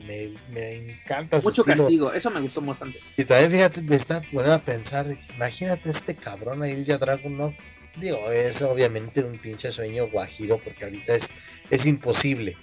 [0.51, 1.39] me, encanta.
[1.41, 2.99] Mucho castigo, eso me gustó bastante.
[3.17, 7.53] Y también fíjate, me está poniendo a pensar, imagínate este cabrón ahí ya Dragunov.
[7.97, 11.29] Digo, es obviamente un pinche sueño guajiro porque ahorita es,
[11.69, 12.57] es imposible.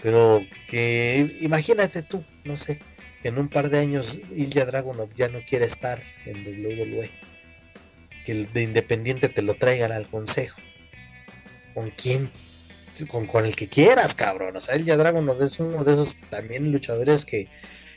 [0.00, 2.78] Pero que imagínate tú, no sé,
[3.24, 7.10] en un par de años Ilya Dragunov ya no quiere estar en WWE.
[8.24, 10.60] Que el de Independiente te lo traigan al consejo.
[11.78, 12.30] ¿Con quién?
[13.08, 14.56] Con, con el que quieras, cabrón.
[14.56, 17.48] O sea, Ilya Dragunov es uno de esos también luchadores que,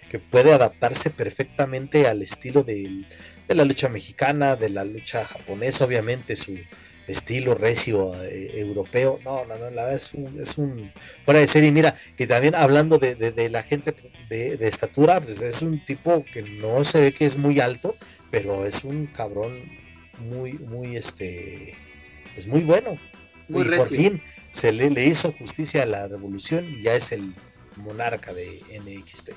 [0.10, 3.06] que puede adaptarse perfectamente al estilo de
[3.48, 6.60] la lucha mexicana, de la lucha japonesa, obviamente su,
[7.08, 9.20] estilo recio eh, europeo.
[9.24, 10.92] No, no, no, la verdad es un, es un
[11.26, 11.72] fuera de serie.
[11.72, 13.96] Mira, y también hablando de, la gente
[14.30, 17.96] de, estatura, pues es un tipo que no se ve que es muy alto,
[18.30, 19.60] pero es un cabrón
[20.20, 21.76] muy, muy, este,
[22.36, 22.98] pues muy bueno.
[23.52, 24.22] Muy y por fin
[24.52, 27.36] se le, le hizo justicia a la revolución y ya es el
[27.78, 29.32] monarca de NXT.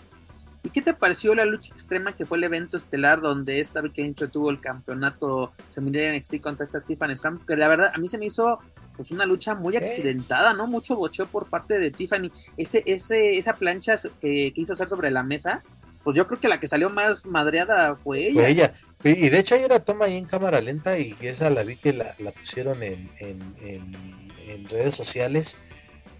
[0.65, 3.93] ¿Y qué te pareció la lucha extrema que fue el evento estelar donde esta vez
[3.93, 7.47] que tuvo el campeonato femenino NXT contra esta Tiffany Stratton?
[7.47, 8.59] Que la verdad a mí se me hizo
[8.97, 10.67] pues una lucha muy accidentada, ¿no?
[10.67, 12.31] Mucho bocheo por parte de Tiffany.
[12.57, 15.63] Ese, ese, esa plancha que quiso hacer sobre la mesa,
[16.03, 18.41] pues yo creo que la que salió más madreada fue ella.
[18.41, 18.75] Fue ella.
[19.03, 21.93] Y de hecho hay una toma ahí en cámara lenta y esa la vi que
[21.93, 25.59] la, pusieron en, en redes sociales.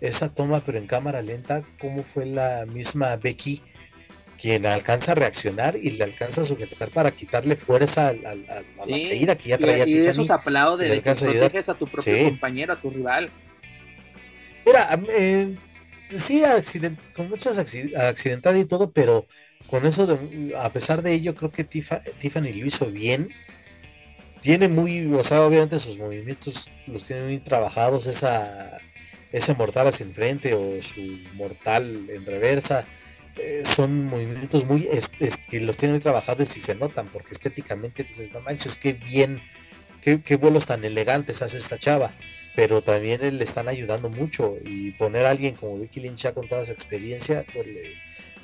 [0.01, 3.63] Esa toma, pero en cámara lenta, ¿cómo fue la misma Becky?
[4.41, 9.37] quien alcanza a reaccionar y le alcanza a sujetar para quitarle fuerza a, la caída
[9.37, 9.87] que ya traía.
[9.87, 13.31] Y, y esos aplaude de que proteges a tu propio compañero, a tu rival.
[14.67, 15.57] Mira, eh,
[16.17, 16.43] sí,
[17.15, 19.27] con muchas accidentadas y todo, pero
[19.67, 23.31] con eso, de, a pesar de ello, creo que Tiffany lo hizo bien.
[24.41, 28.79] Tiene muy, o sea, obviamente sus movimientos los tiene muy trabajados, esa,
[29.35, 31.01] ese mortal hacia enfrente o su
[31.35, 32.87] mortal en reversa
[33.37, 34.89] eh, son movimientos muy
[35.51, 39.43] que los tienen trabajados y se notan porque estéticamente dices no manches qué bien
[40.01, 42.13] qué, vuelos tan elegantes hace esta chava
[42.55, 46.47] pero también le están ayudando mucho y poner a alguien como Vicky Lynch ya con
[46.47, 47.93] toda su experiencia pues le,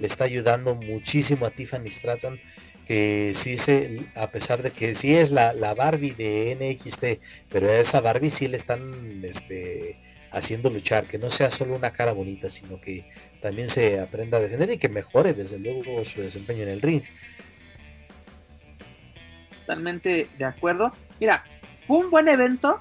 [0.07, 2.41] está ayudando muchísimo a Tiffany Stratton
[2.87, 7.69] que sí se, a pesar de que sí es la, la Barbie de NXT, pero
[7.71, 9.97] a esa Barbie sí le están este,
[10.33, 13.09] haciendo luchar, que no sea solo una cara bonita, sino que
[13.41, 17.03] también se aprenda a defender y que mejore desde luego su desempeño en el ring.
[19.61, 20.93] Totalmente de acuerdo.
[21.21, 21.45] Mira,
[21.85, 22.81] fue un buen evento.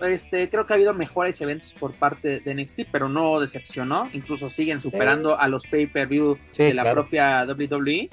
[0.00, 4.08] Este, creo que ha habido mejores eventos por parte de NXT, pero no decepcionó.
[4.12, 8.10] Incluso siguen superando a los pay-per-view de la propia WWE.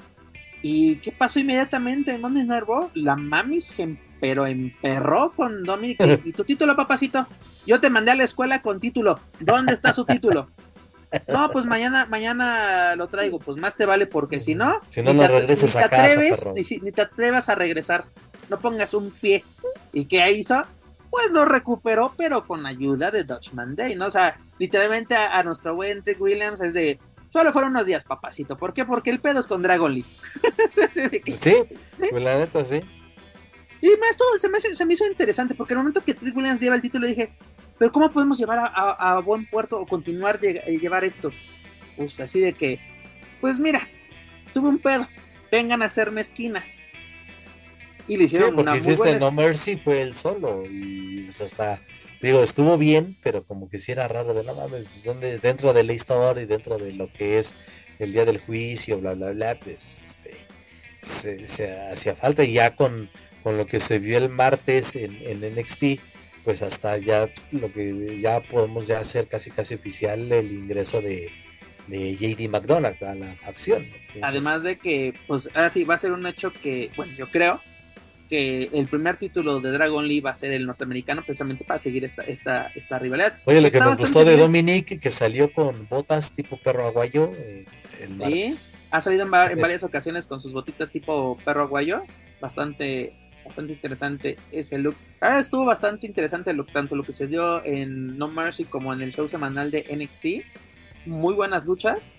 [0.60, 2.90] ¿Y qué pasó inmediatamente en Monday Night Raw?
[2.94, 5.98] La mami se pero emperró con Dominic.
[6.24, 7.26] ¿Y tu título, papacito?
[7.66, 9.20] Yo te mandé a la escuela con título.
[9.40, 10.50] ¿Dónde está su título?
[11.28, 13.38] No, pues mañana, mañana lo traigo.
[13.38, 16.92] Pues más te vale porque si no, si no, no regreses a atreves, ni, ni,
[16.92, 18.06] te atrevas a regresar.
[18.50, 19.44] No pongas un pie.
[19.92, 20.64] ¿Y qué hizo?
[21.10, 24.06] Pues lo recuperó, pero con ayuda de Dutchman Day, ¿no?
[24.06, 26.98] O sea, literalmente a, nuestro buen Trick Williams es de,
[27.30, 28.56] Solo fueron unos días, papacito.
[28.56, 28.84] ¿Por qué?
[28.84, 30.04] Porque el pedo es con Dragon Lee.
[30.70, 31.52] sí,
[32.10, 32.80] pues la neta, sí.
[33.80, 36.36] Y más todo se me, se me hizo interesante porque en el momento que Trick
[36.36, 37.36] Williams lleva el título dije,
[37.78, 41.30] pero ¿cómo podemos llevar a, buen puerto o continuar eh, llevar esto?
[41.96, 42.80] Pues así de que,
[43.40, 43.80] pues mira,
[44.52, 45.06] tuve un pedo,
[45.52, 46.64] vengan a hacerme esquina.
[48.08, 51.80] Y le hicieron sí, porque una hiciste No Mercy fue el solo y pues hasta
[52.20, 55.84] digo, estuvo bien, pero como que sí era raro de no mames, pues dentro de
[55.84, 57.54] la historia y dentro de lo que es
[57.98, 63.10] el día del juicio, bla, bla, bla, pues este, se, hacía falta y ya con,
[63.42, 66.00] con lo que se vio el martes en, en NXT,
[66.44, 71.30] pues hasta ya lo que ya podemos ya hacer casi casi oficial el ingreso de,
[71.88, 73.86] de JD McDonald a la facción.
[74.22, 77.60] Además de que, pues, así va a ser un hecho que, bueno, yo creo
[78.28, 82.04] que el primer título de Dragon Lee va a ser el norteamericano, precisamente para seguir
[82.04, 83.34] esta, esta, esta rivalidad.
[83.46, 87.32] Oye, lo que me gustó de Dominic, que salió con botas tipo perro aguayo.
[87.36, 87.66] Eh,
[88.24, 92.02] sí, ha salido en, en, varias ocasiones con sus botitas tipo perro aguayo.
[92.40, 93.14] Bastante,
[93.44, 94.96] bastante interesante ese look.
[95.20, 99.02] Ahora estuvo bastante interesante lo, tanto lo que se dio en No Mercy como en
[99.02, 101.06] el show semanal de NXT.
[101.06, 102.16] Muy buenas luchas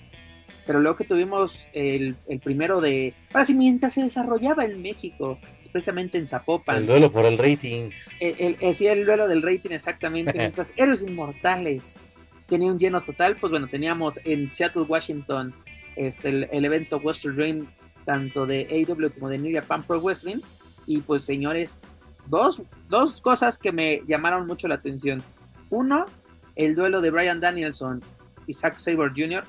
[0.70, 3.16] pero luego que tuvimos el, el, primero de.
[3.34, 5.40] Ahora sí, mientras se desarrollaba en México,
[5.72, 6.78] precisamente en Zapopan.
[6.78, 7.90] El duelo por el rating.
[8.20, 10.34] El, el, sí, el duelo del rating, exactamente.
[10.38, 12.00] Mientras Héroes Inmortales
[12.48, 15.54] tenía un lleno total, pues bueno, teníamos en Seattle, Washington,
[15.96, 17.68] este, el, evento Western Dream,
[18.06, 20.42] tanto de AW como de New Japan Pro Wrestling.
[20.86, 21.80] Y pues, señores,
[22.28, 25.24] dos, dos cosas que me llamaron mucho la atención.
[25.70, 26.08] Uno,
[26.56, 28.04] el duelo de Brian Danielson
[28.48, 29.44] y Zack Sabre Jr.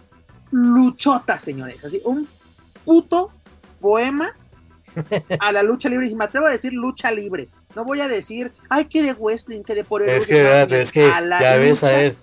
[0.51, 1.83] Luchota, señores.
[1.85, 2.29] Así, un
[2.85, 3.33] puto
[3.81, 4.37] poema
[5.41, 6.07] a la lucha libre.
[6.07, 7.49] Y me atrevo a decir lucha libre.
[7.75, 10.09] No voy a decir, ay, que de wrestling, que de por el.
[10.09, 12.17] Es que, es que a la ya ves a ver.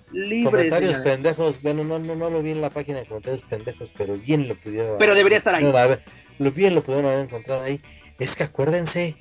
[0.44, 1.62] comentarios pendejos.
[1.62, 4.54] Bueno, no, no, no lo vi en la página de comentarios pendejos, pero bien lo
[4.56, 4.98] pudieron.
[4.98, 5.64] Pero debería estar ahí.
[5.64, 6.02] a ver,
[6.38, 7.80] lo bien lo pudieron haber encontrado ahí.
[8.18, 9.16] Es que acuérdense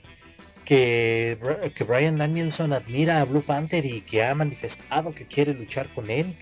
[0.65, 1.38] que,
[1.76, 6.10] que Brian Danielson admira a Blue Panther y que ha manifestado que quiere luchar con
[6.10, 6.38] él.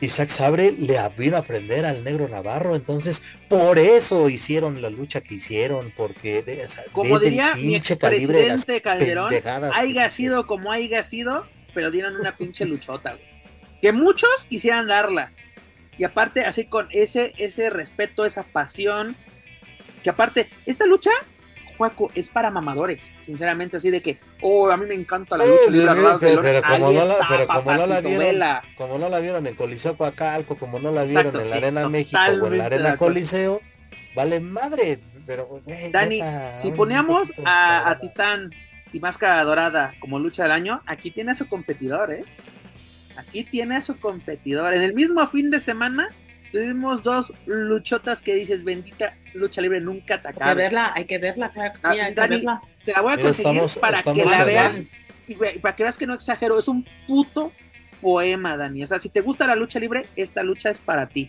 [0.00, 5.20] Isaac Sabre le vino a aprender al negro Navarro, entonces por eso hicieron la lucha
[5.20, 9.32] que hicieron, porque como diría mi expresidente Calderón,
[9.74, 13.18] haya sido como haya sido, pero dieron una pinche luchota,
[13.80, 15.32] que muchos quisieran darla.
[15.96, 19.16] Y aparte, así con ese, ese respeto, esa pasión,
[20.02, 21.10] que aparte, esta lucha
[21.76, 25.70] Juaco, es para mamadores, sinceramente, así de que, oh, a mí me encanta la lucha
[25.70, 25.88] libre.
[26.20, 28.40] pero, pero, como no la, pero como no la vieron,
[28.76, 32.18] como no la vieron en Coliseo Coacalco, como no la vieron en la Arena México
[32.42, 33.60] o en la Arena Coliseo,
[34.14, 35.00] vale madre.
[35.26, 36.20] Pero, Dani,
[36.56, 38.50] si poníamos a, a Titán
[38.92, 42.24] y Máscara Dorada como lucha del año, aquí tiene a su competidor, ¿eh?
[43.16, 44.74] Aquí tiene a su competidor.
[44.74, 46.10] En el mismo fin de semana
[46.54, 51.18] tuvimos dos luchotas que dices, bendita lucha libre, nunca te Hay que verla, hay que
[51.18, 52.62] verla, claro que sí, ah, hay que verla.
[52.84, 54.82] Te la voy a conseguir para que la veas
[55.26, 57.50] y para que veas que no exagero, es un puto
[58.00, 58.84] poema, Dani.
[58.84, 61.28] O sea, si te gusta la lucha libre, esta lucha es para ti.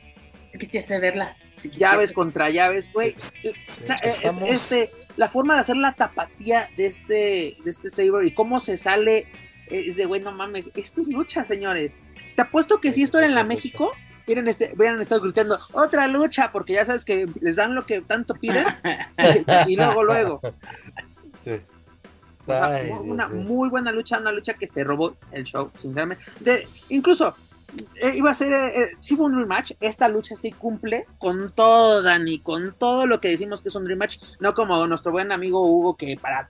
[0.52, 1.36] Si quisiste verla.
[1.76, 3.16] llaves contra llaves, güey.
[4.44, 8.78] Este, la forma de hacer la tapatía de este, de este Saber y cómo se
[8.78, 9.26] sale
[9.72, 11.98] es de, güey, no mames, esto es lucha, señores.
[12.36, 13.92] Te apuesto que si esto era en la México,
[14.26, 18.34] hubieran, este, estado gritando otra lucha, porque ya sabes que les dan lo que tanto
[18.36, 18.66] piden
[19.68, 20.42] y luego, luego.
[21.42, 21.62] Sí.
[23.04, 26.24] una muy buena lucha, una lucha que se robó el show, sinceramente.
[26.40, 27.36] De, incluso
[27.96, 31.52] eh, iba a ser, eh, eh, si fue un rematch, esta lucha sí cumple con
[31.52, 35.32] todo, Dani, con todo lo que decimos que es un rematch, no como nuestro buen
[35.32, 36.50] amigo Hugo que para,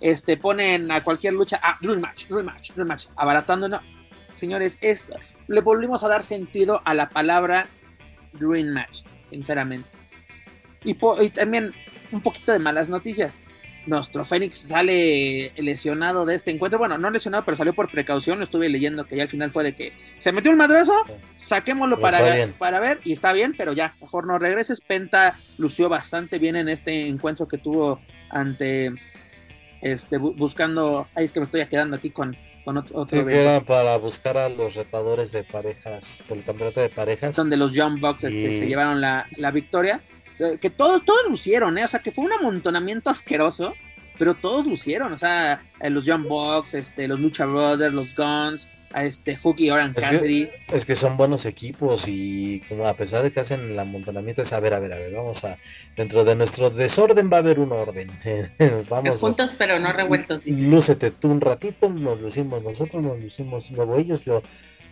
[0.00, 3.80] este ponen a cualquier lucha, ah, rematch, rematch, rematch, abaratando, no,
[4.34, 5.16] señores, esto,
[5.48, 7.68] le volvimos a dar sentido a la palabra
[8.32, 9.88] Dream Match, sinceramente.
[10.84, 10.94] Y,
[11.30, 11.72] también
[12.12, 13.36] un poquito de malas noticias.
[13.86, 16.78] Nuestro Fénix sale lesionado de este encuentro.
[16.78, 18.38] Bueno, no lesionado, pero salió por precaución.
[18.38, 20.92] Lo estuve leyendo que ya al final fue de que se metió un madrazo,
[21.38, 24.80] saquémoslo para, para ver y está bien, pero ya, mejor no regreses.
[24.80, 28.92] Penta lució bastante bien en este encuentro que tuvo ante
[29.82, 31.06] este buscando.
[31.14, 32.36] Ahí es que me estoy quedando aquí con
[33.06, 37.36] sí, era para buscar a los retadores de parejas, por el campeonato de parejas.
[37.36, 40.00] Donde los Young Bucks este, se llevaron la, victoria.
[40.38, 41.84] Eh, que todos, todos lucieron, ¿eh?
[41.84, 43.74] O sea, que fue un amontonamiento asqueroso,
[44.18, 45.12] pero todos lucieron.
[45.12, 49.38] O sea, eh, los Young Bucks, este, los Lucha Brothers, los Guns, a este
[49.70, 50.48] Oran Cassidy.
[50.72, 54.52] es que son buenos equipos y como a pesar de que hacen el amontonamiento es
[54.52, 55.58] a ver, a ver, a ver, vamos a
[55.96, 58.10] dentro de nuestro desorden va a haber un orden.
[58.88, 60.46] vamos juntos pero no revueltos.
[60.46, 64.42] Lúcete tú un ratito, nos lucimos nosotros, nos lucimos luego ellos, lo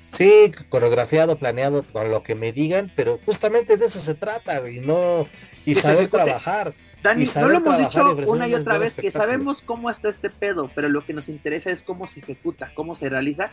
[0.07, 4.81] sí, coreografiado, planeado con lo que me digan, pero justamente de eso se trata y
[4.81, 5.27] no
[5.65, 6.75] y saber trabajar.
[7.05, 10.71] Dani, no lo hemos dicho una y otra vez que sabemos cómo está este pedo,
[10.75, 13.53] pero lo que nos interesa es cómo se ejecuta, cómo se realiza.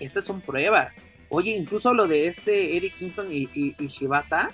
[0.00, 1.02] Estas son pruebas.
[1.28, 4.50] Oye, incluso lo de este Eric Kingston y, Shibata,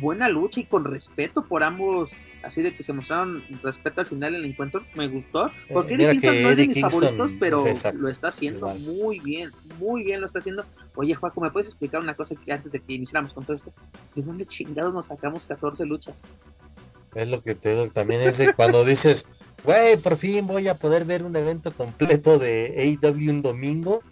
[0.00, 2.12] buena lucha y con respeto por ambos,
[2.44, 5.48] así de que se mostraron respeto al final del encuentro, me gustó.
[5.48, 7.64] Eh, porque Eric Kingston no es de mis favoritos, pero
[7.94, 10.64] lo está haciendo muy bien, muy bien lo está haciendo.
[10.94, 13.72] Oye, Juaco, ¿me puedes explicar una cosa que antes de que iniciáramos con todo esto?
[14.14, 16.28] ¿De dónde chingados nos sacamos 14 luchas?
[17.18, 19.26] Es lo que te digo, también es cuando dices,
[19.64, 24.02] güey, por fin voy a poder ver un evento completo de AEW un domingo.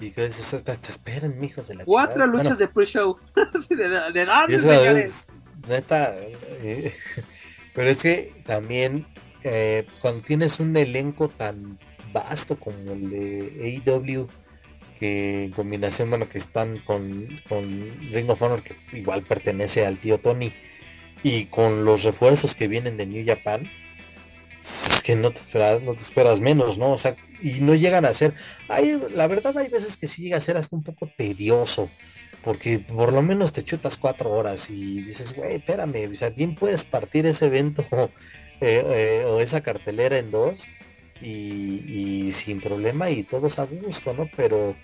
[0.00, 0.52] Y que dices,
[0.88, 3.18] esperen, mijos de la Cuatro luchas de pre-show.
[3.70, 5.28] ¿De, de señores?
[5.68, 6.94] neta, eh,
[7.74, 9.06] pero es que también
[9.42, 11.78] eh, cuando tienes un elenco tan
[12.12, 14.28] vasto como el de AEW,
[14.98, 19.98] que en combinación, bueno, que están con, con Ring of Honor, que igual pertenece al
[19.98, 20.52] tío Tony,
[21.24, 23.68] y con los refuerzos que vienen de New Japan,
[24.60, 26.92] es que no te esperas, no te esperas menos, ¿no?
[26.92, 28.34] O sea, y no llegan a ser,
[28.68, 31.90] hay, la verdad hay veces que sí llega a ser hasta un poco tedioso,
[32.44, 36.54] porque por lo menos te chutas cuatro horas y dices, güey, espérame, o sea, bien
[36.54, 37.86] puedes partir ese evento
[38.60, 40.68] eh, eh, o esa cartelera en dos
[41.22, 44.28] y, sin problema y todos a gusto, ¿no?
[44.36, 44.76] Pero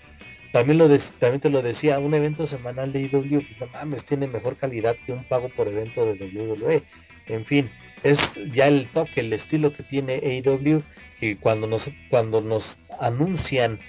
[0.51, 4.27] también, lo también te lo decía, un evento semanal de IW, pues, no mames, tiene
[4.27, 6.83] mejor calidad que un pago por evento de WWE.
[7.27, 7.69] En fin,
[8.03, 10.83] es ya el toque, el estilo que tiene AEW,
[11.19, 13.79] que cuando nos, cuando nos anuncian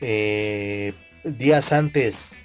[0.00, 0.92] eh,
[1.24, 2.36] días antes,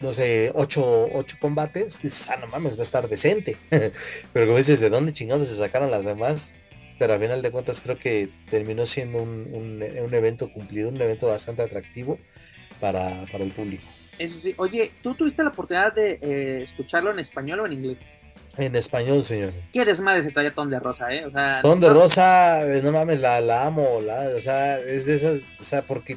[0.00, 3.56] no sé, ocho, ocho, combates, dices, ah, no mames, va a estar decente.
[4.32, 6.56] Pero como dices, ¿de dónde chingados se sacaron las demás?
[6.98, 11.62] Pero a final de cuentas creo que terminó siendo un, evento cumplido, un evento bastante
[11.62, 12.18] atractivo
[12.80, 13.84] para, el público.
[14.18, 18.08] Eso sí, oye, ¿tú tuviste la oportunidad de eh, escucharlo en español o en inglés?
[18.56, 19.52] En español, señor.
[19.72, 21.26] Qué desmadre se traía Ton de Rosa, ¿eh?
[21.26, 25.04] O sea, Ton de Rosa, eh, no mames, la, la amo, la, o sea, es
[25.04, 26.16] de esas, o sea, porque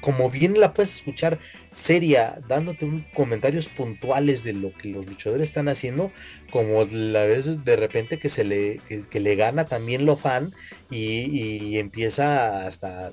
[0.00, 1.38] como bien la puedes escuchar
[1.72, 6.12] seria, dándote un, comentarios puntuales de lo que los luchadores están haciendo,
[6.50, 10.54] como la vez de repente que se le, que, le gana también lo fan
[10.90, 13.12] y, empieza hasta,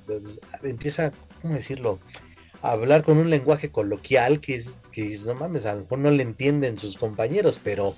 [0.62, 1.12] empieza,
[1.42, 2.00] ¿cómo decirlo?
[2.64, 6.10] Hablar con un lenguaje coloquial que es, que es, no mames, a lo mejor no
[6.10, 7.94] le entienden sus compañeros, pero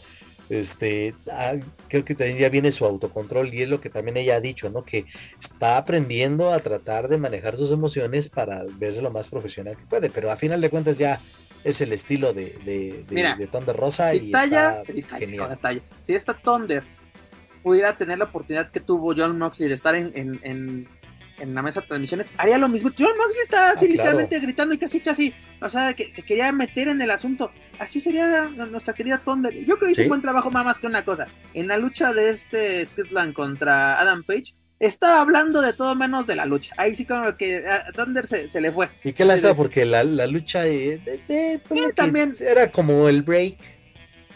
[0.48, 1.54] este, ah,
[1.88, 4.70] creo que también ya viene su autocontrol y es lo que también ella ha dicho,
[4.70, 4.84] ¿no?
[4.84, 5.06] Que
[5.40, 10.10] está aprendiendo a tratar de manejar sus emociones para verse lo más profesional que puede,
[10.10, 11.20] pero a final de cuentas ya
[11.64, 14.84] es el estilo de, de, Thunder Rosa y está
[15.18, 15.58] genial.
[16.00, 16.84] Si esta Thunder
[17.62, 20.88] pudiera tener la oportunidad que tuvo John Moxley de estar en en
[21.44, 22.90] la mesa de transmisiones, haría lo mismo.
[22.96, 26.50] John Moxley estaba así ah, literalmente gritando y casi casi, o sea, que se quería
[26.52, 27.50] meter en el asunto.
[27.78, 29.54] Así sería nuestra querida Thunder.
[29.64, 31.26] Yo creo que hizo un buen trabajo más que una cosa.
[31.54, 36.36] En la lucha de este Scotland contra Adam Page, estaba hablando de todo menos de
[36.36, 36.74] la lucha.
[36.76, 38.88] Ahí sí como que a Thunder se, le fue.
[39.04, 39.54] ¿Y qué la estaba?
[39.54, 41.00] Porque la, lucha de,
[41.94, 43.56] también era como el break.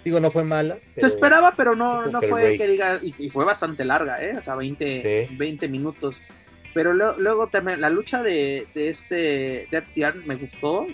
[0.04, 0.78] Digo, no fue mala.
[0.96, 4.34] Se esperaba, pero no, no fue que diga, y, fue bastante larga, ¿eh?
[4.38, 6.22] O sea, 20, 20 minutos.
[6.72, 10.86] Pero luego, también la lucha de, este de FTR me gustó.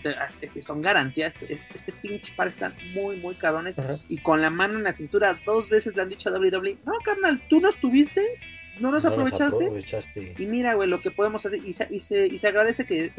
[0.62, 1.36] son garantías.
[1.36, 3.76] Este, este, este, pinche par están muy, muy cabrones.
[4.08, 6.92] Y con la mano en la cintura, dos veces le han dicho a WWE: No,
[7.04, 8.22] carnal, tú no estuviste.
[8.80, 10.34] No nos aprovechaste.
[10.38, 11.60] Y mira, güey, lo que podemos hacer.
[11.64, 13.12] Y se, y se, y se agradece que,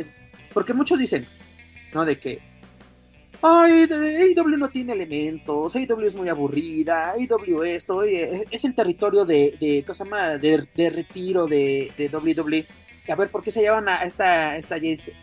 [0.53, 1.27] Porque muchos dicen,
[1.93, 2.05] ¿no?
[2.05, 2.41] De que
[3.41, 9.55] Ay, AEW no tiene elementos, AEW es muy aburrida, AEW esto, es el territorio de,
[9.59, 10.37] de ¿cómo se llama?
[10.37, 12.65] De, retiro de, de WWE.
[13.09, 15.13] A ver, ¿por qué se llevan a esta, esta Jace?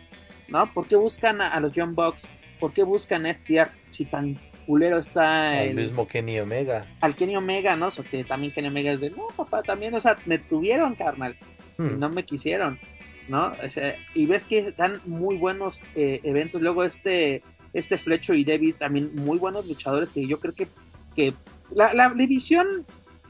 [0.47, 0.71] ¿No?
[0.73, 2.27] ¿Por qué buscan a, los John Bucks?
[2.59, 6.87] ¿Por qué buscan a FTR si tan culero está el mismo Kenny Omega?
[7.01, 7.89] Al Kenny Omega, ¿no?
[7.89, 11.37] O que también Kenny Omega es de, no, papá, también, o sea, me tuvieron, carnal,
[11.77, 11.99] y hmm.
[11.99, 12.79] no me quisieron,
[13.27, 13.51] ¿no?
[14.13, 16.61] y ves que dan muy buenos eh, eventos.
[16.61, 17.43] Luego este
[17.75, 20.69] este Flecho y Davis también muy buenos luchadores que yo creo que,
[21.13, 21.33] que
[21.69, 22.85] la, división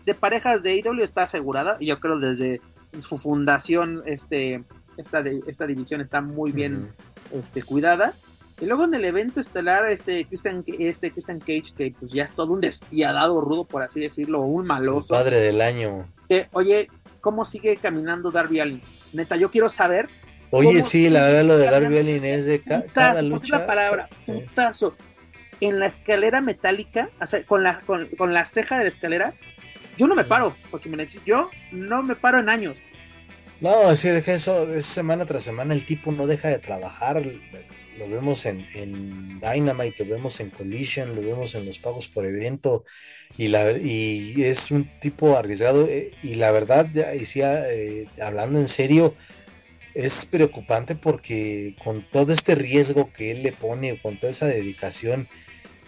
[0.06, 2.62] de parejas de AEW está asegurada y yo creo desde
[3.00, 4.64] su fundación este,
[4.98, 6.94] esta, esta división está muy bien
[7.32, 8.14] este, cuidada.
[8.62, 12.34] Y luego en el evento estelar, este Christian, este Christian Cage, que pues ya es
[12.34, 15.14] todo un despiadado rudo, por así decirlo, un maloso.
[15.14, 16.08] padre del año.
[16.30, 16.88] Que, oye,
[17.20, 18.82] ¿cómo sigue caminando Darby Allin?
[19.12, 20.08] Neta, yo quiero saber
[20.58, 23.60] Oye, sí, la verdad lo de Darby Allin es de cada lucha.
[23.60, 24.96] la palabra, putazo.
[25.60, 29.34] En la escalera metálica, o sea, con la, con, la ceja de la escalera,
[29.98, 32.80] yo no me paro, porque me decís, yo no me paro en años.
[33.62, 37.22] No, sí, deja eso, es semana tras semana el tipo no deja de trabajar,
[37.98, 42.26] lo vemos en, en, Dynamite, lo vemos en Collision, lo vemos en los pagos por
[42.26, 42.84] evento,
[43.38, 48.60] y, la, y es un tipo arriesgado, eh, y la verdad, ya decía, eh, hablando
[48.60, 49.16] en serio,
[49.96, 55.28] es preocupante porque con todo este riesgo que él le pone, con toda esa dedicación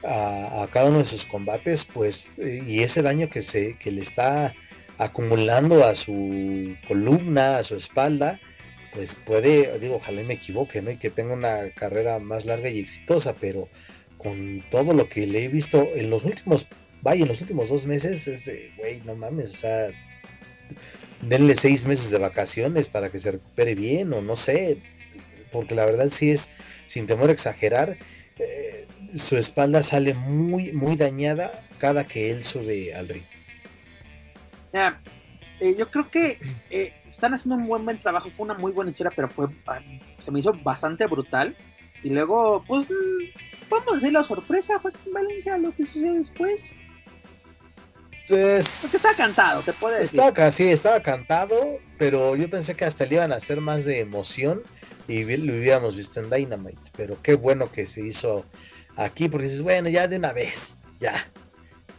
[0.04, 4.56] a, cada uno de sus combates, pues, y ese daño que, se, que le está
[4.98, 8.40] acumulando a su columna, a su espalda,
[8.94, 10.90] pues puede, digo, ojalá me equivoque, ¿no?
[10.90, 13.68] Y que tenga una carrera más larga y exitosa, pero
[14.18, 16.68] con todo lo que le he visto en los últimos,
[17.02, 19.90] vaya, en los últimos dos meses, es güey, no mames, o sea,
[21.22, 24.82] denle seis meses de vacaciones para que se recupere bien o no sé,
[25.52, 26.52] porque la verdad sí es,
[26.86, 27.98] sin temor a exagerar,
[28.38, 33.24] eh, su espalda sale muy, muy dañada cada que él sube al ring.
[35.60, 36.40] eh, yo creo que
[36.70, 39.82] eh, están haciendo un buen buen trabajo, fue una muy buena historia, pero fue ah,
[40.20, 41.56] se me hizo bastante brutal.
[42.04, 46.87] Y luego, pues, mm, vamos a decir la sorpresa, Joaquín Valencia, lo que sucede después.
[48.28, 50.20] Pues, Porque estaba cantado, te puede decir.
[50.20, 51.56] Estaba, sí, estaba cantado,
[51.98, 54.64] pero yo pensé que hasta le iban a hacer más de emoción
[55.08, 56.92] y lo hubiéramos visto en Dynamite.
[56.96, 58.46] Pero qué bueno que se hizo
[58.96, 61.14] aquí, porque dices, bueno, ya de una vez, ya.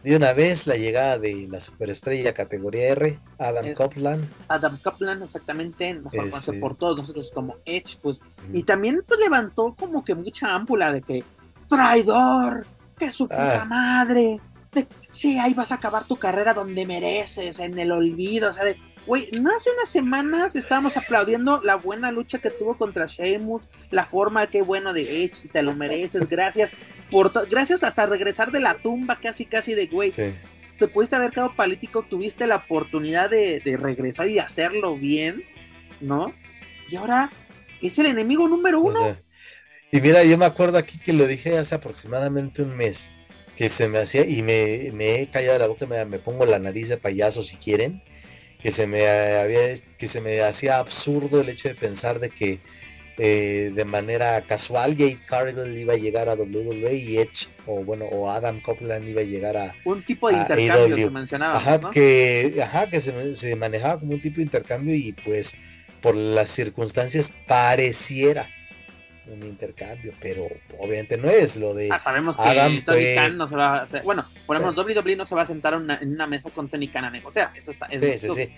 [0.03, 4.29] De una vez la llegada de la superestrella categoría R, Adam Es- Copeland.
[4.47, 8.21] Adam Kaplan, exactamente, mejor Este- por todos nosotros como Edge, pues,
[8.53, 11.23] y también pues levantó como que mucha ámpula de que
[11.67, 12.65] traidor,
[12.97, 13.65] que su puta Ah.
[13.65, 14.39] madre,
[14.73, 18.53] de que, sí, ahí vas a acabar tu carrera donde mereces, en el olvido, o
[18.53, 18.77] sea, de,
[19.07, 24.05] güey, no hace unas semanas estábamos aplaudiendo la buena lucha que tuvo contra Sheamus, la
[24.05, 26.73] forma, qué bueno de Edge, te lo mereces, gracias
[27.09, 30.33] por, gracias hasta regresar de la tumba casi, casi de, güey, Sí.
[30.77, 35.43] te pudiste haber quedado político, tuviste la oportunidad de, de regresar y hacerlo bien,
[35.99, 36.31] ¿no?
[36.89, 37.31] Y ahora
[37.81, 38.99] es el enemigo número O uno.
[38.99, 39.21] sea,
[39.91, 43.11] y mira, yo me acuerdo aquí que lo dije hace aproximadamente un mes,
[43.59, 46.59] que se me hacía, y me, me he callado la boca, me, me pongo la
[46.59, 48.01] nariz de payaso si quieren,
[48.57, 52.61] que se me había, que se me hacía absurdo el hecho de pensar de que
[53.17, 58.05] eh, de manera casual Jade Cargill iba a llegar a WWE y Edge, o bueno,
[58.05, 61.57] o Adam Copeland iba a llegar a, un tipo de intercambio se mencionaba.
[61.57, 61.89] Ajá, ¿no?
[61.89, 65.57] que, ajá, que se, se manejaba como un tipo de intercambio y pues
[66.01, 68.47] por las circunstancias pareciera
[69.31, 70.45] un intercambio, pero
[70.77, 71.89] obviamente no es lo de...
[71.91, 74.83] Ah, sabemos que Adam Tony fue- Khan no se va a hacer, bueno, por ejemplo,
[74.83, 74.93] Sí.
[74.95, 77.09] WWE no se va a sentar en una, en una mesa con Tony Khan a
[77.09, 78.49] negociar, eso está, es Sí, sí, sí.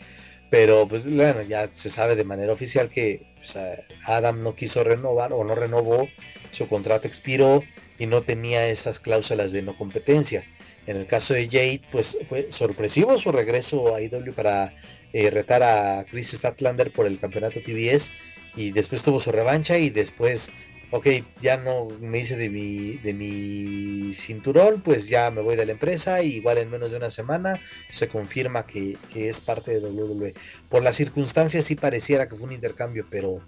[0.49, 3.57] Pero pues bueno, ya se sabe de manera oficial que pues,
[4.05, 6.09] Adam no quiso renovar o no renovó,
[6.49, 7.63] su contrato expiró
[7.97, 10.43] y no tenía esas cláusulas de no competencia.
[10.87, 14.73] En el caso de Jade, pues fue sorpresivo su regreso a IW para
[15.13, 18.11] eh, retar a Chris Statlander por el campeonato TBS
[18.55, 20.51] y después tuvo su revancha y después,
[20.91, 21.07] ok,
[21.41, 25.71] ya no me hice de mi, de mi cinturón, pues ya me voy de la
[25.71, 27.59] empresa y igual en menos de una semana
[27.89, 30.33] se confirma que, que es parte de WWE.
[30.69, 33.41] Por las circunstancias sí pareciera que fue un intercambio, pero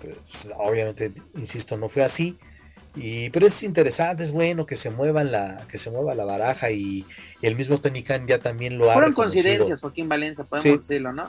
[0.00, 2.38] pues, obviamente, insisto, no fue así.
[2.98, 6.70] Y, pero es interesante, es bueno que se muevan la, que se mueva la baraja
[6.70, 7.04] y,
[7.42, 10.70] y el mismo Tony Khan ya también lo ha Fueron coincidencias, Joaquín Valencia, podemos Sí.
[10.78, 11.28] decirlo, ¿no?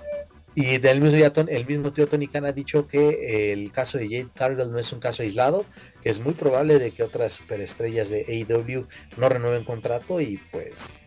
[0.59, 4.05] Y del mismo, Ton- el mismo tío Tony Khan ha dicho que el caso de
[4.05, 5.67] Jade Cargill no es un caso aislado,
[6.01, 11.05] que es muy probable de que otras superestrellas de AEW no renueven contrato y pues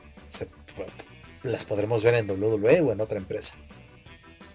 [1.42, 3.56] las podremos ver en WWE o en otra empresa.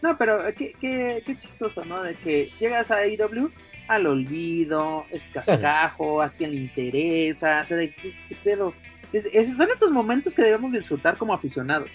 [0.01, 2.01] No, pero qué, qué, qué chistoso, ¿no?
[2.01, 3.51] De que llegas a AEW
[3.89, 8.15] al olvido, es cascajo, a quien le interesa, o sea, qué,
[8.45, 8.73] pedo.
[9.57, 11.89] Son estos momentos que debemos disfrutar como aficionados.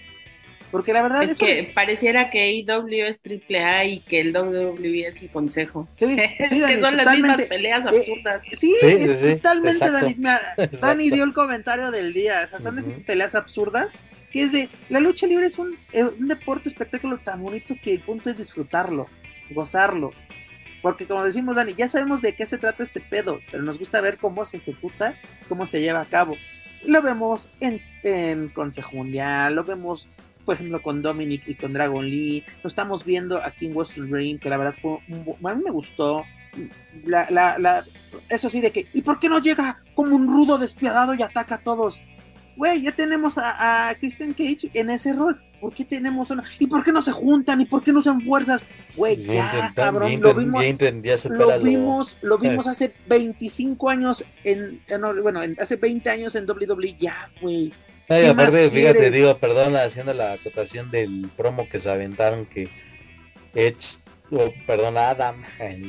[0.70, 4.32] Porque la verdad Es eso que pareciera que AEW es triple A y que el
[4.36, 5.88] WWE es el consejo.
[5.96, 8.44] sí, es sí, que son las mismas peleas Eh, absurdas.
[8.52, 9.92] Sí, Sí, es totalmente exacto.
[9.92, 10.14] Dani.
[10.18, 12.42] Mira, Dani dio el comentario del día.
[12.44, 13.92] O sea, son esas peleas absurdas
[14.30, 17.92] que es de la lucha libre es un, eh, un deporte espectáculo tan bonito que
[17.94, 19.08] el punto es disfrutarlo,
[19.50, 20.12] gozarlo.
[20.82, 24.00] Porque como decimos Dani, ya sabemos de qué se trata este pedo, pero nos gusta
[24.00, 25.14] ver cómo se ejecuta,
[25.48, 26.36] cómo se lleva a cabo.
[26.86, 30.08] Lo vemos en, en Consejo Mundial, lo vemos,
[30.50, 34.36] por ejemplo, con Dominic y con Dragon Lee, lo estamos viendo aquí en Western Dream,
[34.40, 36.24] que la verdad fue un a mí me gustó.
[37.04, 37.84] La, la, la,
[38.28, 41.54] eso sí, de que, ¿y por qué no llega como un rudo despiadado y ataca
[41.54, 42.02] a todos?
[42.56, 45.40] Güey, ya tenemos a, a Christian Cage en ese rol.
[45.60, 46.42] ¿Por qué tenemos una.?
[46.58, 47.60] ¿Y por qué no se juntan?
[47.60, 48.64] ¿Y por qué no usan fuerzas?
[48.96, 50.62] Güey, Ya intentan- cabrón, lo vimos.
[50.62, 50.68] ya
[51.38, 56.44] Lo vimos, lo vimos hace 25 años en, en- bueno, en- hace 20 años en
[56.50, 57.72] WWE, ya, güey.
[58.10, 59.12] Ay, ¿Qué más aparte, fíjate, quieres?
[59.12, 62.68] digo, perdona, haciendo la acotación del promo que se aventaron que
[63.54, 64.00] Edge,
[64.32, 65.42] o perdón, Adam,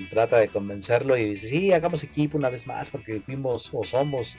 [0.09, 4.37] trata de convencerlo y dice, sí, hagamos equipo una vez más porque fuimos o somos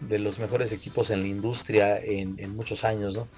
[0.00, 3.28] de los mejores equipos en la industria en, en muchos años, ¿no?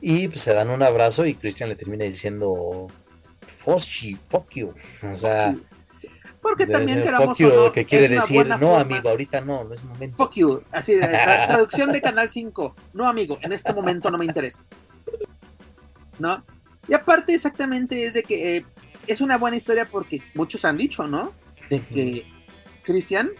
[0.00, 2.88] Y pues se dan un abrazo y Christian le termina diciendo,
[3.46, 4.74] Foschi, fuck you.
[5.10, 5.56] O sea,
[6.44, 9.74] Porque debe también queramos fuck no, que quiere decir, no, forma- amigo, ahorita no, no
[9.74, 10.16] es momento.
[10.16, 10.62] Fuck you.
[10.70, 12.76] Así, de- tra- traducción de Canal 5.
[12.92, 14.62] No, amigo, en este momento no me interesa.
[16.18, 16.44] ¿No?
[16.86, 18.66] Y aparte, exactamente, es de que eh,
[19.06, 21.32] es una buena historia porque muchos han dicho, ¿no?
[21.70, 22.26] De que
[22.82, 23.30] Christian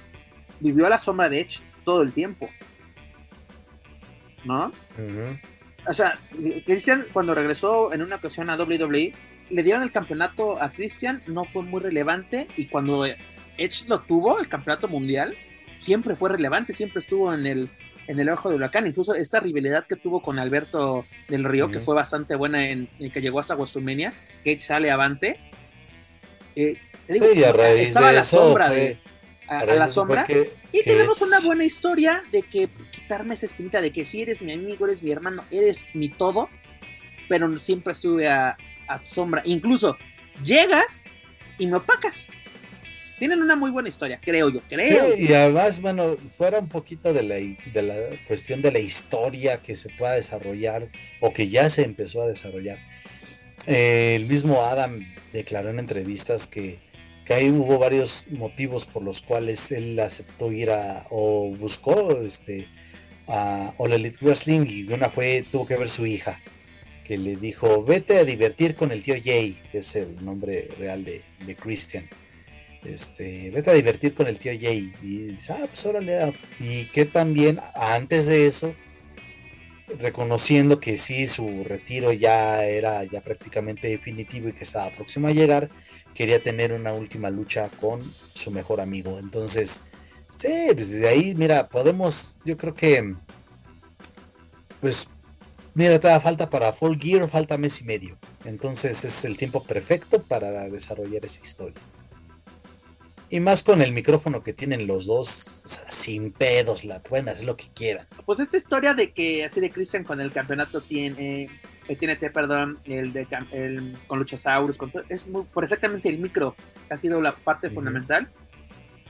[0.60, 2.48] vivió a la sombra de Edge todo el tiempo.
[4.44, 4.72] ¿No?
[5.86, 6.18] O sea,
[6.64, 9.12] Christian, cuando regresó en una ocasión a WWE,
[9.50, 12.48] le dieron el campeonato a Christian, no fue muy relevante.
[12.56, 15.34] Y cuando Edge lo tuvo, el campeonato mundial,
[15.76, 17.70] siempre fue relevante, siempre estuvo en el
[18.06, 18.86] en el ojo de huracán.
[18.86, 23.20] Incluso esta rivalidad que tuvo con Alberto del Río, que fue bastante buena en, que
[23.20, 25.38] llegó hasta WrestleMania, que sale avante.
[26.56, 28.98] Eh, te digo, estaba a la sombra de.
[29.46, 30.26] A, la sombra.
[30.72, 34.52] y tenemos una buena historia de que quitarme esa espinita de que si eres mi
[34.52, 36.48] amigo, eres mi hermano, eres mi todo,
[37.28, 38.56] pero siempre estuve a,
[38.88, 39.42] a sombra.
[39.44, 39.96] Incluso
[40.42, 41.14] llegas
[41.58, 42.28] y me opacas.
[43.18, 45.16] Tienen una muy buena historia, creo yo, creo.
[45.16, 47.94] y además, bueno, fuera un poquito de la, de la
[48.26, 50.88] cuestión de la historia que se pueda desarrollar
[51.20, 52.78] o que ya se empezó a desarrollar.
[53.66, 56.80] Eh, el mismo Adam declaró en entrevistas que,
[57.24, 62.68] que ahí hubo varios motivos por los cuales él aceptó ir a o buscó este
[63.26, 66.40] a All Elite Wrestling y una fue tuvo que ver su hija
[67.04, 71.04] que le dijo vete a divertir con el tío Jay que es el nombre real
[71.04, 72.08] de, de Christian
[72.84, 74.92] este, vete a divertir con el tío Jay.
[75.02, 76.22] Y dice, ah, pues órale.
[76.22, 76.32] Ah".
[76.60, 78.74] Y que también, antes de eso,
[79.98, 85.32] reconociendo que sí, su retiro ya era ya prácticamente definitivo y que estaba próximo a
[85.32, 85.70] llegar,
[86.14, 88.02] quería tener una última lucha con
[88.34, 89.18] su mejor amigo.
[89.18, 89.82] Entonces,
[90.36, 93.14] sí, pues desde ahí, mira, podemos, yo creo que,
[94.80, 95.08] pues,
[95.74, 98.18] mira, todavía falta para Full Gear, falta mes y medio.
[98.44, 101.80] Entonces es el tiempo perfecto para desarrollar esa historia.
[103.30, 107.56] Y más con el micrófono que tienen los dos, sin pedos, la pueden hacer lo
[107.56, 108.06] que quieran.
[108.26, 111.50] Pues esta historia de que así de Christian con el campeonato tiene,
[111.88, 116.18] eh, tiene perdón, el de el, con Luchasaurus, con todo, es muy, por exactamente el
[116.18, 116.54] micro,
[116.90, 118.30] ha sido la parte fundamental.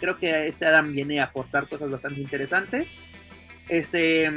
[0.00, 2.96] Creo que este Adam viene a aportar cosas bastante interesantes.
[3.68, 4.30] Este,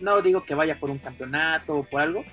[0.00, 2.24] no digo que vaya por un campeonato o por algo,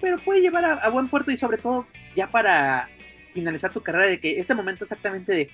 [0.00, 2.88] pero puede llevar a, a buen puerto y sobre todo ya para
[3.32, 5.50] finalizar tu carrera de que este momento exactamente de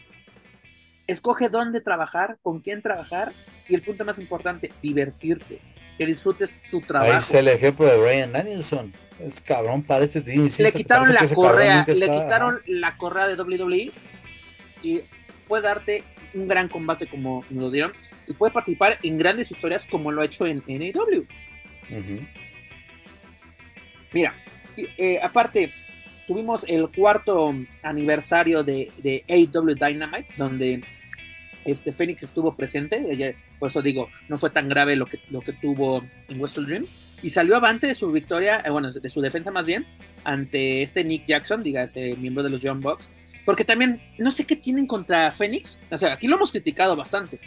[1.07, 3.33] escoge dónde trabajar, con quién trabajar
[3.69, 5.61] y el punto más importante, divertirte,
[5.99, 7.12] que disfrutes tu trabajo.
[7.12, 8.93] Ahí está el ejemplo de Ryan Danielson.
[9.19, 13.93] Es cabrón para este le quitaron la correa, le quitaron la correa de WWE
[14.83, 15.03] y
[15.47, 16.05] puede darte
[16.35, 17.93] un gran combate como lo dieron
[18.27, 21.27] y puede participar en grandes historias como lo ha hecho en, NAW.
[24.12, 24.35] Mira,
[24.77, 25.70] eh, aparte,
[26.27, 30.82] tuvimos el cuarto aniversario de, de AW Dynamite, donde
[31.65, 35.52] este Phoenix estuvo presente, por eso digo, no fue tan grave lo que, lo que
[35.52, 36.86] tuvo en Wrestle Dream,
[37.23, 39.86] y salió avante de su victoria, eh, bueno, de su defensa más bien,
[40.24, 43.11] ante este Nick Jackson, diga, ese miembro de los Young Bucks,
[43.45, 47.41] porque también, no sé qué tienen contra Phoenix, o sea, aquí lo hemos criticado bastante,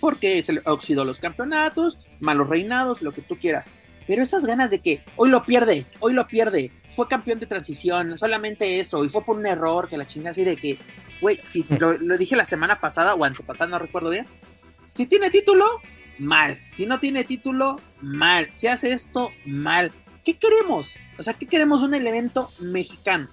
[0.00, 3.70] porque se le oxidó los campeonatos, malos reinados, lo que tú quieras,
[4.06, 8.16] pero esas ganas de que hoy lo pierde, hoy lo pierde, fue campeón de transición,
[8.18, 10.78] solamente esto, y fue por un error que la chingada así de que,
[11.20, 14.26] güey, si lo, dije la semana pasada o antepasada, no recuerdo bien.
[14.90, 15.64] Si tiene título,
[16.18, 16.58] mal.
[16.64, 18.48] Si no tiene título, mal.
[18.54, 19.92] Si hace esto, mal.
[20.24, 20.96] ¿Qué queremos?
[21.18, 23.28] O sea, ¿qué queremos un elemento mexicano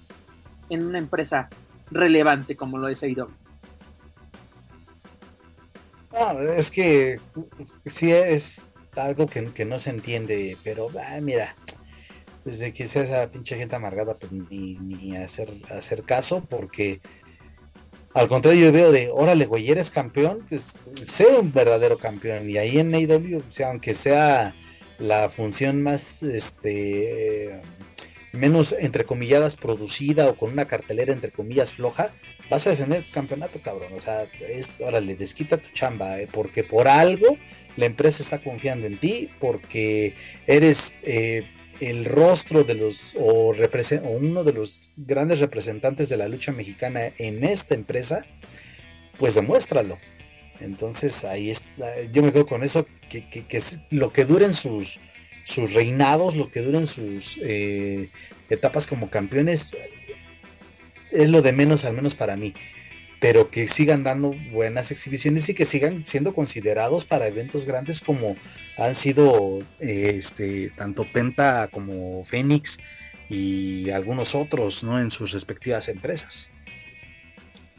[0.68, 1.48] en una empresa
[1.94, 3.30] relevante como lo es AEW?
[6.56, 7.18] es que
[7.86, 11.56] sí es algo que, que no se entiende, pero ah, mira,
[12.44, 17.00] desde que sea esa pinche gente amargada, pues ni, ni hacer, hacer caso, porque
[18.14, 20.62] al contrario, yo veo de, órale, güey, eres campeón, pues
[21.04, 22.48] sé un verdadero campeón.
[22.48, 24.54] Y ahí en AEW, o sea, aunque sea
[24.98, 27.60] la función más, este,
[28.34, 32.14] menos, entre comilladas, producida o con una cartelera, entre comillas, floja,
[32.50, 33.92] vas a defender el campeonato, cabrón.
[33.94, 37.36] O sea, es, órale, desquita tu chamba, eh, porque por algo
[37.76, 40.14] la empresa está confiando en ti, porque
[40.46, 40.96] eres...
[41.02, 41.48] Eh,
[41.80, 47.44] el rostro de los o, uno de los grandes representantes de la lucha mexicana en
[47.44, 48.24] esta empresa,
[49.18, 49.98] pues demuéstralo.
[50.60, 55.00] Entonces ahí está, yo me quedo con eso, que, que, lo que duren sus,
[55.44, 58.10] sus reinados, lo que duren sus eh,
[58.50, 59.70] etapas como campeones,
[61.10, 62.54] es lo de menos, al menos para mí.
[63.20, 68.36] Pero que sigan dando buenas exhibiciones y que sigan siendo considerados para eventos grandes como
[68.76, 72.80] han sido este tanto Penta como Fénix
[73.30, 76.50] y algunos otros no en sus respectivas empresas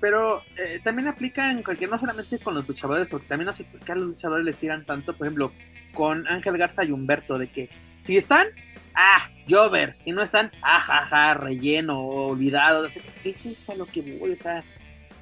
[0.06, 3.64] pero eh, también aplica en cualquier no solamente con los luchadores porque también no sé
[3.64, 5.52] por qué a los luchadores les tiran tanto por ejemplo
[5.96, 7.70] con Ángel Garza y Humberto de que
[8.02, 8.50] si están
[8.94, 14.64] ah, Jovers, y no están, ajaja, relleno, olvidados, es eso lo que voy, o sea,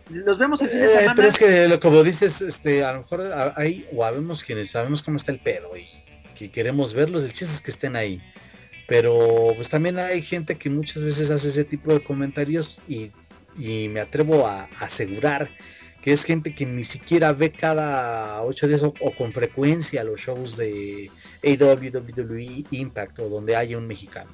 [0.10, 1.16] los vemos el fin de eh, semana.
[1.16, 5.16] pero es que, como dices, este, a lo mejor hay, o habemos quienes sabemos cómo
[5.16, 5.88] está el pedo y
[6.36, 8.22] que queremos verlos, el chiste es que estén ahí.
[8.86, 13.12] Pero pues también hay gente que muchas veces hace ese tipo de comentarios y,
[13.56, 15.50] me atrevo a, asegurar
[16.02, 20.58] que es gente que ni siquiera ve cada ocho días o, con frecuencia los shows
[20.58, 21.10] de
[21.44, 24.32] AW, WWE, Impact o donde haya un mexicano.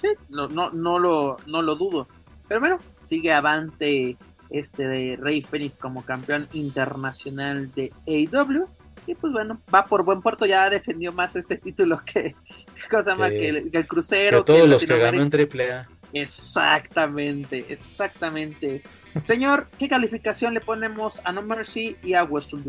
[0.00, 2.08] Sí, no, no, no, lo, no lo dudo.
[2.48, 4.18] Pero bueno, sigue avante
[4.50, 8.68] este de Rey Fénix como campeón internacional de AW.
[9.06, 12.36] Y pues bueno, va por buen puerto, ya defendió más este título que,
[12.90, 14.44] cosa más que, el, crucero.
[14.44, 15.88] Que todos los que ganó en AAA.
[16.14, 18.82] Exactamente, exactamente.
[19.22, 22.64] Señor, ¿qué calificación le ponemos a No Mercy y a Western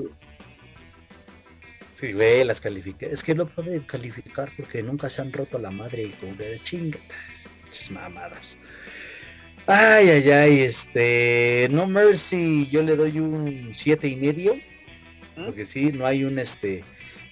[1.93, 3.05] Sí, güey, las califica.
[3.05, 7.15] Es que no puede calificar porque nunca se han roto la madre con de chingata.
[7.91, 8.57] mamadas.
[9.65, 14.55] Ay, ay, ay, este, No Mercy, yo le doy un siete y medio,
[15.37, 15.45] ¿Mm?
[15.45, 16.83] porque sí, no hay un, este,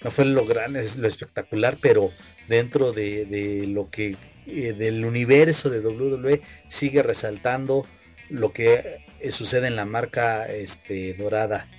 [0.02, 2.12] no fue lo grande, es lo espectacular, pero
[2.48, 4.16] dentro de, lo que,
[4.48, 7.86] eh, del universo de WWE, sigue resaltando
[8.30, 11.70] lo que eh, sucede en la marca, este, dorada.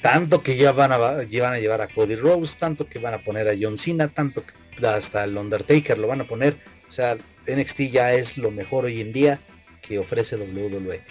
[0.00, 3.48] Tanto que ya van a, a llevar a Cody Rose, tanto que van a poner
[3.48, 6.56] a John Cena, tanto que hasta el Undertaker lo van a poner.
[6.88, 7.16] O sea,
[7.46, 9.40] NXT ya es lo mejor hoy en día
[9.80, 11.02] que ofrece WWE.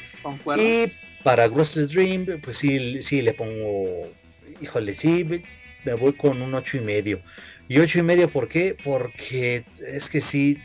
[0.57, 0.91] Y
[1.23, 4.11] para Wrestle Dream, pues sí, sí le pongo,
[4.61, 5.43] híjole, sí,
[5.85, 7.21] me voy con un ocho y medio.
[7.67, 8.75] Y ocho y medio, ¿por qué?
[8.83, 10.59] Porque es que sí,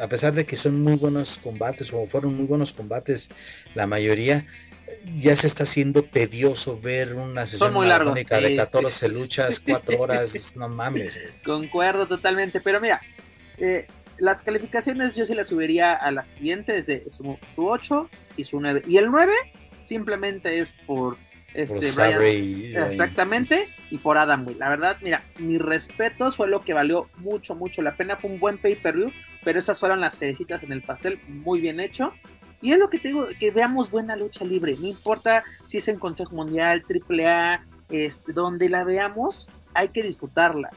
[0.00, 3.30] a pesar de que son muy buenos combates, o fueron muy buenos combates
[3.74, 4.46] la mayoría,
[5.16, 10.68] ya se está haciendo tedioso ver una sesión muy de 14 luchas, 4 horas, no
[10.68, 11.18] mames.
[11.44, 13.00] Concuerdo totalmente, pero mira,
[13.58, 13.86] eh,
[14.18, 18.82] las calificaciones yo sí las subiría a la siguiente, desde su, 8 y su 9.
[18.86, 19.32] Y el 9
[19.82, 21.16] simplemente es por
[21.52, 21.78] este
[22.74, 27.82] exactamente y por Adam La verdad, mira, mi respeto fue lo que valió mucho, mucho
[27.82, 28.16] la pena.
[28.16, 29.10] Fue un buen pay-per-view,
[29.44, 32.12] pero esas fueron las cerecitas en el pastel, muy bien hecho.
[32.62, 34.76] Y es lo que te digo, que veamos buena lucha libre.
[34.78, 40.70] No importa si es en Consejo Mundial, AAA, este, donde la veamos, hay que disfrutarla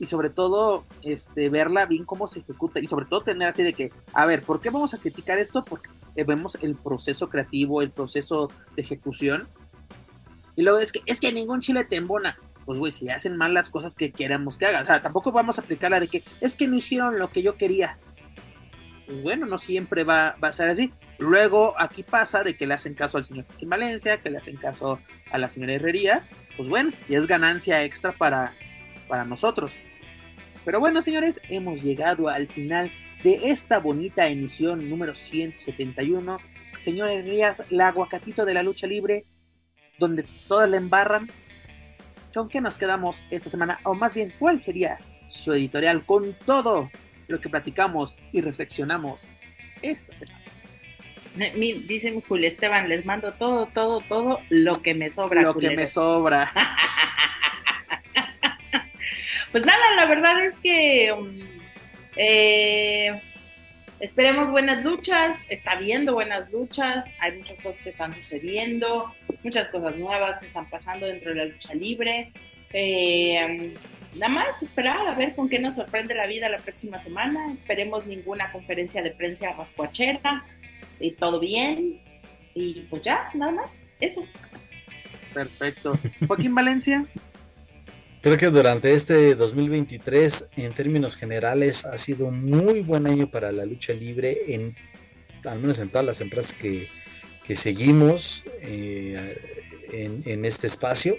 [0.00, 3.74] y sobre todo este, verla bien cómo se ejecuta y sobre todo tener así de
[3.74, 5.62] que, a ver, ¿por qué vamos a criticar esto?
[5.62, 5.90] Porque
[6.24, 9.46] vemos el proceso creativo, el proceso de ejecución.
[10.56, 12.38] Y luego es que es que ningún chile te embona.
[12.70, 14.84] Pues güey, si hacen mal las cosas que queramos que hagan.
[14.84, 17.42] O sea, tampoco vamos a aplicar la de que es que no hicieron lo que
[17.42, 17.98] yo quería.
[19.06, 20.92] Pues bueno, no siempre va, a ser así.
[21.18, 24.56] Luego aquí pasa de que le hacen caso al señor Joaquín Valencia, que le hacen
[24.56, 25.00] caso
[25.32, 26.30] a la señora Herrerías.
[26.56, 28.54] Pues bueno, y es ganancia extra para,
[29.08, 29.76] para nosotros.
[30.64, 32.92] Pero bueno, señores, hemos llegado al final
[33.24, 36.38] de esta bonita emisión número 171.
[36.76, 39.26] Señores Rías, la aguacatito de la lucha libre,
[39.98, 41.28] donde todas la embarran.
[42.32, 43.80] ¿Con qué nos quedamos esta semana?
[43.82, 46.90] O más bien, ¿cuál sería su editorial con todo
[47.26, 49.32] lo que platicamos y reflexionamos
[49.82, 50.40] esta semana?
[51.56, 55.42] Dicen Julio Esteban, les mando todo, todo, todo lo que me sobra.
[55.42, 56.52] Lo que me sobra.
[59.52, 61.28] Pues nada, la verdad es que um,
[62.14, 63.20] eh,
[63.98, 69.12] esperemos buenas luchas, está viendo buenas luchas, hay muchas cosas que están sucediendo,
[69.42, 72.32] muchas cosas nuevas que están pasando dentro de la lucha libre.
[72.72, 73.74] Eh,
[74.14, 77.52] nada más esperar a ver con qué nos sorprende la vida la próxima semana.
[77.52, 80.44] Esperemos ninguna conferencia de prensa rascuachera
[80.98, 82.00] y todo bien.
[82.54, 84.24] Y pues ya, nada más, eso.
[85.32, 85.98] Perfecto.
[86.26, 87.06] Joaquín Valencia.
[88.22, 93.50] Creo que durante este 2023, en términos generales, ha sido un muy buen año para
[93.50, 94.76] la lucha libre, en,
[95.42, 96.86] al menos en todas las empresas que,
[97.56, 99.38] seguimos eh,
[99.92, 101.16] en, este espacio.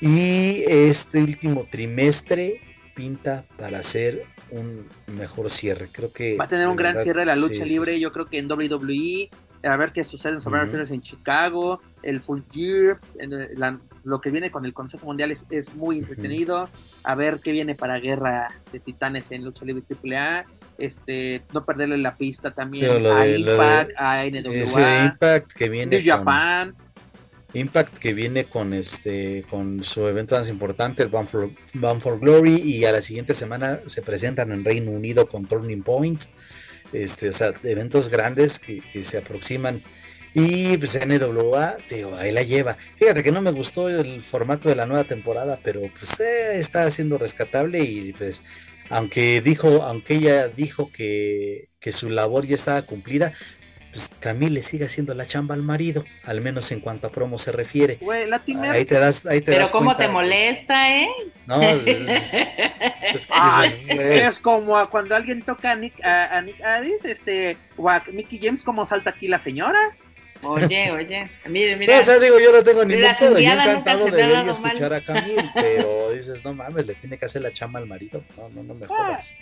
[0.00, 2.60] Y este último trimestre
[2.94, 5.88] pinta para ser un mejor cierre.
[5.90, 7.98] Creo que va a tener un gran cierre de la lucha libre.
[7.98, 9.30] Yo creo que en WWE
[9.66, 12.98] a ver qué sucede en Survivor Series en Chicago, el Full Year,
[14.04, 16.68] lo que viene con el Consejo Mundial es, muy entretenido,
[17.02, 20.46] a ver qué viene para Guerra de Titanes en Lucha Libre AAA,
[20.78, 26.74] este, no perderle la pista también a Impact, a NWA, Impact que viene New Japan.
[27.52, 31.50] Impact que viene con este con su evento más importante, el Bound for,
[32.00, 36.24] for, Glory, y a la siguiente semana se presentan en Reino Unido con Turning Point
[36.94, 39.82] este, o sea, eventos grandes que, se aproximan.
[40.32, 42.76] Y pues NWA, digo, ahí la lleva.
[42.96, 46.90] Fíjate que no me gustó el formato de la nueva temporada, pero pues eh, está
[46.90, 48.42] siendo rescatable y pues
[48.90, 53.32] aunque dijo, aunque ella dijo que, que su labor ya estaba cumplida,
[53.94, 57.52] pues Camille sigue haciendo la chamba al marido, al menos en cuanto a promo se
[57.52, 57.98] refiere.
[58.00, 58.42] Güey, la
[58.72, 61.08] ahí te das, ahí te Pero cómo te molesta, ¿eh?
[61.46, 63.28] No, es,
[63.88, 68.64] es, como cuando alguien toca a Nick, a, Nick Addis, este, o a Mickey James,
[68.64, 69.96] como salta aquí la señora.
[70.44, 71.94] Oye, oye, mire, mira.
[71.94, 74.32] No, o sea, digo, yo no tengo ni La pedo, yo encantado de ver y
[74.34, 74.48] mal.
[74.48, 78.22] escuchar a Camil, pero dices, no mames, le tiene que hacer la chamba al marido.
[78.36, 79.34] No, no, no me jodas.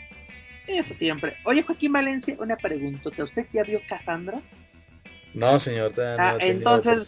[0.65, 1.35] Sí, eso siempre.
[1.45, 3.25] Oye, Joaquín Valencia, una preguntota.
[3.25, 4.41] ¿Usted ya vio Cassandra?
[5.35, 7.07] No, señor, no Ah, entonces-.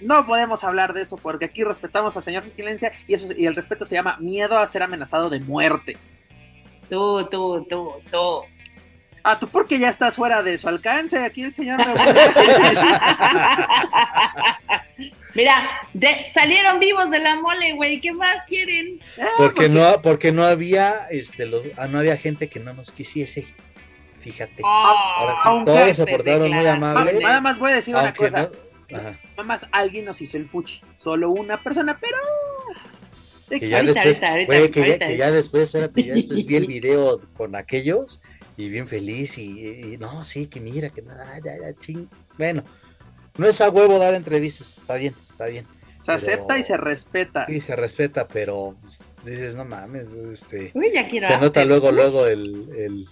[0.00, 3.54] No podemos hablar de eso porque aquí respetamos al señor Valencia y, eso, y el
[3.54, 5.96] respeto se llama miedo a ser amenazado de muerte.
[6.88, 8.42] Tú, tú, tú, tú.
[9.26, 11.18] Ah, tú porque ya estás fuera de su alcance.
[11.24, 11.86] Aquí el señor me
[15.34, 18.00] Mira, de- salieron vivos de la mole, güey.
[18.02, 19.00] ¿Qué más quieren?
[19.38, 23.46] Porque no, porque no había, este, los, ah, no había gente que no nos quisiese.
[24.20, 24.62] Fíjate.
[24.62, 27.20] Ahora sí, todos se portaron muy amables.
[27.20, 28.50] Nada más voy a decir una cosa.
[28.90, 30.82] no- ajá, Nada más alguien nos hizo el fuchi.
[30.92, 32.18] Solo una persona, pero.
[33.48, 33.82] que ya
[35.30, 38.20] después vi el video con aquellos
[38.56, 42.08] y bien feliz y, y no, sí, que mira, que nada, ya, ya, ching.
[42.38, 42.64] Bueno,
[43.36, 45.66] no es a huevo dar entrevistas, está bien, está bien.
[46.00, 47.46] se acepta y se respeta.
[47.46, 51.26] Sí, se respeta, pero pues, dices, no mames, este, Uy, ya quiero.
[51.26, 53.06] se nota luego, luego el, el,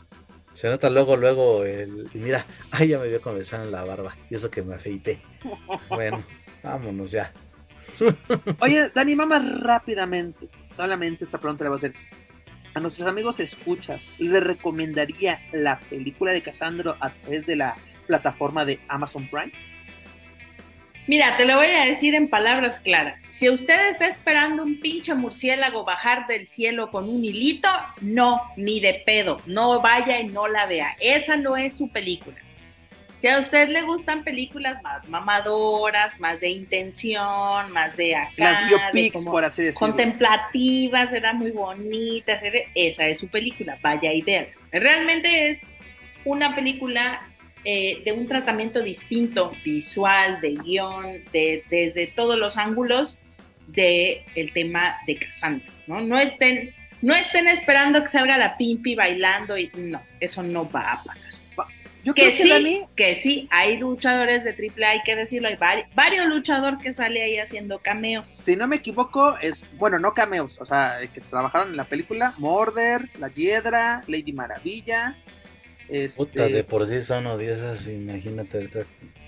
[0.52, 4.16] se nota luego, luego el, y mira, ay, ya me vio comenzar en la barba,
[4.30, 5.22] y eso que me afeité.
[5.88, 6.22] Bueno,
[6.62, 7.32] vámonos ya.
[8.60, 10.48] Oye, Dani, más rápidamente.
[10.70, 11.94] Solamente esta pregunta le voy a hacer.
[12.74, 17.76] A nuestros amigos escuchas, ¿le recomendaría la película de Cassandro a través de la
[18.06, 19.52] plataforma de Amazon Prime?
[21.06, 23.26] Mira, te lo voy a decir en palabras claras.
[23.30, 27.68] Si usted está esperando un pinche murciélago bajar del cielo con un hilito,
[28.00, 29.42] no, ni de pedo.
[29.46, 30.96] No vaya y no la vea.
[31.00, 32.36] Esa no es su película.
[33.22, 38.66] Si a usted le gustan películas más mamadoras, más de intención, más de acá, Las
[38.68, 39.86] biopics, por así decirlo.
[39.90, 44.48] contemplativas, era muy bonitas, era- esa es su película, vaya y vea.
[44.72, 45.64] Realmente es
[46.24, 47.28] una película
[47.64, 53.18] eh, de un tratamiento distinto, visual, de guion, de, desde todos los ángulos
[53.68, 56.00] del el tema de Cassandra, ¿no?
[56.00, 60.94] No estén, no estén esperando que salga la Pimpi bailando y no, eso no va
[60.94, 61.34] a pasar.
[62.04, 65.48] Yo Que creo que sí, Dani, que sí, hay luchadores de AAA, hay que decirlo,
[65.48, 68.26] hay vari- varios luchadores que sale ahí haciendo cameos.
[68.26, 72.34] si no me equivoco, es, bueno, no cameos, o sea, que trabajaron en la película,
[72.38, 75.16] Morder, La Hiedra, Lady Maravilla,
[75.88, 78.80] este, Puta, de por sí son odiosas, imagínate ahorita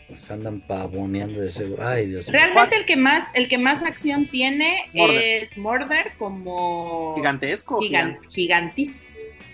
[0.08, 1.86] pues andan pavoneando de seguro.
[1.86, 2.38] Ay, Dios mío.
[2.38, 5.42] Realmente el que más, el que más acción tiene Morder.
[5.42, 8.96] es Morder como gigantesco, gigan- gigantis-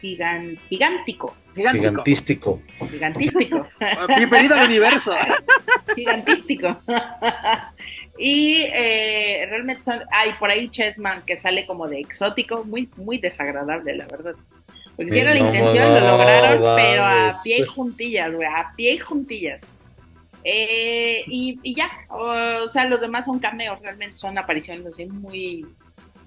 [0.02, 1.88] gigan- gigántico, gigántico.
[1.88, 2.62] Gigantístico.
[2.90, 3.66] gigantístico,
[4.16, 5.12] Bienvenido al universo.
[5.94, 6.80] gigantístico.
[8.18, 13.18] y eh, realmente son, hay por ahí Chessman que sale como de exótico, muy, muy
[13.18, 14.34] desagradable, la verdad.
[14.96, 18.46] Porque si era la no, intención, no, lo lograron, pero a pie y juntillas, güey,
[18.46, 19.62] a pie y juntillas.
[20.44, 25.66] Eh, y, y ya, o sea, los demás son cameos, realmente son apariciones así muy.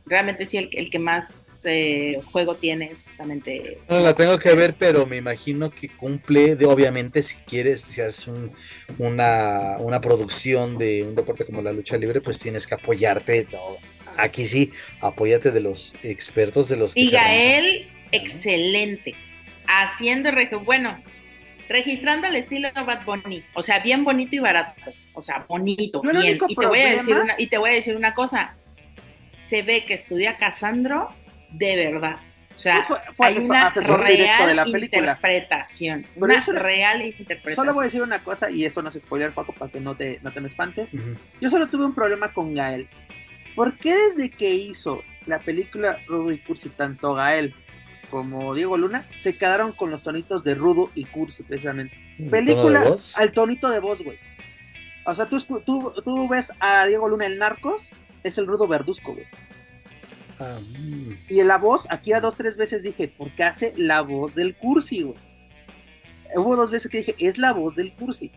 [0.05, 3.77] Realmente sí, el, el que más eh, juego tiene es justamente.
[3.87, 8.01] No la tengo que ver, pero me imagino que cumple, de, obviamente, si quieres, si
[8.01, 8.51] haces un-
[8.97, 13.47] una, una producción de un deporte como la lucha libre, pues tienes que apoyarte.
[13.51, 13.59] no,
[14.17, 19.15] aquí sí, apóyate de los expertos, de los que Y se Gael, excelente.
[19.67, 20.31] Haciendo,
[20.65, 21.01] bueno,
[21.69, 23.43] registrando el estilo de Bad Bunny.
[23.53, 24.91] O sea, bien bonito y barato.
[25.13, 26.39] O sea, bonito, bien.
[26.47, 28.55] Y te, voy a decir una, y te voy a decir una cosa.
[29.47, 31.09] Se ve que estudia Casandro
[31.51, 32.17] de verdad.
[32.55, 34.85] O sea, Pues fue- fue hay asesor- una asesor directo real de la película.
[35.11, 36.05] interpretación.
[36.13, 37.55] Pero una eso no- real interpretación.
[37.55, 39.95] Solo voy a decir una cosa, y esto no es spoiler, Paco, para que no
[39.95, 40.91] te, no te me espantes.
[41.41, 42.87] Yo solo tuve un problema con Gael.
[43.55, 47.55] ¿Por qué desde que hizo la película Rudo y Cursi, tanto Gael
[48.11, 51.95] como Diego Luna, se quedaron con los tonitos de Rudo y Cursi, precisamente?
[52.17, 52.83] ¿Tono de Película
[53.17, 54.19] al tonito de voz, güey.
[55.05, 57.89] O sea, tú, escu- tú, tú ves a Diego Luna en Narcos,
[58.23, 59.25] es el Rudo Verduzco, güey.
[60.39, 61.11] Ah, mm.
[61.29, 64.35] Y en la voz, aquí a dos, tres veces dije, ¿por qué hace la voz
[64.35, 65.17] del Cursi, güey?
[66.35, 68.31] Hubo dos veces que dije, es la voz del Cursi.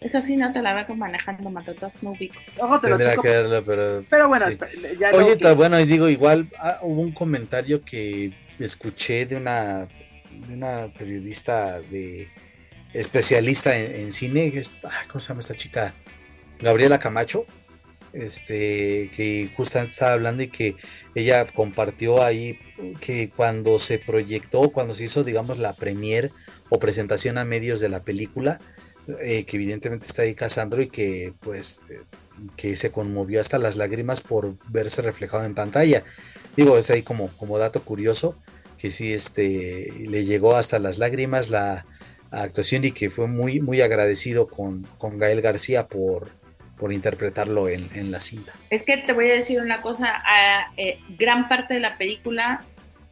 [0.00, 2.36] Esa sí no te la veo manejando matatas, no ubico.
[2.58, 4.04] Ojo, te lo que verlo, pero.
[4.08, 4.52] Pero bueno, sí.
[4.52, 4.70] espera,
[5.00, 9.36] ya Oye, que- ta- bueno, y digo, igual ah, hubo un comentario que escuché de
[9.36, 9.88] una,
[10.46, 12.28] de una periodista de
[12.92, 15.94] especialista en, en cine, que es- ah, ¿cómo se llama esta chica?
[16.60, 17.44] Gabriela Camacho,
[18.12, 20.76] este, que justamente estaba hablando y que
[21.14, 22.58] ella compartió ahí
[23.00, 26.32] que cuando se proyectó, cuando se hizo, digamos, la premier
[26.68, 28.60] o presentación a medios de la película,
[29.20, 32.02] eh, que evidentemente está ahí Casandro y que pues eh,
[32.56, 36.04] que se conmovió hasta las lágrimas por verse reflejado en pantalla.
[36.56, 38.36] Digo, es ahí como, como dato curioso,
[38.76, 41.86] que sí, este, le llegó hasta las lágrimas la,
[42.30, 46.28] actuación y que fue muy, muy agradecido con, con Gael García por,
[46.78, 48.52] por interpretarlo en, en, la cinta.
[48.70, 50.22] Es que te voy a decir una cosa,
[50.76, 52.64] eh, gran parte de la película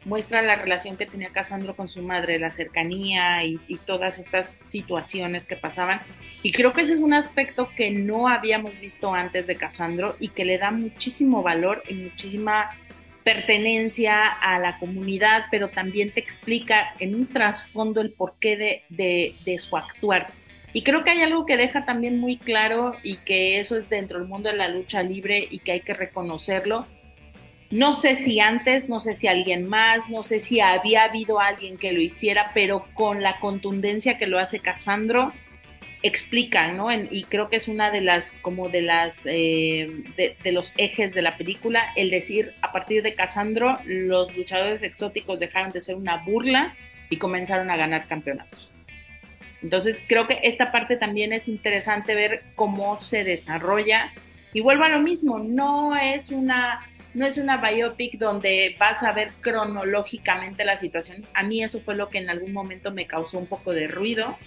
[0.05, 4.49] muestra la relación que tenía Casandro con su madre, la cercanía y, y, todas estas
[4.49, 5.99] situaciones que pasaban.
[6.43, 10.29] Y creo que ese es un aspecto que no habíamos visto antes de Casandro y
[10.29, 12.69] que le da muchísimo valor y muchísima
[13.27, 19.35] pertenencia a la comunidad, pero también te explica en un trasfondo el porqué de, de,
[19.43, 20.27] de, su actuar.
[20.73, 24.19] Y creo que hay algo que deja también muy claro y que eso es dentro
[24.19, 26.85] del mundo de la lucha libre y que hay que reconocerlo.
[27.69, 31.77] No sé si antes, no sé si alguien más, no sé si había habido alguien
[31.77, 35.33] que lo hiciera, pero con la contundencia que lo hace Casandro,
[36.03, 36.89] explican, ¿no?
[36.91, 41.21] Y creo que es una de las, como de las, eh, de, los ejes de
[41.21, 46.23] la película, el decir, a partir de Casandro, los luchadores exóticos dejaron de ser una
[46.23, 46.75] burla
[47.09, 48.71] y comenzaron a ganar campeonatos.
[49.61, 54.11] Entonces creo que esta parte también es interesante ver cómo se desarrolla.
[54.53, 56.79] Y vuelvo a lo mismo, no es una,
[57.13, 61.25] no es una biopic donde vas a ver cronológicamente la situación.
[61.33, 64.37] A mí eso fue lo que en algún momento me causó un poco de ruido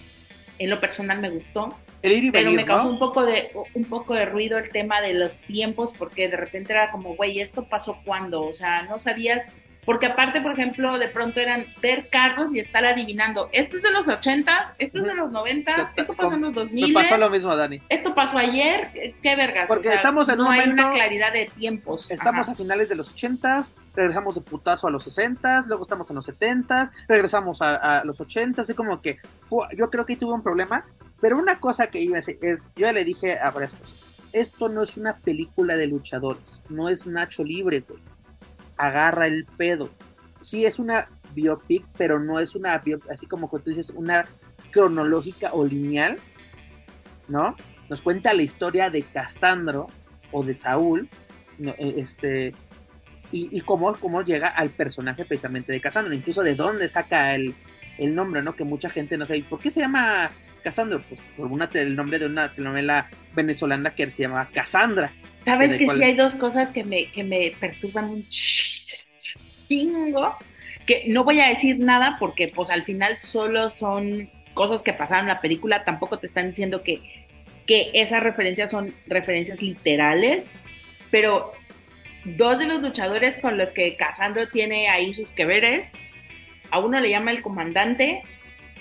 [0.61, 1.75] en lo personal me gustó.
[2.03, 2.91] El pero venir, me causó ¿no?
[2.91, 6.73] un poco de un poco de ruido el tema de los tiempos porque de repente
[6.73, 9.47] era como, güey, esto pasó cuando, o sea, no sabías
[9.85, 13.91] porque aparte, por ejemplo, de pronto eran ver carros y estar adivinando, esto es de
[13.91, 16.87] los 80, esto es de los 90, esto pasó en los 2000.
[16.87, 17.81] Me pasó lo mismo, Dani.
[17.89, 19.67] Esto pasó ayer, qué vergas.
[19.67, 22.11] Porque o sea, estamos en no un hay momento, una claridad de tiempos.
[22.11, 22.51] Estamos Ajá.
[22.51, 23.63] a finales de los 80,
[23.95, 28.21] regresamos de putazo a los 60, luego estamos en los 70, regresamos a, a los
[28.21, 29.17] 80, así como que
[29.47, 30.85] fue, yo creo que tuve un problema,
[31.19, 34.11] pero una cosa que iba a decir es, yo ya le dije a varias cosas,
[34.33, 37.99] esto no es una película de luchadores, no es Nacho Libre, güey.
[38.81, 39.89] Agarra el pedo.
[40.41, 44.25] Sí es una biopic, pero no es una biopic, así como tú dices, una
[44.71, 46.17] cronológica o lineal,
[47.27, 47.55] ¿no?
[47.89, 49.87] Nos cuenta la historia de Casandro
[50.31, 51.09] o de Saúl,
[51.59, 51.73] ¿no?
[51.77, 52.55] este,
[53.31, 57.55] y, cómo, cómo, llega al personaje precisamente de Casandro, incluso de dónde saca el,
[57.97, 58.55] el nombre, ¿no?
[58.55, 59.43] Que mucha gente no sabe.
[59.43, 60.31] ¿Por qué se llama
[60.63, 61.01] Casandro?
[61.07, 65.13] Pues por una, el nombre de una telenovela venezolana que se llama Casandra.
[65.45, 65.97] Sabes que cual...
[65.97, 68.27] sí hay dos cosas que me, que me perturban un
[69.67, 70.35] chingo,
[70.85, 75.25] que no voy a decir nada porque pues al final solo son cosas que pasaron
[75.25, 77.01] en la película, tampoco te están diciendo que,
[77.65, 80.55] que esas referencias son referencias literales,
[81.09, 81.53] pero
[82.25, 85.93] dos de los luchadores con los que Casandro tiene ahí sus que veres,
[86.69, 88.21] a uno le llama el comandante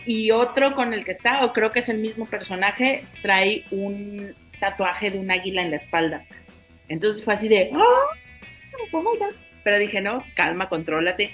[0.07, 4.35] y otro con el que está, o creo que es el mismo personaje, trae un
[4.59, 6.25] tatuaje de un águila en la espalda.
[6.91, 9.19] Entonces fue así de, oh, oh
[9.63, 11.31] pero dije, no, calma, contrólate,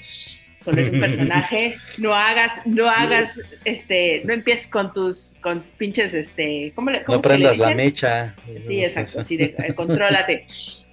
[0.61, 6.13] solo es un personaje, no hagas, no hagas, este, no empieces con tus, con pinches,
[6.13, 8.35] este, ¿cómo le cómo No prendas la mecha.
[8.67, 10.47] Sí, exacto, sí, de, eh, contrólate,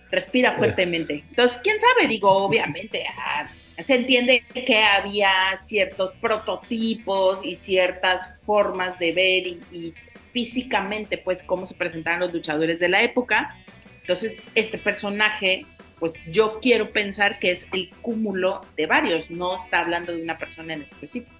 [0.09, 1.25] respira fuertemente.
[1.29, 3.45] Entonces, quién sabe, digo, obviamente, ah,
[3.83, 5.29] se entiende que había
[5.61, 9.93] ciertos prototipos y ciertas formas de ver y, y,
[10.31, 13.57] físicamente, pues, cómo se presentaban los luchadores de la época.
[14.03, 15.65] Entonces, este personaje,
[15.97, 20.37] pues yo quiero pensar que es el cúmulo de varios, no está hablando de una
[20.37, 21.31] persona en específico.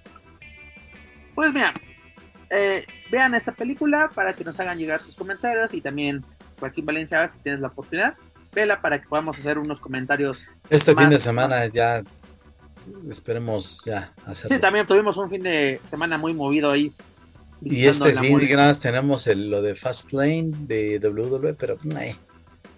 [1.34, 1.74] Pues mira,
[2.50, 6.24] eh, vean esta película para que nos hagan llegar sus comentarios y también
[6.58, 8.14] Joaquín Valencia, si tienes la oportunidad,
[8.52, 10.46] vela para que podamos hacer unos comentarios.
[10.70, 12.02] Este fin de semana ya
[13.10, 14.56] esperemos ya hacerlo.
[14.56, 16.94] Sí, también tuvimos un fin de semana muy movido ahí.
[17.60, 22.16] Y este fin de semana tenemos el, lo de Fastlane de WWE, pero eh.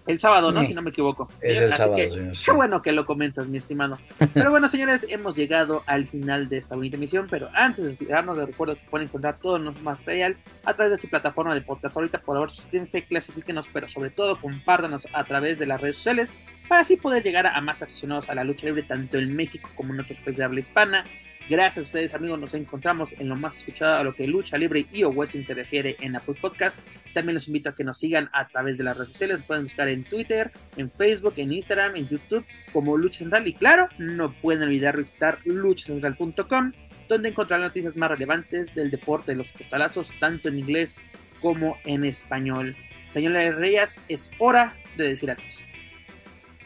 [0.07, 0.61] El sábado, ¿no?
[0.61, 0.67] Sí.
[0.67, 1.29] Si no me equivoco.
[1.41, 2.33] Es el Así sábado, que, señor.
[2.45, 3.97] Qué bueno que lo comentas, mi estimado.
[4.33, 7.27] Pero bueno, señores, hemos llegado al final de esta bonita emisión.
[7.29, 10.97] Pero antes de retirarnos, les recuerdo que pueden encontrar todo nuestro material a través de
[10.97, 11.95] su plataforma de podcast.
[11.97, 16.35] Ahorita, por favor, suscríbanse, clasifíquenos, pero sobre todo compártanos a través de las redes sociales
[16.67, 19.93] para así poder llegar a más aficionados a la lucha libre, tanto en México como
[19.93, 21.05] en otros países de habla hispana.
[21.49, 22.37] Gracias a ustedes, amigos.
[22.39, 25.53] Nos encontramos en lo más escuchado a lo que lucha libre y o wrestling se
[25.53, 26.81] refiere en Apple Podcast.
[27.13, 29.43] También los invito a que nos sigan a través de las redes sociales.
[29.43, 33.47] Pueden buscar en Twitter, en Facebook, en Instagram, en YouTube como Lucha Central.
[33.47, 36.73] Y claro, no pueden olvidar visitar luchacentral.com,
[37.07, 41.01] donde encontrarán noticias más relevantes del deporte de los costalazos, tanto en inglés
[41.39, 42.75] como en español.
[43.07, 45.63] Señora Reyes, es hora de decir adiós.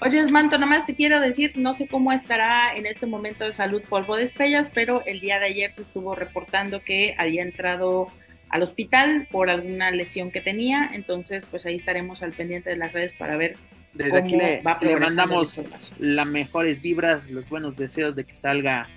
[0.04, 3.84] Oye, Manto, nomás te quiero decir, no sé cómo estará en este momento de salud
[3.88, 8.08] Polvo de Estrellas, pero el día de ayer se estuvo reportando que había entrado
[8.50, 12.94] al hospital por alguna lesión que tenía, entonces pues ahí estaremos al pendiente de las
[12.94, 13.58] redes para ver
[13.94, 15.62] Desde cómo aquí le, va le mandamos
[16.00, 18.90] las mejores vibras, los buenos deseos de que salga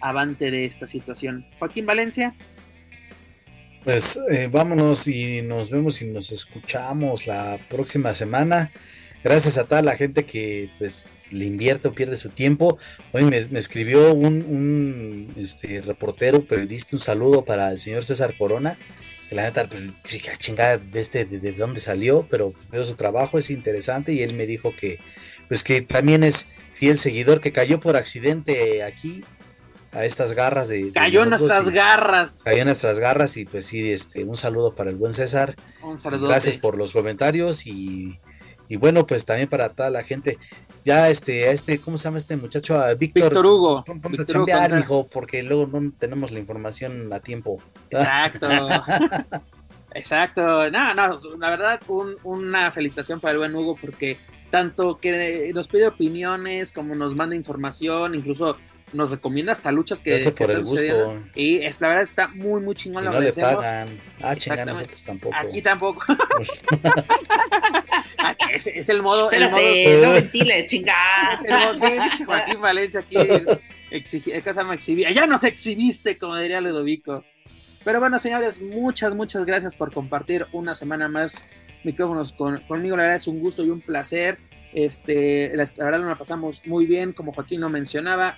[0.00, 1.46] avante de esta situación.
[1.58, 2.34] Joaquín Valencia.
[3.84, 8.70] Pues eh, vámonos y nos vemos y nos escuchamos la próxima semana.
[9.22, 12.78] Gracias a toda la gente que pues le invierte o pierde su tiempo.
[13.12, 18.78] Hoy me, escribió un, este, reportero, periodista, un saludo para el señor César Corona.
[19.28, 19.84] Que la neta, pues,
[20.28, 24.12] ah, chingada, de, este, de, dónde salió, pero veo su trabajo, es interesante.
[24.12, 24.98] Y él me dijo que,
[25.48, 29.22] pues, que también es fiel seguidor, que cayó por accidente aquí
[29.92, 30.90] a estas garras de.
[30.92, 32.42] Cayó en nuestras garras.
[32.44, 35.54] Cayó en nuestras garras y pues sí, este, un saludo para el buen César.
[35.82, 36.28] Un saludo.
[36.28, 38.18] Gracias por los comentarios y,
[38.70, 40.38] y, bueno, pues también para toda la gente.
[40.84, 42.80] Ya este, este, ¿cómo se llama este muchacho?
[42.96, 43.84] Víctor, Víctor Hugo.
[43.84, 47.58] Ponte a chambear, hijo, porque luego no tenemos la información a tiempo.
[47.90, 48.48] Exacto.
[49.94, 50.70] Exacto.
[50.70, 54.18] No, no, la verdad, un, una felicitación para el buen Hugo porque
[54.50, 58.56] tanto que nos pide opiniones como nos manda información, incluso
[58.92, 61.20] nos recomienda hasta luchas que, Eso por el gusto.
[61.34, 63.88] Y es la verdad está muy muy chingón y no le pagan.
[64.22, 65.34] Ah, chinga, nosotros tampoco.
[65.36, 66.04] Aquí tampoco.
[68.54, 69.62] es, el modo, el modo
[70.02, 71.40] no ventile, chingada.
[72.14, 73.16] Sí, Joaquín Valencia aquí
[73.90, 75.10] exigí, casa me exhibía.
[75.10, 77.24] Ya nos exhibiste, como diría Ludovico.
[77.84, 81.46] Pero bueno, señores, muchas, muchas gracias por compartir una semana más
[81.82, 82.96] micrófonos con, conmigo.
[82.96, 84.38] La verdad es un gusto y un placer.
[84.72, 88.36] Este, la, la verdad nos la pasamos muy bien, como Joaquín lo mencionaba.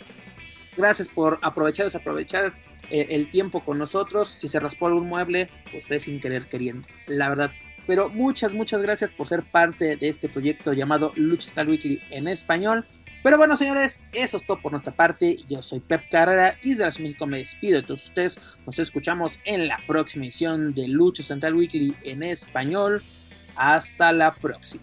[0.77, 2.55] Gracias por aprovechar, desaprovechar
[2.91, 4.29] eh, el tiempo con nosotros.
[4.29, 7.51] Si se raspó algún mueble, pues fue sin querer queriendo, la verdad.
[7.87, 12.29] Pero muchas, muchas gracias por ser parte de este proyecto llamado Lucha Star Weekly en
[12.29, 12.87] español.
[13.23, 15.39] Pero bueno, señores, eso es todo por nuestra parte.
[15.49, 18.39] Yo soy Pep Carrera y desde México me despido de todos ustedes.
[18.67, 23.03] Nos escuchamos en la próxima edición de Lucha Central Weekly en español.
[23.55, 24.83] Hasta la próxima.